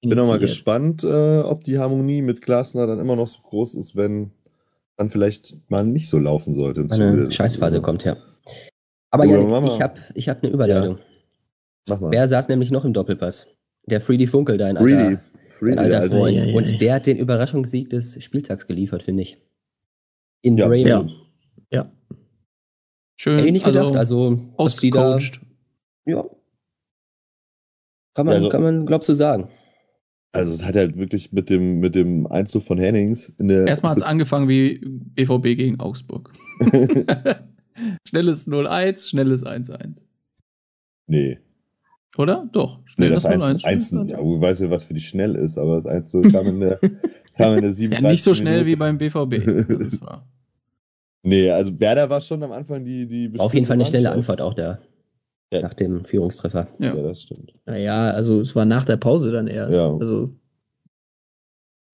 [0.00, 3.42] Ich Bin auch mal gespannt, äh, ob die Harmonie mit Glasner dann immer noch so
[3.42, 4.30] groß ist, wenn
[4.96, 6.86] dann vielleicht mal nicht so laufen sollte.
[6.90, 7.82] Eine Scheißphase also.
[7.82, 8.16] kommt, ja.
[9.11, 10.96] Aber ja, ich habe ich hab eine Überleitung.
[10.96, 11.04] Ja.
[11.88, 12.11] Mach mal.
[12.12, 13.48] Wer saß nämlich noch im Doppelpass?
[13.86, 14.94] Der Freedy Funkel, dein Freedy.
[14.94, 15.22] alter,
[15.58, 16.38] Freedy, dein alter Freund.
[16.38, 19.38] Ja, ja, Und der hat den Überraschungssieg des Spieltags geliefert, finde ich.
[20.42, 21.12] In ja, Bremen.
[21.70, 21.90] Ja.
[23.20, 23.36] Schön.
[23.36, 23.96] Hätte ich nicht gedacht.
[23.96, 25.42] Also, also ausgecoacht.
[26.06, 26.24] Ja.
[28.14, 29.50] Kann man, also, kann man, glaubst du, sagen.
[30.32, 33.66] Also es hat halt wirklich mit dem, mit dem Einzug von Hennings in der.
[33.66, 36.32] Erstmal hat es angefangen wie BVB gegen Augsburg.
[38.08, 39.96] schnelles 0-1, schnelles 1-1.
[41.06, 41.40] Nee.
[42.16, 42.48] Oder?
[42.52, 42.80] Doch.
[42.86, 43.64] Schnelles nee, 0-1.
[43.66, 46.60] 1, ja, du weißt ja, was für dich schnell ist, aber das 1 kam in
[46.60, 46.80] der,
[47.36, 48.66] kam in der 7 ja, Nicht so schnell Minute.
[48.66, 49.78] wie beim BVB.
[49.78, 50.26] Das war.
[51.22, 53.06] Nee, also Werder war schon am Anfang die.
[53.06, 54.78] die Auf jeden Fall eine schnelle Antwort auch da.
[55.52, 55.62] Ja.
[55.62, 56.68] Nach dem Führungstreffer.
[56.78, 56.94] Ja.
[56.94, 57.54] ja, das stimmt.
[57.66, 59.76] Naja, also es war nach der Pause dann erst.
[59.76, 59.92] Ja.
[59.92, 60.30] Also,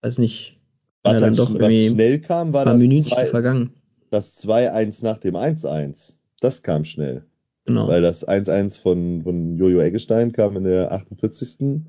[0.03, 0.61] weiß nicht.
[1.03, 3.71] Was dann doch was schnell kam, war das Minütchen zwei, vergangen.
[4.11, 6.17] Das 2-1 nach dem 1-1.
[6.41, 7.25] Das kam schnell.
[7.65, 7.89] Genau.
[7.89, 11.83] Weil das 1-1 von, von Jojo Eggestein kam in der 48.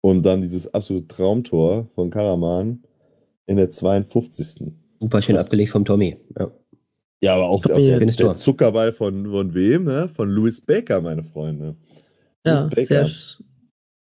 [0.00, 2.82] Und dann dieses absolute Traumtor von Karaman
[3.46, 4.72] in der 52.
[5.00, 6.16] Super schön das, abgelegt vom Tommy.
[6.38, 6.50] Ja.
[7.22, 10.08] Ja, aber auch, auch der, der, Zuckerball von, von wem, ne?
[10.08, 11.76] Von Louis Baker, meine Freunde.
[12.44, 13.06] Ja, Baker.
[13.06, 13.08] Sehr,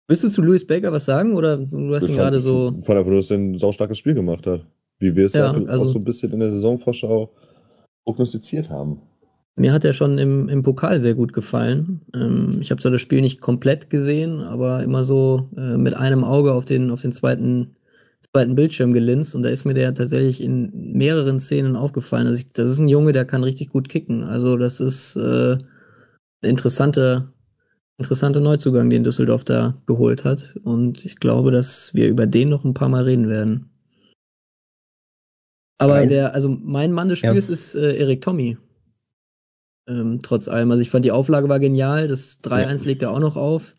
[0.09, 2.73] Willst du zu Louis Baker was sagen oder du hast ihn gerade so.
[2.85, 4.65] Von davon, dass er ein saustarkes Spiel gemacht hat.
[4.99, 7.33] Wie wir es ja, ja also, auch so ein bisschen in der Saisonvorschau
[8.05, 9.03] prognostiziert haben.
[9.57, 12.03] Mir hat er schon im, im Pokal sehr gut gefallen.
[12.15, 16.25] Ähm, ich habe zwar das Spiel nicht komplett gesehen, aber immer so äh, mit einem
[16.25, 17.77] Auge auf den, auf den zweiten
[18.37, 22.27] zweiten Bildschirm gelinst und da ist mir der tatsächlich in mehreren Szenen aufgefallen.
[22.27, 24.25] Also ich, das ist ein Junge, der kann richtig gut kicken.
[24.25, 25.61] Also das ist äh, ein
[26.43, 27.33] interessanter,
[27.97, 30.55] interessanter Neuzugang, den Düsseldorf da geholt hat.
[30.65, 33.71] Und ich glaube, dass wir über den noch ein paar Mal reden werden.
[35.79, 37.55] Aber der, also mein Mann des Spiels ja.
[37.55, 38.59] ist äh, Erik Tommy.
[39.89, 40.71] Ähm, trotz allem.
[40.71, 42.07] Also ich fand die Auflage war genial.
[42.07, 42.87] Das 3-1 ja.
[42.87, 43.76] legt er auch noch auf.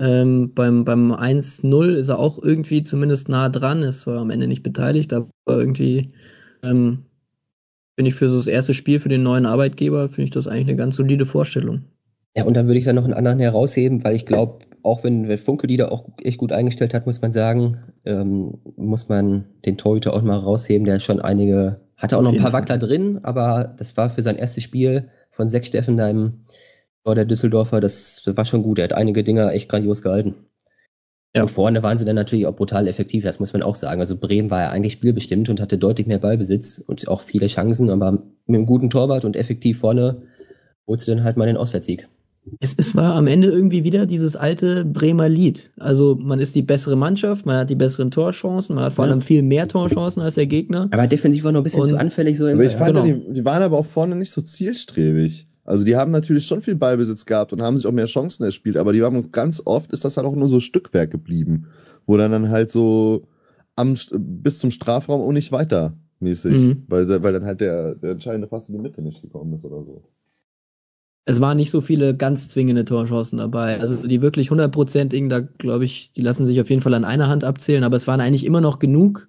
[0.00, 4.48] Ähm, beim beim 1-0 ist er auch irgendwie zumindest nah dran, ist zwar am Ende
[4.48, 6.12] nicht beteiligt, aber irgendwie
[6.62, 7.04] ähm,
[7.96, 10.68] finde ich für so das erste Spiel für den neuen Arbeitgeber, finde ich das eigentlich
[10.68, 11.82] eine ganz solide Vorstellung.
[12.34, 15.28] Ja, und dann würde ich da noch einen anderen herausheben, weil ich glaube, auch wenn,
[15.28, 19.44] wenn Funke die da auch echt gut eingestellt hat, muss man sagen, ähm, muss man
[19.66, 23.20] den Torhüter auch mal rausheben, der schon einige, hatte auch noch ein paar Wackler drin,
[23.22, 26.44] aber das war für sein erstes Spiel von Sechs Steffen, deinem
[27.06, 28.78] der Düsseldorfer, das war schon gut.
[28.78, 30.34] Er hat einige Dinger echt grandios gehalten.
[31.34, 31.42] Ja.
[31.42, 34.00] Und vorne waren sie dann natürlich auch brutal effektiv, das muss man auch sagen.
[34.00, 37.88] Also Bremen war ja eigentlich spielbestimmt und hatte deutlich mehr Ballbesitz und auch viele Chancen,
[37.90, 40.22] aber mit einem guten Torwart und effektiv vorne
[40.88, 42.08] holst du dann halt mal den Auswärtssieg.
[42.58, 45.70] Es, es war am Ende irgendwie wieder dieses alte Bremer Lied.
[45.78, 49.20] Also man ist die bessere Mannschaft, man hat die besseren Torchancen, man hat vor allem
[49.20, 50.88] viel mehr Torchancen als der Gegner.
[50.90, 52.46] Aber defensiv war noch ein bisschen und, zu anfällig so.
[52.46, 53.04] Aber ich fand, genau.
[53.04, 55.46] die, die waren aber auch vorne nicht so zielstrebig.
[55.70, 58.76] Also die haben natürlich schon viel Ballbesitz gehabt und haben sich auch mehr Chancen erspielt,
[58.76, 61.66] aber die haben ganz oft ist das halt auch nur so Stückwerk geblieben,
[62.06, 63.28] wo dann dann halt so
[63.76, 66.82] am, bis zum Strafraum und nicht weiter mäßig, mhm.
[66.88, 69.84] weil, weil dann halt der, der entscheidende Pass in die Mitte nicht gekommen ist oder
[69.84, 70.02] so.
[71.24, 73.78] Es waren nicht so viele ganz zwingende Torchancen dabei.
[73.78, 77.28] Also die wirklich hundertprozentigen, da glaube ich, die lassen sich auf jeden Fall an einer
[77.28, 79.28] Hand abzählen, aber es waren eigentlich immer noch genug,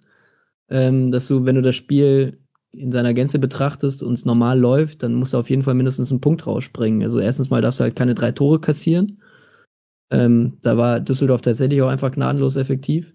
[0.69, 2.40] ähm, dass du, wenn du das Spiel
[2.73, 6.11] in seiner Gänze betrachtest und es normal läuft, dann musst du auf jeden Fall mindestens
[6.11, 7.03] einen Punkt rausspringen.
[7.03, 9.21] Also erstens mal darfst du halt keine drei Tore kassieren.
[10.09, 13.13] Ähm, da war Düsseldorf tatsächlich auch einfach gnadenlos effektiv.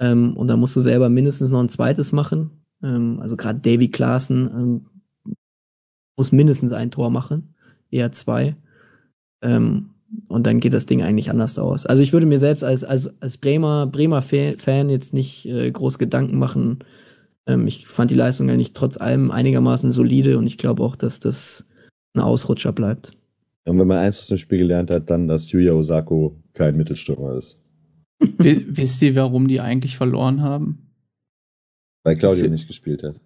[0.00, 2.50] Ähm, und da musst du selber mindestens noch ein zweites machen.
[2.82, 4.86] Ähm, also gerade Davy Klaassen ähm,
[6.16, 7.54] muss mindestens ein Tor machen,
[7.90, 8.56] eher zwei.
[9.42, 9.90] Ähm,
[10.28, 11.84] und dann geht das Ding eigentlich anders aus.
[11.84, 15.98] Also ich würde mir selbst als, als, als Bremer, Bremer Fan jetzt nicht äh, groß
[15.98, 16.78] Gedanken machen,
[17.48, 21.18] ähm, ich fand die Leistung eigentlich trotz allem einigermaßen solide und ich glaube auch, dass
[21.18, 21.66] das
[22.14, 23.12] ein Ausrutscher bleibt.
[23.64, 27.36] Und wenn man eins aus dem Spiel gelernt hat, dann, dass Yuya Osako kein Mittelstürmer
[27.36, 27.60] ist.
[28.20, 30.90] Wisst ihr, warum die eigentlich verloren haben?
[32.04, 33.16] Weil Claudio nicht gespielt hat.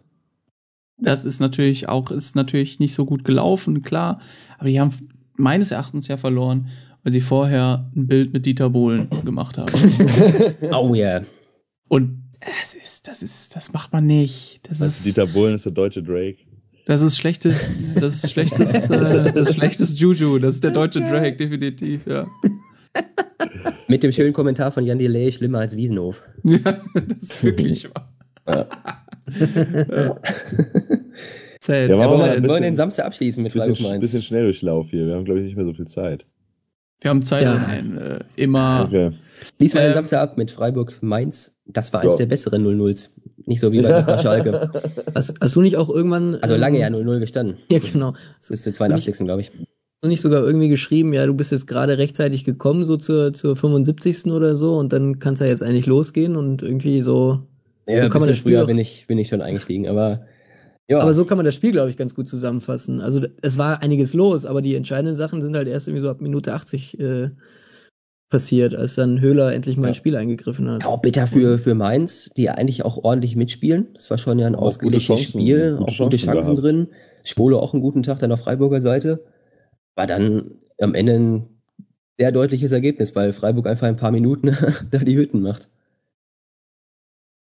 [0.98, 4.20] Das ist natürlich auch, ist natürlich nicht so gut gelaufen, klar.
[4.58, 4.92] Aber die haben
[5.36, 6.68] meines Erachtens ja verloren,
[7.02, 9.72] weil sie vorher ein Bild mit Dieter Bohlen gemacht haben.
[10.72, 11.18] oh ja.
[11.18, 11.26] Yeah.
[11.88, 14.60] Und das ist, das ist, das macht man nicht.
[14.68, 16.38] Das weißt ist, Dieter Bohlen ist der deutsche Drake.
[16.86, 20.38] Das ist schlechtes, das ist schlechtes, äh, das ist schlechtes Juju.
[20.38, 22.26] Das ist der deutsche Drake, definitiv, ja.
[23.88, 26.22] Mit dem schönen Kommentar von Jan Delay, schlimmer als Wiesenhof.
[26.44, 26.58] Ja,
[26.94, 28.12] das ist wirklich wahr.
[28.48, 28.68] Ja.
[29.38, 30.20] ja.
[31.60, 31.90] Zeit.
[31.90, 33.92] Ja, wollen wir, wollen den Samstag abschließen mit Freiburg Mainz?
[33.92, 35.06] Ein bisschen Schnelldurchlauf hier.
[35.06, 36.26] Wir haben, glaube ich, nicht mehr so viel Zeit.
[37.00, 37.56] Wir haben Zeit ja.
[37.56, 38.86] ein, äh, immer.
[38.86, 39.12] Okay.
[39.58, 41.56] Lies mal den Samstag ab mit Freiburg Mainz.
[41.72, 42.18] Das war eins ja.
[42.18, 43.10] der besseren 0-0s.
[43.46, 44.70] Nicht so wie bei Schalke.
[45.14, 46.36] Hast, hast, du nicht auch irgendwann.
[46.36, 47.58] Also lange ja 0-0 gestanden.
[47.70, 48.14] Ja, genau.
[48.48, 49.18] Bis zur 82.
[49.18, 49.50] glaube ich.
[49.50, 53.32] Hast du nicht sogar irgendwie geschrieben, ja, du bist jetzt gerade rechtzeitig gekommen, so zur,
[53.32, 54.26] zur 75.
[54.26, 57.40] oder so, und dann kann es ja jetzt eigentlich losgehen und irgendwie so.
[57.86, 60.26] Ja, so kann man das früher bin ich, bin ich schon eingestiegen, aber.
[60.88, 60.98] Ja.
[60.98, 63.00] Aber so kann man das Spiel, glaube ich, ganz gut zusammenfassen.
[63.00, 66.20] Also es war einiges los, aber die entscheidenden Sachen sind halt erst irgendwie so ab
[66.20, 67.30] Minute 80 äh,
[68.32, 69.88] passiert, als dann Höhler endlich mal ja.
[69.88, 70.82] ein Spiel eingegriffen hat.
[70.82, 73.88] Ja, auch bitter für, für Mainz, die eigentlich auch ordentlich mitspielen.
[73.92, 76.58] Das war schon ja ein ausgeglichenes Spiel, gute auch Chancen gute Chancen gehabt.
[76.58, 76.88] drin.
[77.22, 79.22] Schwole auch einen guten Tag dann auf Freiburger Seite.
[79.94, 81.44] War dann am Ende ein
[82.18, 84.56] sehr deutliches Ergebnis, weil Freiburg einfach ein paar Minuten
[84.90, 85.68] da die Hütten macht.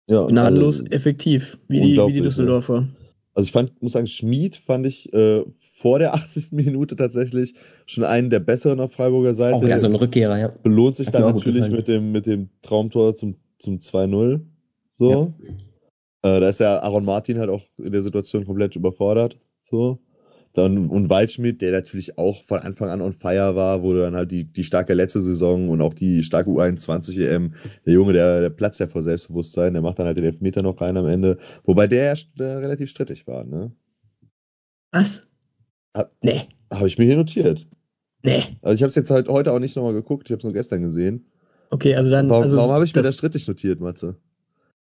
[0.07, 2.81] Ja, Gnadenlos also, effektiv, wie die, wie die Düsseldorfer.
[2.83, 2.89] Ja.
[3.33, 5.43] Also ich fand, muss sagen, Schmid fand ich äh,
[5.77, 6.53] vor der 80.
[6.53, 7.55] Minute tatsächlich
[7.87, 9.57] schon einen der besseren auf Freiburger Seite.
[9.57, 10.49] Auch wieder so ein Rückkehrer, ja.
[10.49, 14.41] Belohnt sich Hat dann natürlich mit dem, mit dem Traumtor zum, zum 2-0.
[14.99, 15.35] So.
[16.23, 16.37] Ja.
[16.37, 19.39] Äh, da ist ja Aaron Martin halt auch in der Situation komplett überfordert.
[19.63, 19.99] So.
[20.55, 24.31] Dann, und Waldschmidt, der natürlich auch von Anfang an on fire war, wurde dann halt
[24.31, 27.53] die, die starke letzte Saison und auch die starke U21 EM.
[27.85, 30.81] Der Junge, der, der platzt ja vor Selbstbewusstsein, der macht dann halt den Elfmeter noch
[30.81, 31.37] rein am Ende.
[31.65, 33.73] Wobei der, der relativ strittig war, ne?
[34.93, 35.29] Was?
[35.97, 36.43] Hab, nee.
[36.73, 37.67] Habe ich mir hier notiert.
[38.23, 38.43] Nee.
[38.61, 40.53] Also ich habe es jetzt halt heute auch nicht nochmal geguckt, ich habe es nur
[40.53, 41.27] gestern gesehen.
[41.71, 42.29] Okay, also dann.
[42.29, 44.17] Warum, also warum habe ich mir das strittig notiert, Matze?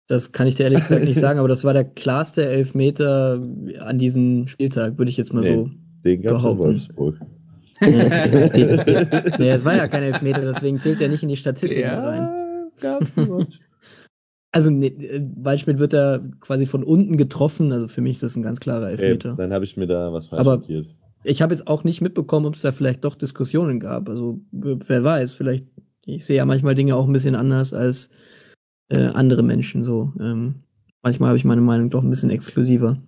[0.09, 3.41] Das kann ich dir ehrlich gesagt nicht sagen, aber das war der klarste Elfmeter
[3.79, 5.71] an diesem Spieltag, würde ich jetzt mal nee, so.
[6.05, 7.21] Den gab es in Wolfsburg.
[7.81, 12.29] nee, es war ja kein Elfmeter, deswegen zählt er nicht in die Statistiken ja, rein.
[14.53, 14.93] Also nee,
[15.37, 18.91] Waldschmidt wird da quasi von unten getroffen, also für mich ist das ein ganz klarer
[18.91, 19.31] Elfmeter.
[19.31, 20.89] Ey, dann habe ich mir da was falsch notiert.
[21.23, 24.09] Ich habe jetzt auch nicht mitbekommen, ob es da vielleicht doch Diskussionen gab.
[24.09, 25.67] Also wer weiß, vielleicht,
[26.05, 28.11] ich sehe ja manchmal Dinge auch ein bisschen anders als
[28.89, 30.13] äh, andere Menschen so.
[30.19, 30.65] Ähm,
[31.03, 33.01] manchmal habe ich meine Meinung doch ein bisschen exklusiver.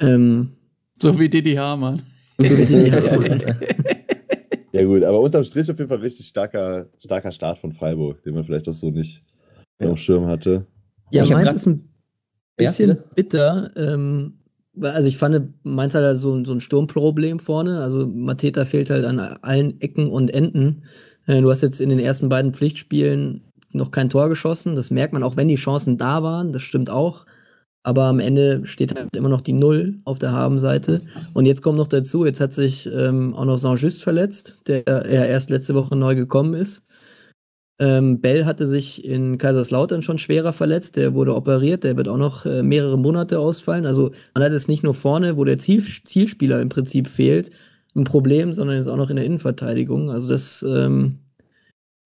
[0.00, 0.52] Ähm,
[1.00, 2.02] so wie Didi Hamann.
[4.72, 8.34] ja gut, aber unterm Strich auf jeden Fall richtig starker, starker Start von Freiburg, den
[8.34, 9.24] man vielleicht auch so nicht
[9.80, 9.90] ja.
[9.90, 10.66] auf Schirm hatte.
[11.10, 11.88] Ja, ich meins ist ein
[12.56, 13.70] bisschen ja, bitter.
[13.76, 14.34] Ähm,
[14.80, 17.80] also ich fand, Mainz hat halt so, so ein Sturmproblem vorne.
[17.80, 20.84] Also Mateta fehlt halt an allen Ecken und Enden.
[21.26, 23.42] Äh, du hast jetzt in den ersten beiden Pflichtspielen
[23.72, 24.76] noch kein Tor geschossen.
[24.76, 26.52] Das merkt man auch, wenn die Chancen da waren.
[26.52, 27.26] Das stimmt auch.
[27.82, 31.00] Aber am Ende steht halt immer noch die Null auf der Habenseite.
[31.32, 35.24] Und jetzt kommt noch dazu, jetzt hat sich ähm, auch noch Saint-Just verletzt, der ja
[35.24, 36.82] erst letzte Woche neu gekommen ist.
[37.80, 42.16] Ähm, Bell hatte sich in Kaiserslautern schon schwerer verletzt, der wurde operiert, der wird auch
[42.16, 43.86] noch äh, mehrere Monate ausfallen.
[43.86, 47.50] Also man hat es nicht nur vorne, wo der Ziel, Zielspieler im Prinzip fehlt,
[47.94, 50.10] ein Problem, sondern jetzt auch noch in der Innenverteidigung.
[50.10, 51.20] Also das ähm,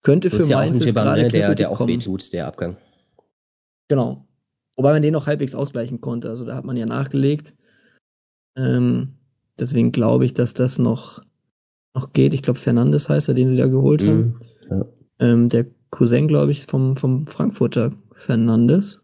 [0.03, 2.77] könnte für ja Mainz jetzt gerade der, der auch wehtut, der Abgang.
[3.87, 4.27] Genau.
[4.75, 6.29] Wobei man den noch halbwegs ausgleichen konnte.
[6.29, 7.55] Also da hat man ja nachgelegt.
[8.55, 9.15] Ähm,
[9.59, 11.23] deswegen glaube ich, dass das noch,
[11.95, 12.33] noch geht.
[12.35, 14.07] Ich glaube, Fernandes heißt er, den sie da geholt mhm.
[14.07, 14.41] haben.
[14.69, 14.85] Ja.
[15.19, 19.03] Ähm, der Cousin, glaube ich, vom, vom Frankfurter Fernandes.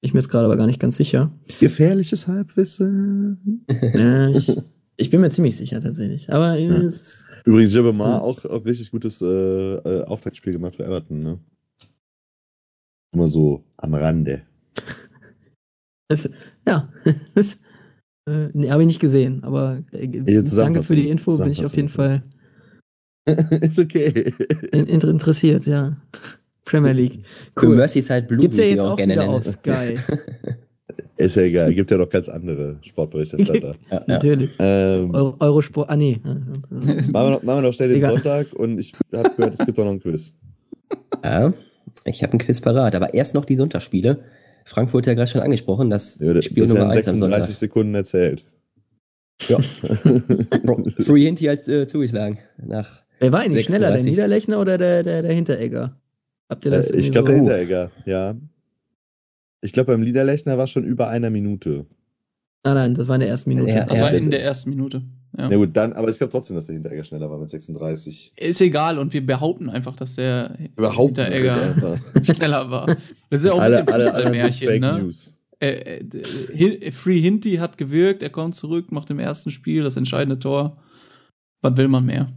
[0.00, 1.32] Ich bin mir jetzt gerade aber gar nicht ganz sicher.
[1.60, 3.64] Gefährliches Halbwissen.
[3.94, 4.52] ja, ich,
[4.96, 6.30] ich, bin mir ziemlich sicher tatsächlich.
[6.30, 6.74] Aber ja.
[6.74, 8.20] ist, Übrigens, Jabemar ja.
[8.20, 11.38] auch, auch richtig gutes äh, äh, Auftaktspiel gemacht für Everton, ne?
[13.14, 14.42] Immer so am Rande.
[16.08, 16.28] Das,
[16.68, 16.92] ja,
[17.34, 17.54] das,
[18.28, 21.74] äh, nee, habe ich nicht gesehen, aber äh, danke für die Info, bin ich auf
[21.74, 22.22] jeden Fall
[23.60, 24.32] ist okay.
[24.72, 25.96] In, interessiert, ja.
[26.64, 27.24] Premier League.
[27.60, 27.76] Cool.
[27.76, 29.28] Merseyside Blue, Gibt's ja jetzt auch, auch wieder nennen.
[29.28, 29.98] auf Sky.
[31.16, 33.76] Ist ja egal, gibt ja noch ganz andere Sportberichterstatter.
[33.90, 34.50] ja, Natürlich.
[34.58, 36.20] Ähm, Euro, Eurosport, ah nee.
[36.24, 38.14] machen, wir noch, machen wir noch schnell den egal.
[38.14, 40.32] Sonntag und ich habe gehört, es gibt auch noch ein Quiz.
[41.22, 41.52] Ja,
[42.04, 44.24] ich habe ein Quiz parat, aber erst noch die Sonntagsspiele.
[44.64, 47.44] Frankfurt ja gerade schon angesprochen, das, ja, das Spiel Nummer 1 am Sonntag.
[47.44, 48.44] 36 Sekunden erzählt.
[49.48, 49.58] Ja.
[50.98, 52.38] Free Hinti hat äh, zugeschlagen.
[52.56, 55.96] Nach Wer war eigentlich schneller, der Niederlechner oder der, der, der Hinteregger?
[56.48, 58.34] Habt ihr das äh, Ich glaube, so der Hinteregger, ja.
[59.62, 61.86] Ich glaube, beim Niederlechner war schon über einer Minute.
[62.64, 63.70] Nein, nein, das war in der ersten Minute.
[63.70, 65.02] Ja, das war in der ersten Minute.
[65.38, 68.32] Ja, ja gut, dann, aber ich glaube trotzdem, dass der Hinteregger schneller war mit 36.
[68.36, 72.86] Ist egal und wir behaupten einfach, dass der Überhaupt Hinteregger schneller war.
[73.30, 74.98] Das ist ja auch ein bisschen alle, alle Märchen, ne?
[75.00, 75.34] News.
[75.60, 80.38] Äh, äh, Free Hinti hat gewirkt, er kommt zurück, macht im ersten Spiel das entscheidende
[80.38, 80.76] Tor.
[81.62, 82.32] Was will man mehr?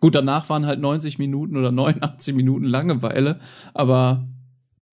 [0.00, 3.40] Gut, danach waren halt 90 Minuten oder 89 Minuten Langeweile,
[3.74, 4.26] aber.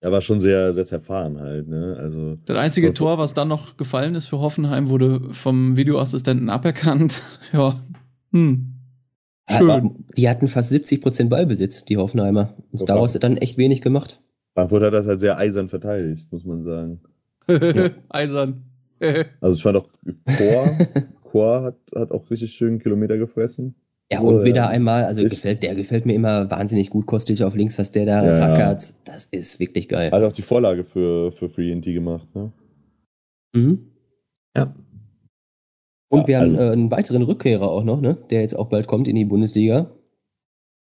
[0.01, 1.97] Er war schon sehr, sehr zerfahren halt, ne?
[1.99, 2.37] Also.
[2.45, 7.21] Das einzige Tor, was dann noch gefallen ist für Hoffenheim, wurde vom Videoassistenten aberkannt.
[7.53, 7.79] ja.
[8.31, 8.71] Hm.
[9.49, 10.05] Schön.
[10.17, 12.55] Die hatten fast 70 Prozent Ballbesitz, die Hoffenheimer.
[12.71, 14.19] Und daraus hat dann echt wenig gemacht.
[14.55, 17.01] Frankfurt hat das halt sehr eisern verteidigt, muss man sagen.
[18.09, 18.63] eisern.
[18.99, 19.89] also es war doch
[20.37, 20.77] Chor.
[21.23, 23.75] Chor hat, hat auch richtig schön Kilometer gefressen.
[24.11, 24.67] Ja, und wieder ja.
[24.67, 28.23] einmal, also gefällt, der gefällt mir immer wahnsinnig gut, Kostic auf links, was der da
[28.23, 28.81] ja, rackert.
[28.83, 28.95] Ja.
[29.05, 30.11] Das ist wirklich geil.
[30.11, 32.51] Hat auch die Vorlage für, für Free NT gemacht, ne?
[33.55, 33.91] Mhm.
[34.55, 34.75] Ja.
[36.09, 38.17] Und ja, wir haben also, äh, einen weiteren Rückkehrer auch noch, ne?
[38.29, 39.89] Der jetzt auch bald kommt in die Bundesliga.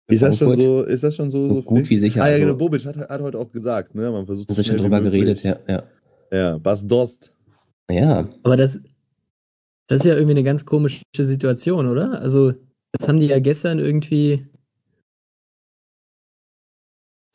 [0.08, 2.22] Ist das, schon so, ist das schon so, so gut wie sicher?
[2.22, 4.10] Ah ja, genau, Bobic hat, hat heute auch gesagt, ne?
[4.10, 5.84] Man versucht Hast du schon drüber geredet, ja, ja.
[6.32, 7.32] Ja, Bas Dost.
[7.88, 8.28] Ja.
[8.42, 8.82] Aber das,
[9.86, 12.20] das ist ja irgendwie eine ganz komische Situation, oder?
[12.20, 12.52] Also,
[12.98, 14.46] das haben die ja gestern irgendwie.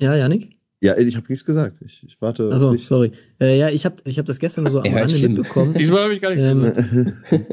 [0.01, 0.57] Ja, Janik?
[0.81, 1.81] Ja, ich habe nichts gesagt.
[1.81, 2.49] Ich, ich warte.
[2.51, 3.11] Also, sorry.
[3.41, 5.73] Äh, ja, ich habe ich hab das gestern nur so am Rande mitbekommen.
[5.77, 7.13] Diesmal habe ich gar nicht ähm,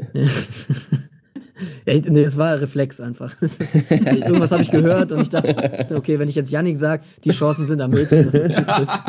[1.85, 3.35] ja, nee, es war Reflex einfach.
[3.41, 7.67] irgendwas habe ich gehört und ich dachte, okay, wenn ich jetzt Janik sage, die Chancen
[7.67, 9.03] sind am höchsten, dass es zutrifft.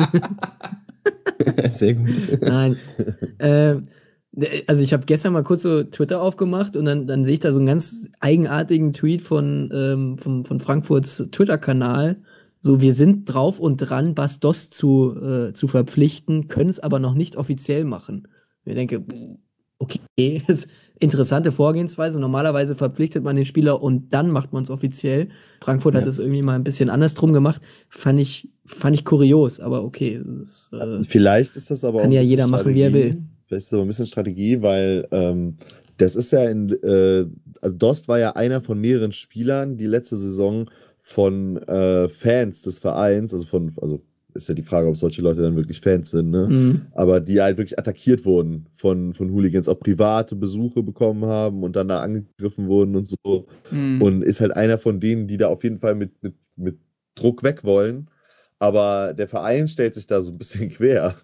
[1.71, 2.41] Sehr gut.
[2.41, 2.75] Nein.
[3.39, 3.87] Ähm,
[4.67, 7.51] also ich habe gestern mal kurz so Twitter aufgemacht und dann, dann sehe ich da
[7.51, 12.17] so einen ganz eigenartigen Tweet von, ähm, von, von Frankfurts Twitter-Kanal.
[12.61, 16.99] So, wir sind drauf und dran, Bas Dost zu, äh, zu verpflichten, können es aber
[16.99, 18.27] noch nicht offiziell machen.
[18.65, 19.03] Ich denke,
[19.77, 22.19] okay, das ist interessante Vorgehensweise.
[22.19, 25.29] Normalerweise verpflichtet man den Spieler und dann macht man es offiziell.
[25.61, 26.01] Frankfurt ja.
[26.01, 27.61] hat das irgendwie mal ein bisschen andersrum gemacht.
[27.87, 30.21] Fand ich, fand ich kurios, aber okay.
[30.25, 32.03] Das, äh, Vielleicht ist das aber kann auch.
[32.03, 35.07] Kann ja jeder machen, wie er will vielleicht ist das aber ein bisschen Strategie, weil
[35.11, 35.55] ähm,
[35.97, 37.25] das ist ja in, äh,
[37.61, 40.69] also Dost war ja einer von mehreren Spielern, die letzte Saison
[40.99, 44.01] von äh, Fans des Vereins, also von, also
[44.35, 46.47] ist ja die Frage, ob solche Leute dann wirklich Fans sind, ne?
[46.47, 46.81] Mhm.
[46.91, 51.75] Aber die halt wirklich attackiert wurden von, von Hooligans, auch private Besuche bekommen haben und
[51.75, 53.47] dann da angegriffen wurden und so.
[53.71, 54.01] Mhm.
[54.01, 56.77] Und ist halt einer von denen, die da auf jeden Fall mit, mit, mit
[57.15, 58.07] Druck weg wollen.
[58.59, 61.15] Aber der Verein stellt sich da so ein bisschen quer.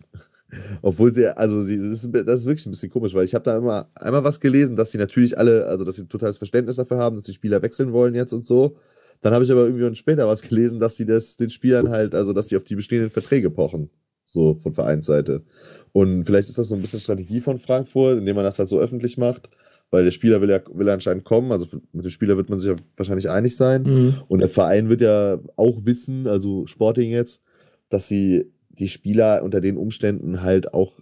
[0.82, 3.44] Obwohl sie, also sie, das ist, das ist wirklich ein bisschen komisch, weil ich habe
[3.44, 6.98] da immer einmal was gelesen, dass sie natürlich alle, also dass sie totales Verständnis dafür
[6.98, 8.76] haben, dass die Spieler wechseln wollen jetzt und so.
[9.22, 12.34] Dann habe ich aber irgendwie später was gelesen, dass sie das den Spielern halt, also
[12.34, 13.90] dass sie auf die bestehenden Verträge pochen.
[14.24, 15.44] So von Vereinsseite.
[15.92, 18.80] Und vielleicht ist das so ein bisschen Strategie von Frankfurt, indem man das halt so
[18.80, 19.50] öffentlich macht,
[19.92, 22.60] weil der Spieler will ja, will ja anscheinend kommen, also mit dem Spieler wird man
[22.60, 23.84] sich ja wahrscheinlich einig sein.
[23.84, 24.14] Mhm.
[24.28, 27.42] Und der Verein wird ja auch wissen, also Sporting jetzt,
[27.90, 30.94] dass sie die Spieler unter den Umständen halt auch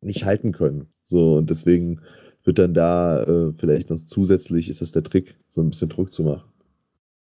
[0.00, 0.88] nicht halten können.
[1.00, 2.00] So, und deswegen
[2.44, 6.12] wird dann da äh, vielleicht noch zusätzlich, ist das der Trick, so ein bisschen Druck
[6.12, 6.44] zu machen.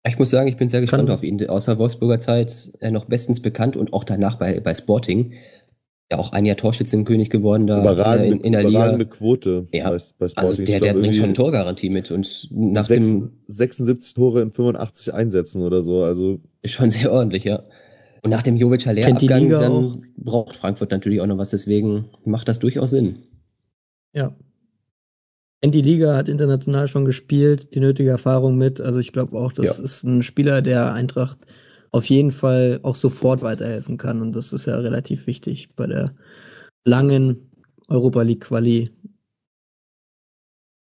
[0.07, 1.15] Ich muss sagen, ich bin sehr gespannt Kann.
[1.15, 1.47] auf ihn.
[1.47, 5.33] Außer Wolfsburger Zeit äh, noch bestens bekannt und auch danach bei, bei Sporting.
[6.11, 9.15] Ja, auch ein Jahr Torschützenkönig geworden da überragende, in, in der überragende Liga.
[9.15, 9.89] Quote ja.
[9.89, 10.49] bei, bei Sporting.
[10.49, 14.51] Also der, der bringt schon eine Torgarantie mit und nach 6, dem 76 Tore in
[14.51, 16.03] 85 Einsätzen oder so.
[16.03, 17.63] Also ist schon sehr ordentlich, ja.
[18.25, 19.97] Und nach dem Jovic Haller-Abgang dann auch.
[20.17, 23.19] braucht Frankfurt natürlich auch noch was, deswegen macht das durchaus Sinn.
[24.13, 24.35] Ja.
[25.61, 28.81] Kennt die Liga, hat international schon gespielt, die nötige Erfahrung mit.
[28.81, 29.83] Also ich glaube auch, das ja.
[29.83, 31.37] ist ein Spieler, der Eintracht
[31.91, 34.23] auf jeden Fall auch sofort weiterhelfen kann.
[34.23, 36.15] Und das ist ja relativ wichtig bei der
[36.83, 37.51] langen
[37.89, 38.89] Europa League Quali.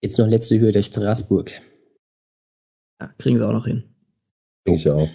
[0.04, 1.54] Jetzt noch letzte Höhe der Straßburg.
[3.00, 3.86] Ja, kriegen sie auch noch hin.
[4.66, 5.08] Ich auch.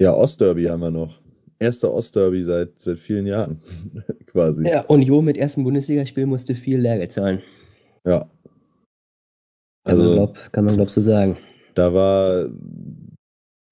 [0.00, 1.20] Ja, Ostderby haben wir noch.
[1.58, 3.60] Erster Ostderby seit, seit vielen Jahren,
[4.26, 4.66] quasi.
[4.66, 7.42] Ja, Union mit ersten Bundesligaspiel musste viel Lehrgeld zahlen.
[8.06, 8.30] Ja.
[9.84, 11.36] Also, kann man, glaub, kann man, glaub so sagen.
[11.74, 12.48] Da war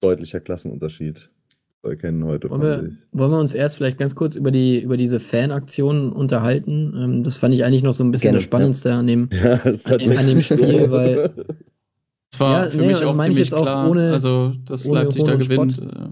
[0.03, 1.31] deutlicher Klassenunterschied
[1.81, 2.51] zu erkennen heute.
[2.51, 6.93] Wollen wir, wollen wir, uns erst vielleicht ganz kurz über, die, über diese Fanaktionen unterhalten?
[6.95, 8.99] Ähm, das fand ich eigentlich noch so ein bisschen Gerne, das Spannendste ja.
[8.99, 10.91] an dem, ja, an, an dem Spiel, so.
[10.91, 11.33] weil
[12.31, 15.25] das war ja, für nee, mich also auch ziemlich klar, ohne, also dass ohne Leipzig
[15.25, 15.77] da gewinnt.
[15.77, 15.95] Spott.
[15.95, 16.09] Äh.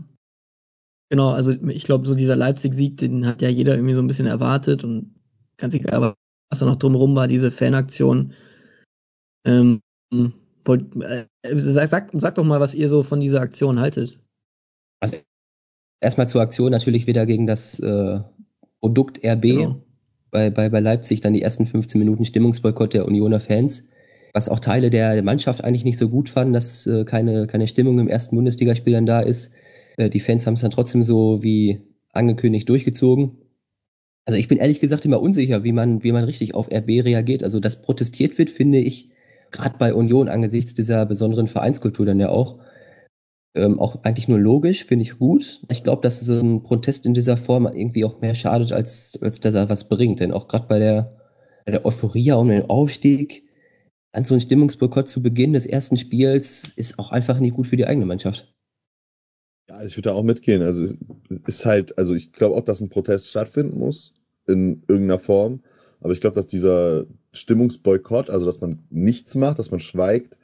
[1.11, 4.27] Genau, also ich glaube, so dieser Leipzig-Sieg, den hat ja jeder irgendwie so ein bisschen
[4.27, 5.15] erwartet und
[5.57, 6.15] ganz egal,
[6.51, 8.33] was da noch drumherum war, diese Fanaktion.
[9.47, 9.81] Ähm,
[10.65, 11.27] wollt, äh,
[11.57, 14.19] sag, sag, sag doch mal, was ihr so von dieser Aktion haltet.
[15.01, 15.17] Also
[16.01, 18.21] erstmal zur Aktion natürlich wieder gegen das äh,
[18.81, 19.83] Produkt RB genau.
[20.31, 23.89] bei, bei, bei Leipzig, dann die ersten 15 Minuten Stimmungsboykott der Unioner Fans
[24.37, 27.99] was auch Teile der Mannschaft eigentlich nicht so gut fanden, dass äh, keine, keine Stimmung
[27.99, 29.55] im ersten Bundesligaspiel dann da ist.
[29.97, 31.81] Äh, die Fans haben es dann trotzdem so wie
[32.13, 33.39] angekündigt durchgezogen.
[34.27, 37.43] Also ich bin ehrlich gesagt immer unsicher, wie man, wie man richtig auf RB reagiert.
[37.45, 39.11] Also dass protestiert wird, finde ich,
[39.53, 42.59] gerade bei Union angesichts dieser besonderen Vereinskultur dann ja auch,
[43.55, 45.63] ähm, auch eigentlich nur logisch, finde ich gut.
[45.71, 49.41] Ich glaube, dass so ein Protest in dieser Form irgendwie auch mehr schadet, als, als
[49.41, 50.21] dass er was bringt.
[50.21, 51.09] Denn auch gerade bei der,
[51.65, 53.46] bei der Euphorie um den Aufstieg,
[54.17, 57.77] an so ein Stimmungsboykott zu Beginn des ersten Spiels ist auch einfach nicht gut für
[57.77, 58.51] die eigene Mannschaft.
[59.69, 60.63] Ja, ich würde da auch mitgehen.
[60.63, 60.87] Also
[61.47, 64.15] ist halt, also ich glaube auch, dass ein Protest stattfinden muss
[64.47, 65.61] in irgendeiner Form.
[66.01, 70.35] Aber ich glaube, dass dieser Stimmungsboykott, also dass man nichts macht, dass man schweigt,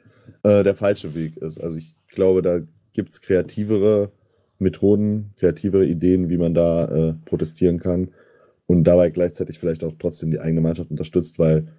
[0.43, 1.59] äh, der falsche Weg ist.
[1.59, 2.59] Also ich glaube, da
[2.93, 4.11] gibt es kreativere
[4.59, 8.11] Methoden, kreativere Ideen, wie man da äh, protestieren kann
[8.67, 11.69] und dabei gleichzeitig vielleicht auch trotzdem die eigene Mannschaft unterstützt, weil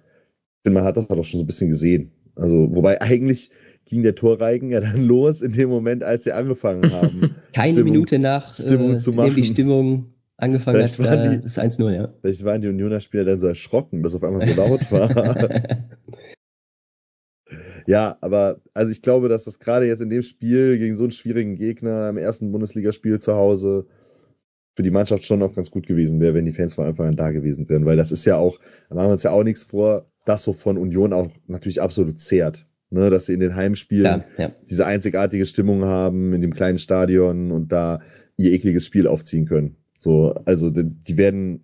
[0.65, 2.11] finde, man hat das doch schon so ein bisschen gesehen.
[2.35, 3.51] Also, wobei eigentlich
[3.85, 7.35] ging der Torreigen ja dann los in dem Moment, als sie angefangen haben.
[7.53, 9.35] Keine Stimmung, Minute nach Stimmung äh, zu machen.
[9.35, 12.13] die Stimmung angefangen hat, da das 1-0, ja.
[12.19, 15.49] Vielleicht waren die Unioner-Spieler dann so erschrocken, dass auf einmal so laut war.
[17.87, 21.11] ja, aber also ich glaube, dass das gerade jetzt in dem Spiel gegen so einen
[21.11, 23.85] schwierigen Gegner im ersten Bundesligaspiel zu Hause
[24.75, 27.15] für die Mannschaft schon auch ganz gut gewesen wäre, wenn die Fans von Anfang an
[27.15, 28.59] da gewesen wären, weil das ist ja auch,
[28.89, 32.65] da machen wir uns ja auch nichts vor, das, wovon Union auch natürlich absolut zehrt.
[32.91, 34.51] Ne, dass sie in den Heimspielen ja, ja.
[34.69, 37.99] diese einzigartige Stimmung haben in dem kleinen Stadion und da
[38.37, 39.75] ihr ekliges Spiel aufziehen können.
[39.97, 41.63] So, also die, werden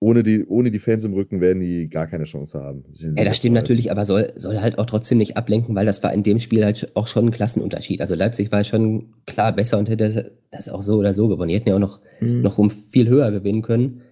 [0.00, 2.84] ohne die, ohne die Fans im Rücken werden die gar keine Chance haben.
[3.16, 6.12] Ja, das stimmt natürlich, aber soll, soll halt auch trotzdem nicht ablenken, weil das war
[6.12, 8.00] in dem Spiel halt auch schon ein Klassenunterschied.
[8.00, 11.48] Also Leipzig war schon klar besser und hätte das auch so oder so gewonnen.
[11.48, 12.42] Die hätten ja auch noch, mhm.
[12.42, 14.02] noch um viel höher gewinnen können.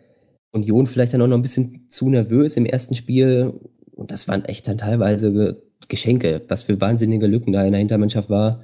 [0.53, 3.53] Union vielleicht dann auch noch ein bisschen zu nervös im ersten Spiel.
[3.95, 8.31] Und das waren echt dann teilweise Geschenke, was für wahnsinnige Lücken da in der Hintermannschaft
[8.31, 8.63] war.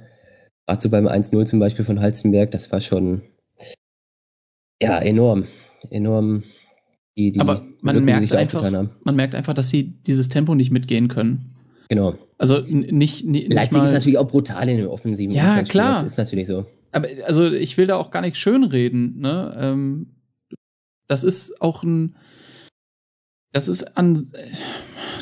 [0.65, 3.21] Gerade so beim 1-0 zum Beispiel von Halzenberg, das war schon
[4.81, 5.45] ja enorm.
[5.89, 6.43] Enorm.
[7.17, 8.71] Die, die Aber man Lücken, merkt einfach,
[9.03, 11.55] man merkt einfach, dass sie dieses Tempo nicht mitgehen können.
[11.89, 12.13] Genau.
[12.37, 15.35] Also nicht, nicht Leipzig ist natürlich auch brutal in den Offensiven.
[15.35, 15.93] Ja, klar.
[15.93, 16.65] Das ist natürlich so.
[16.91, 19.19] Aber also ich will da auch gar nicht schönreden.
[19.19, 19.57] Ne?
[19.59, 20.07] Ähm,
[21.09, 22.15] das ist auch ein,
[23.51, 24.31] das ist an,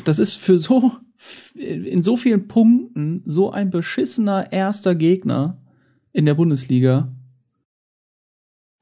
[0.04, 0.92] das ist für so,
[1.54, 5.60] in so vielen Punkten so ein beschissener erster Gegner
[6.12, 7.12] in der Bundesliga.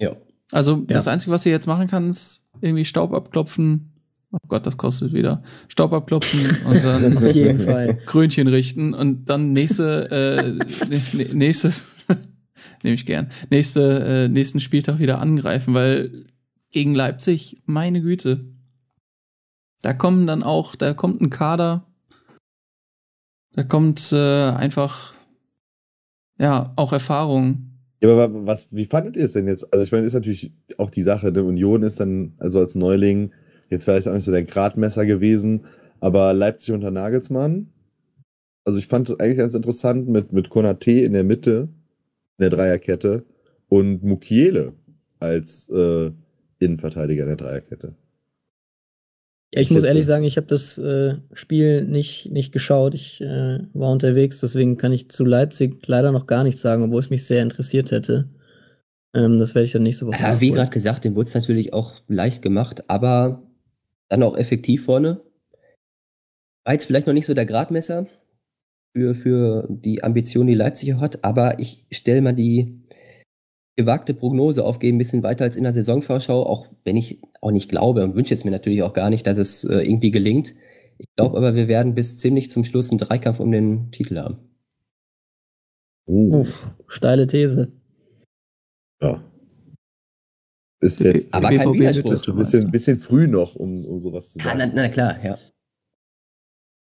[0.01, 0.17] Ja.
[0.51, 0.85] Also ja.
[0.89, 3.93] das Einzige, was ihr jetzt machen kann, ist irgendwie Staub abklopfen.
[4.33, 5.45] Oh Gott, das kostet wieder.
[5.69, 11.97] Staub abklopfen und dann auf jeden Fall Krönchen richten und dann nächste, äh, nächstes,
[12.83, 16.27] nehme ich gern, nächste, äh, nächsten Spieltag wieder angreifen, weil
[16.77, 18.45] gegen Leipzig, meine Güte.
[19.81, 21.87] Da kommen dann auch, da kommt ein Kader,
[23.55, 25.15] da kommt äh, einfach,
[26.39, 27.71] ja, auch Erfahrung.
[28.03, 29.73] Ja, aber was, wie fandet ihr es denn jetzt?
[29.73, 33.33] Also ich meine, ist natürlich auch die Sache, der Union ist dann, also als Neuling,
[33.71, 35.65] jetzt vielleicht auch nicht so der Gradmesser gewesen,
[36.01, 37.73] aber Leipzig unter Nagelsmann
[38.67, 41.71] Also ich fand es eigentlich ganz interessant mit, mit Konate in der Mitte
[42.37, 43.25] in der Dreierkette
[43.69, 44.75] und Mukiele
[45.21, 46.13] als äh,
[46.59, 47.95] Innenverteidiger in der Dreierkette.
[49.55, 52.95] Ja, ich, ich muss ehrlich sagen, ich habe das äh, Spiel nicht, nicht geschaut.
[52.95, 57.01] Ich äh, war unterwegs, deswegen kann ich zu Leipzig leider noch gar nichts sagen, obwohl
[57.01, 58.29] es mich sehr interessiert hätte.
[59.15, 60.21] Ähm, das werde ich dann nächste Woche.
[60.21, 63.43] Ja, wie gerade gesagt, dem wurde es natürlich auch leicht gemacht, aber
[64.09, 65.21] dann auch effektiv vorne.
[66.65, 68.09] War jetzt vielleicht noch nicht so der Gradmesser
[68.95, 72.83] für, für die Ambition, die Leipzig hat, aber ich stelle mal die
[73.77, 77.69] gewagte Prognose aufgeben, ein bisschen weiter als in der Saisonvorschau, auch wenn ich auch nicht
[77.69, 80.55] glaube und wünsche es mir natürlich auch gar nicht, dass es äh, irgendwie gelingt.
[80.99, 84.39] Ich glaube aber, wir werden bis ziemlich zum Schluss einen Dreikampf um den Titel haben.
[86.09, 86.41] Uh.
[86.41, 87.71] Uff, steile These.
[89.03, 89.23] Ja.
[90.81, 92.29] Ist jetzt aber kein Widerspruch.
[92.29, 94.59] Ein bisschen, bisschen früh noch, um, um sowas zu sagen.
[94.59, 95.39] Ja, na, na klar, ja.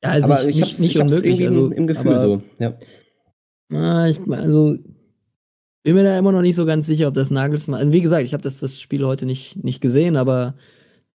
[0.04, 1.44] Ja, also aber nicht, ich nicht, nicht unmöglich.
[1.44, 2.78] Also, im Gefühl aber, so, ja.
[3.70, 4.76] Na, ich, also
[5.88, 7.92] bin mir da immer noch nicht so ganz sicher, ob das Nagelsmann.
[7.92, 10.54] Wie gesagt, ich habe das, das Spiel heute nicht, nicht gesehen, aber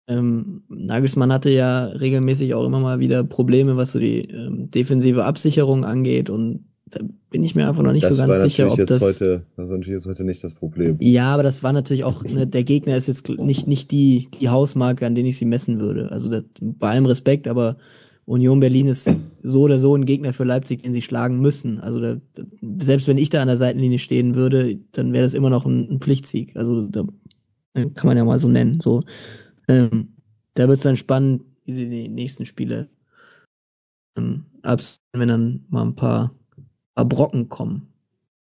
[0.08, 5.26] ähm, Nagelsmann hatte ja regelmäßig auch immer mal wieder Probleme, was so die ähm, defensive
[5.26, 6.30] Absicherung angeht.
[6.30, 9.02] Und da bin ich mir einfach noch nicht das so ganz sicher, ob das.
[9.02, 10.96] Heute, das war natürlich jetzt heute nicht das Problem.
[11.02, 14.48] Ja, aber das war natürlich auch, ne, der Gegner ist jetzt nicht, nicht die, die
[14.48, 16.12] Hausmarke, an denen ich sie messen würde.
[16.14, 17.76] Also das, bei allem Respekt, aber
[18.26, 19.10] Union Berlin ist
[19.44, 21.80] so oder so ein Gegner für Leipzig, den sie schlagen müssen.
[21.80, 22.18] Also da,
[22.80, 25.90] selbst wenn ich da an der Seitenlinie stehen würde, dann wäre das immer noch ein,
[25.90, 26.56] ein Pflichtsieg.
[26.56, 27.06] Also da
[27.74, 28.80] kann man ja mal so nennen.
[28.80, 29.04] So,
[29.68, 30.14] ähm,
[30.54, 32.90] da wird es dann spannend, wie die nächsten Spiele
[34.18, 34.46] ähm,
[35.14, 36.36] wenn dann mal ein paar,
[36.96, 37.88] paar Brocken kommen.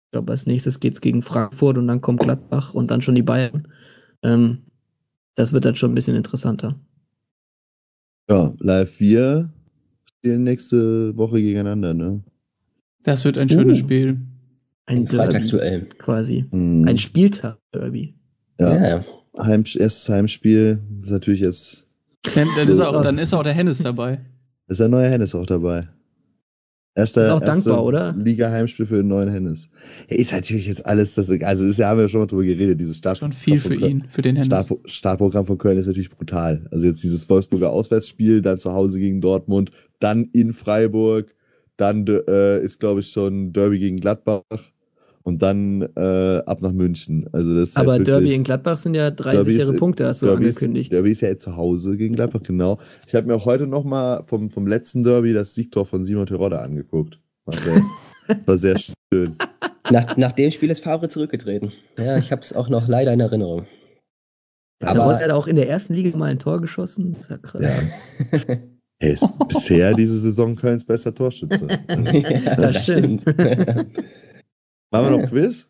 [0.06, 3.15] Ich glaube, als nächstes geht es gegen Frankfurt und dann kommt Gladbach und dann schon
[3.15, 3.68] die Bayern.
[4.23, 4.64] Ähm,
[5.35, 6.77] das wird dann schon ein bisschen interessanter.
[8.30, 9.49] Ja, Live 4
[10.22, 12.22] spielen nächste Woche gegeneinander, ne?
[13.02, 14.22] Das wird ein schönes uh, Spiel.
[14.85, 15.88] Ein Freitagsduell.
[15.98, 16.45] Quasi.
[16.52, 16.88] Mhm.
[16.88, 18.14] Ein Spieltag-Derby.
[18.60, 18.88] Ja.
[18.99, 19.06] ja.
[19.39, 20.80] Heim, erstes Heimspiel.
[20.99, 21.88] Das ist natürlich jetzt.
[22.35, 24.19] Dann, dann, ist auch, dann ist auch der Hennis dabei.
[24.68, 25.88] Ist der neue Hennis auch dabei.
[26.93, 28.13] Erster, ist auch dankbar, oder?
[28.18, 29.69] Liga-Heimspiel für den neuen Hennis.
[30.09, 32.81] Ja, ist natürlich jetzt alles, das, also ist ja, haben wir schon mal drüber geredet,
[32.81, 34.47] dieses Start Schon viel für ihn, für den Hennis.
[34.47, 36.68] Start, Startprogramm von Köln ist natürlich brutal.
[36.69, 41.34] Also jetzt dieses Wolfsburger Auswärtsspiel, dann zu Hause gegen Dortmund, dann in Freiburg,
[41.77, 44.43] dann äh, ist, glaube ich, schon Derby gegen Gladbach
[45.23, 47.30] und dann äh, ab nach München.
[47.31, 50.22] Also das Aber halt Derby in Gladbach sind ja drei Derby sichere ist, Punkte, hast
[50.22, 50.91] du Derby angekündigt.
[50.91, 52.80] Ist, Derby ist ja jetzt zu Hause gegen Gladbach, genau.
[53.07, 56.60] Ich habe mir auch heute nochmal vom, vom letzten Derby das Siegtor von Simon Terodde
[56.60, 57.19] angeguckt.
[57.45, 57.81] War sehr,
[58.45, 59.35] war sehr schön.
[59.89, 61.72] Nach, nach dem Spiel ist Favre zurückgetreten.
[61.98, 63.65] Ja, ich habe es auch noch leider in Erinnerung.
[64.84, 67.14] Aber hat er auch in der ersten Liga mal ein Tor geschossen.
[67.14, 67.61] Das ist ja krass.
[67.61, 68.57] Ja.
[69.02, 71.68] Hey, ist bisher diese Saison Kölns bester Torschütze.
[71.89, 73.26] ja, das, das stimmt.
[74.91, 75.68] Machen wir noch ein Quiz?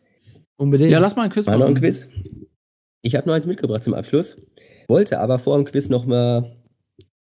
[0.56, 0.90] Unbedingt.
[0.90, 1.60] Ja, lass mal ein Quiz machen.
[1.60, 2.08] Noch ein Quiz.
[3.02, 4.40] Ich habe noch eins mitgebracht zum Abschluss.
[4.88, 6.56] Wollte aber vor dem Quiz noch mal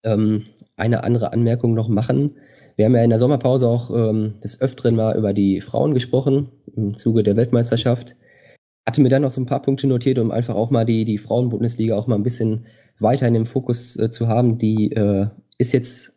[0.04, 0.46] ähm,
[0.76, 2.36] eine andere Anmerkung noch machen.
[2.76, 6.50] Wir haben ja in der Sommerpause auch ähm, des Öfteren mal über die Frauen gesprochen
[6.76, 8.16] im Zuge der Weltmeisterschaft.
[8.86, 11.18] Hatte mir dann noch so ein paar Punkte notiert, um einfach auch mal die, die
[11.18, 12.66] Frauenbundesliga auch mal ein bisschen
[12.98, 14.58] weiter in dem Fokus äh, zu haben.
[14.58, 16.15] Die äh, ist jetzt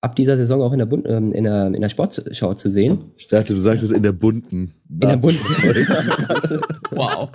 [0.00, 3.12] ab dieser Saison auch in der, Bund, ähm, in der, in der Sportschau zu sehen.
[3.16, 4.72] Ich dachte, du sagst es in der bunten.
[4.88, 5.40] In der bunten.
[6.90, 7.28] wow.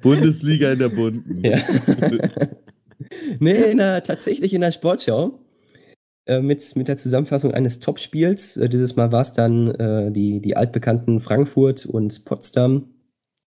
[0.00, 1.44] Bundesliga in der bunten.
[1.44, 1.58] Ja.
[3.38, 5.38] nee, in der, tatsächlich in der Sportschau.
[6.26, 8.56] Äh, mit, mit der Zusammenfassung eines Topspiels.
[8.56, 12.94] Äh, dieses Mal war es dann äh, die, die altbekannten Frankfurt und Potsdam.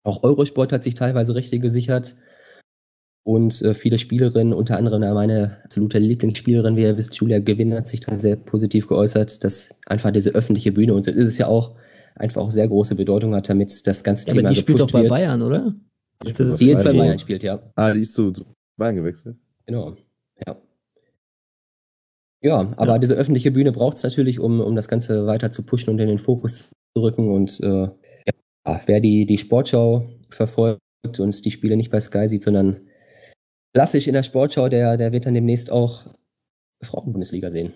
[0.03, 2.17] Auch Eurosport hat sich teilweise Rechte gesichert.
[3.25, 7.89] Und äh, viele Spielerinnen, unter anderem meine absolute Lieblingsspielerin, wie ihr wisst, Julia Gewinn hat
[7.89, 11.47] sich da sehr positiv geäußert, dass einfach diese öffentliche Bühne, und so ist es ja
[11.47, 11.75] auch,
[12.15, 14.91] einfach auch sehr große Bedeutung hat, damit das ganze ja, Thema aber die spielt doch
[14.91, 15.11] bei wird.
[15.11, 15.75] Bayern, oder?
[16.23, 17.61] Die, die jetzt bei Bayern spielt, ja.
[17.75, 18.45] Ah, die ist zu, zu
[18.77, 19.37] Bayern gewechselt.
[19.67, 19.97] Genau,
[20.47, 20.57] ja.
[22.43, 22.99] Ja, aber ja.
[22.99, 26.09] diese öffentliche Bühne braucht es natürlich, um, um das Ganze weiter zu pushen und in
[26.09, 27.33] den Fokus zu rücken.
[27.33, 27.89] Und äh,
[28.67, 30.79] ja, wer die, die Sportschau verfolgt
[31.19, 32.83] und die Spiele nicht bei Sky sieht, sondern
[33.75, 36.05] klassisch in der Sportschau, der, der wird dann demnächst auch
[36.83, 37.73] Frauenbundesliga sehen.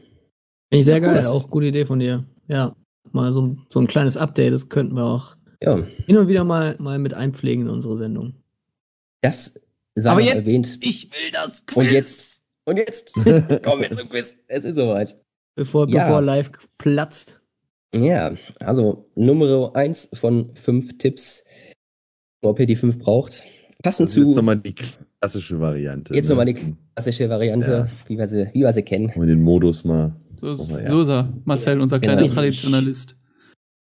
[0.70, 2.24] Finde ich sehr geil, das, auch gute Idee von dir.
[2.46, 2.76] Ja,
[3.12, 5.76] mal so, so ein kleines Update, das könnten wir auch ja.
[6.06, 8.34] hin und wieder mal, mal mit einpflegen in unsere Sendung.
[9.20, 9.60] Das
[9.94, 10.78] sei Aber jetzt, erwähnt.
[10.80, 11.76] Ich will das Quiz.
[11.76, 13.14] Und jetzt, und jetzt
[13.64, 14.36] kommen wir zum Quiz.
[14.46, 15.20] Es ist soweit.
[15.56, 16.04] Bevor, ja.
[16.04, 17.40] bevor live platzt.
[17.94, 21.44] Ja, also Nummer 1 von 5 Tipps,
[22.42, 23.44] ob ihr die 5 braucht.
[23.82, 24.40] Passend also zu.
[24.40, 26.15] Jetzt die klassische Variante.
[26.15, 26.31] Jetzt ne?
[26.31, 27.89] nochmal die klassische Variante, ja.
[28.07, 29.12] wie, wir sie, wie wir sie kennen.
[29.15, 30.16] Und den Modus mal.
[30.36, 31.32] So, so ist er.
[31.45, 32.35] Marcel, unser kleiner genau.
[32.35, 33.16] Traditionalist.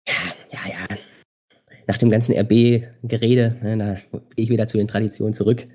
[0.08, 0.14] Ja,
[0.52, 0.98] ja, ja.
[1.88, 3.94] Nach dem ganzen RB-Gerede, ne, da
[4.36, 5.68] gehe ich wieder zu den Traditionen zurück.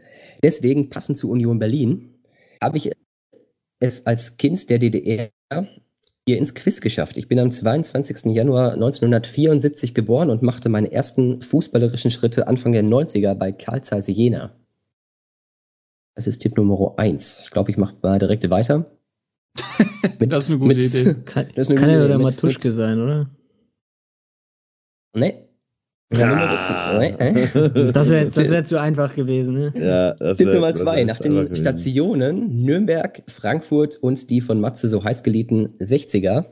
[0.43, 2.15] Deswegen, passend zu Union Berlin,
[2.63, 2.93] habe ich
[3.81, 5.31] es als Kind der DDR
[6.29, 7.19] hier ins Quiz geschafft.
[7.19, 8.35] Ich bin am 22.
[8.35, 14.09] Januar 1974 geboren und machte meine ersten fußballerischen Schritte Anfang der 90er bei Karl Zeiss
[14.09, 14.55] Jena.
[16.17, 17.43] Das ist Tipp Nummer 1.
[17.45, 18.91] Ich glaube, ich mache mal direkt weiter.
[20.19, 21.15] mit, das ist eine gute mit, Idee.
[21.27, 23.31] Kann, kann ja der Matuschke sein, oder?
[25.15, 25.43] Nee.
[26.15, 26.57] Ja.
[27.93, 29.55] Das wäre das wär zu einfach gewesen.
[29.55, 29.73] Ne?
[29.77, 31.05] Ja, Tipp Nummer zwei.
[31.05, 36.47] Nach den Stationen Nürnberg, Frankfurt und die von Matze so heiß geliebten 60er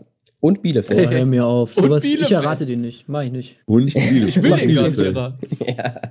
[0.44, 1.08] und Bielefeld.
[1.08, 1.72] Oh, hör mir auf.
[1.72, 2.30] Sowas, Bielefeld.
[2.30, 3.08] Ich errate den nicht.
[3.08, 3.56] Mach ich nicht.
[3.64, 4.28] Und Bielefeld.
[4.28, 5.48] Ich will den gar nicht erraten.
[5.66, 6.02] ja.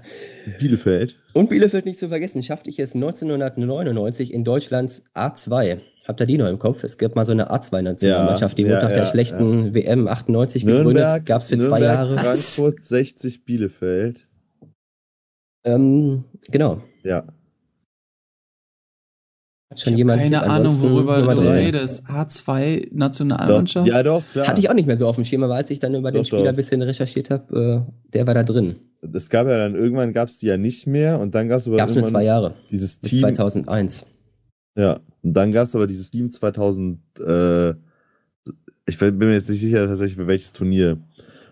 [0.58, 1.16] Bielefeld.
[1.34, 5.82] Und Bielefeld nicht zu vergessen, schaffte ich es 1999 in Deutschlands A2.
[6.08, 6.84] Habt ihr die noch im Kopf?
[6.84, 9.74] Es gab mal so eine A2-Nationalmannschaft, die ja, wurde nach ja, der schlechten ja.
[9.76, 11.28] WM 98 gegründet.
[11.28, 12.18] Gab es für Nürnberg, zwei Jahre.
[12.18, 14.28] Frankfurt, 60 Bielefeld.
[15.64, 16.82] Ähm, genau.
[17.04, 17.28] Ja.
[19.76, 22.06] Schon jemand keine Ahnung, worüber du redest.
[22.08, 23.88] A2 Nationalmannschaft?
[23.88, 24.24] Ja, doch.
[24.32, 24.48] Klar.
[24.48, 26.20] Hatte ich auch nicht mehr so auf dem Schema, weil als ich dann über doch,
[26.20, 28.76] den Spieler ein bisschen recherchiert habe, äh, der war da drin.
[29.14, 31.68] Es gab ja dann irgendwann gab es die ja nicht mehr und dann gab es
[31.68, 32.54] aber gab's nur zwei Jahre.
[32.72, 34.06] Dieses Bis Team 2001.
[34.76, 37.74] Ja, und dann gab es aber dieses Team 2000, äh,
[38.86, 40.98] ich bin mir jetzt nicht sicher tatsächlich für welches Turnier.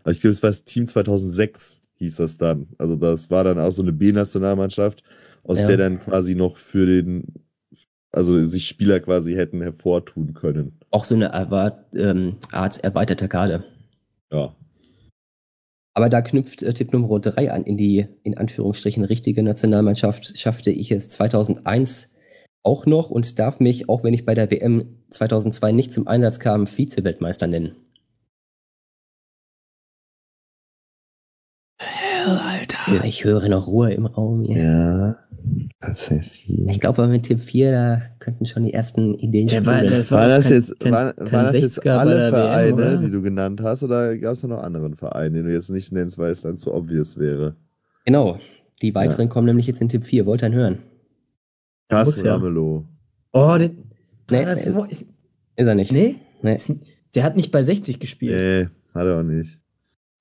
[0.04, 2.68] Aber ich glaube, es war das Team 2006, hieß das dann.
[2.78, 5.04] Also das war dann auch so eine B-Nationalmannschaft,
[5.44, 5.68] aus ja.
[5.68, 7.26] der dann quasi noch für den,
[8.12, 10.80] also sich Spieler quasi hätten hervortun können.
[10.90, 11.32] Auch so eine
[11.96, 13.64] ähm, Art erweiterter Kader.
[14.32, 14.56] Ja.
[15.94, 17.64] Aber da knüpft äh, Tipp Nummer 3 an.
[17.64, 22.14] In die, in Anführungsstrichen, richtige Nationalmannschaft schaffte ich es 2001
[22.64, 26.40] auch noch und darf mich, auch wenn ich bei der WM 2002 nicht zum Einsatz
[26.40, 27.76] kam, Vize-Weltmeister nennen.
[31.82, 32.94] Hell, Alter.
[32.94, 34.64] Ja, ich höre noch Ruhe im Raum hier.
[34.64, 35.16] Ja.
[35.80, 36.44] Das heißt.
[36.48, 40.28] Ich glaube, mit Tipp 4, da könnten schon die ersten Ideen ja, war, das war,
[40.28, 43.62] das kein, jetzt, kein, war, kein war das jetzt alle Vereine, WM, die du genannt
[43.62, 46.58] hast, oder gab es noch anderen Vereine, den du jetzt nicht nennst, weil es dann
[46.58, 47.56] zu obvious wäre?
[48.06, 48.40] Genau.
[48.82, 49.28] Die weiteren ja.
[49.28, 50.26] kommen nämlich jetzt in Tipp 4.
[50.26, 50.80] Wollt ihr hören?
[51.90, 52.36] Carsten ja.
[52.36, 52.86] Ramelow.
[53.34, 53.92] Oh, den,
[54.30, 55.92] nee, das, nee, ist, ist, er nicht.
[55.92, 56.18] Nee?
[56.42, 56.58] nee?
[57.14, 58.34] Der hat nicht bei 60 gespielt.
[58.34, 59.60] Nee, hat er auch nicht.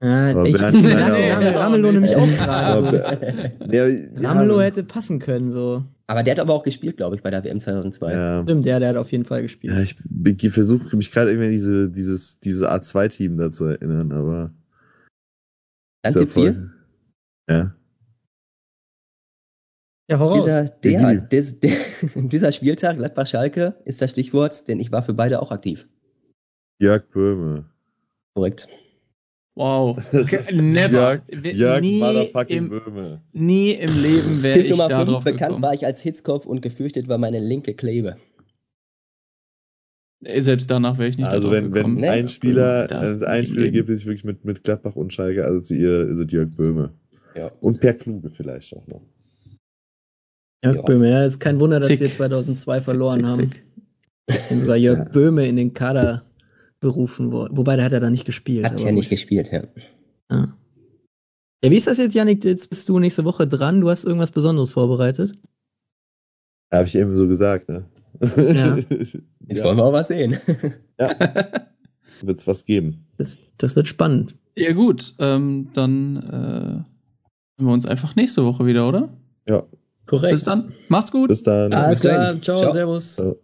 [0.03, 3.53] Aber ich Ramelow nämlich auch gerade.
[3.71, 5.85] ja, Ramelow hätte passen können, so.
[6.07, 8.13] Aber der hat aber auch gespielt, glaube ich, bei der WM 2002.
[8.13, 8.43] Ja.
[8.43, 9.75] Stimmt, ja, der hat auf jeden Fall gespielt.
[9.75, 9.97] Ja, ich
[10.51, 14.49] versuche mich gerade irgendwie diese, dieses, diese A2-Team da zu erinnern, aber.
[16.03, 16.71] Dann Tipp 4?
[17.51, 17.75] Ja.
[20.11, 21.77] Ja, dieser, der, des, der,
[22.17, 25.87] dieser Spieltag, Gladbach-Schalke, ist das Stichwort, denn ich war für beide auch aktiv.
[26.81, 27.67] Jörg Böhme.
[28.35, 28.67] Korrekt.
[29.57, 29.97] Wow.
[30.53, 31.23] Never.
[31.29, 33.21] Jörg, Jörg nie motherfucking im, Böhme.
[33.33, 35.63] Nie im Leben wäre ich Nummer da drauf bekannt gekommen.
[35.63, 38.17] war ich als Hitzkopf und gefürchtet war meine linke Klebe.
[40.23, 41.97] Selbst danach wäre ich nicht Also wenn, gekommen.
[41.97, 45.13] wenn ein Spieler, wenn es einen Spieler gibt, den ich wirklich mit, mit Gladbach und
[45.13, 46.93] Schalke assoziiere, ist es Jörg Böhme.
[47.35, 47.51] Ja.
[47.61, 49.03] Und Per Kluge vielleicht auch noch.
[50.63, 50.83] Jörg ja.
[50.83, 52.01] Böhme, ja, ist kein Wunder, dass zick.
[52.01, 53.65] wir 2002 verloren zick, zick,
[54.29, 54.43] haben.
[54.51, 55.05] Wenn sogar Jörg ja.
[55.05, 56.30] Böhme in den Kader
[56.81, 57.57] berufen wurde.
[57.57, 58.65] Wobei, der hat er da nicht gespielt.
[58.65, 59.63] Hat ja nicht gespielt, ja.
[60.31, 60.57] ja.
[61.63, 62.45] Ja, wie ist das jetzt, Janik?
[62.45, 63.83] Jetzt bist du nächste Woche dran.
[63.83, 65.35] Du hast irgendwas Besonderes vorbereitet?
[66.73, 67.85] Habe ich eben so gesagt, ne?
[68.21, 68.77] Ja.
[69.47, 69.65] Jetzt ja.
[69.65, 70.39] wollen wir auch was sehen.
[70.99, 71.11] Ja.
[72.23, 73.07] Wird es was geben.
[73.17, 74.37] Das, das, wird spannend.
[74.55, 75.15] Ja, gut.
[75.19, 76.87] Ähm, dann äh, hören
[77.57, 79.09] wir uns einfach nächste Woche wieder, oder?
[79.49, 79.63] Ja.
[80.07, 80.33] Korrekt.
[80.33, 80.75] Bis dann.
[80.89, 81.29] Macht's gut.
[81.29, 81.73] Bis dann.
[81.73, 82.41] Alles klar.
[82.43, 82.73] Ciao, Ciao.
[82.73, 83.17] Servus.
[83.17, 83.37] Ciao.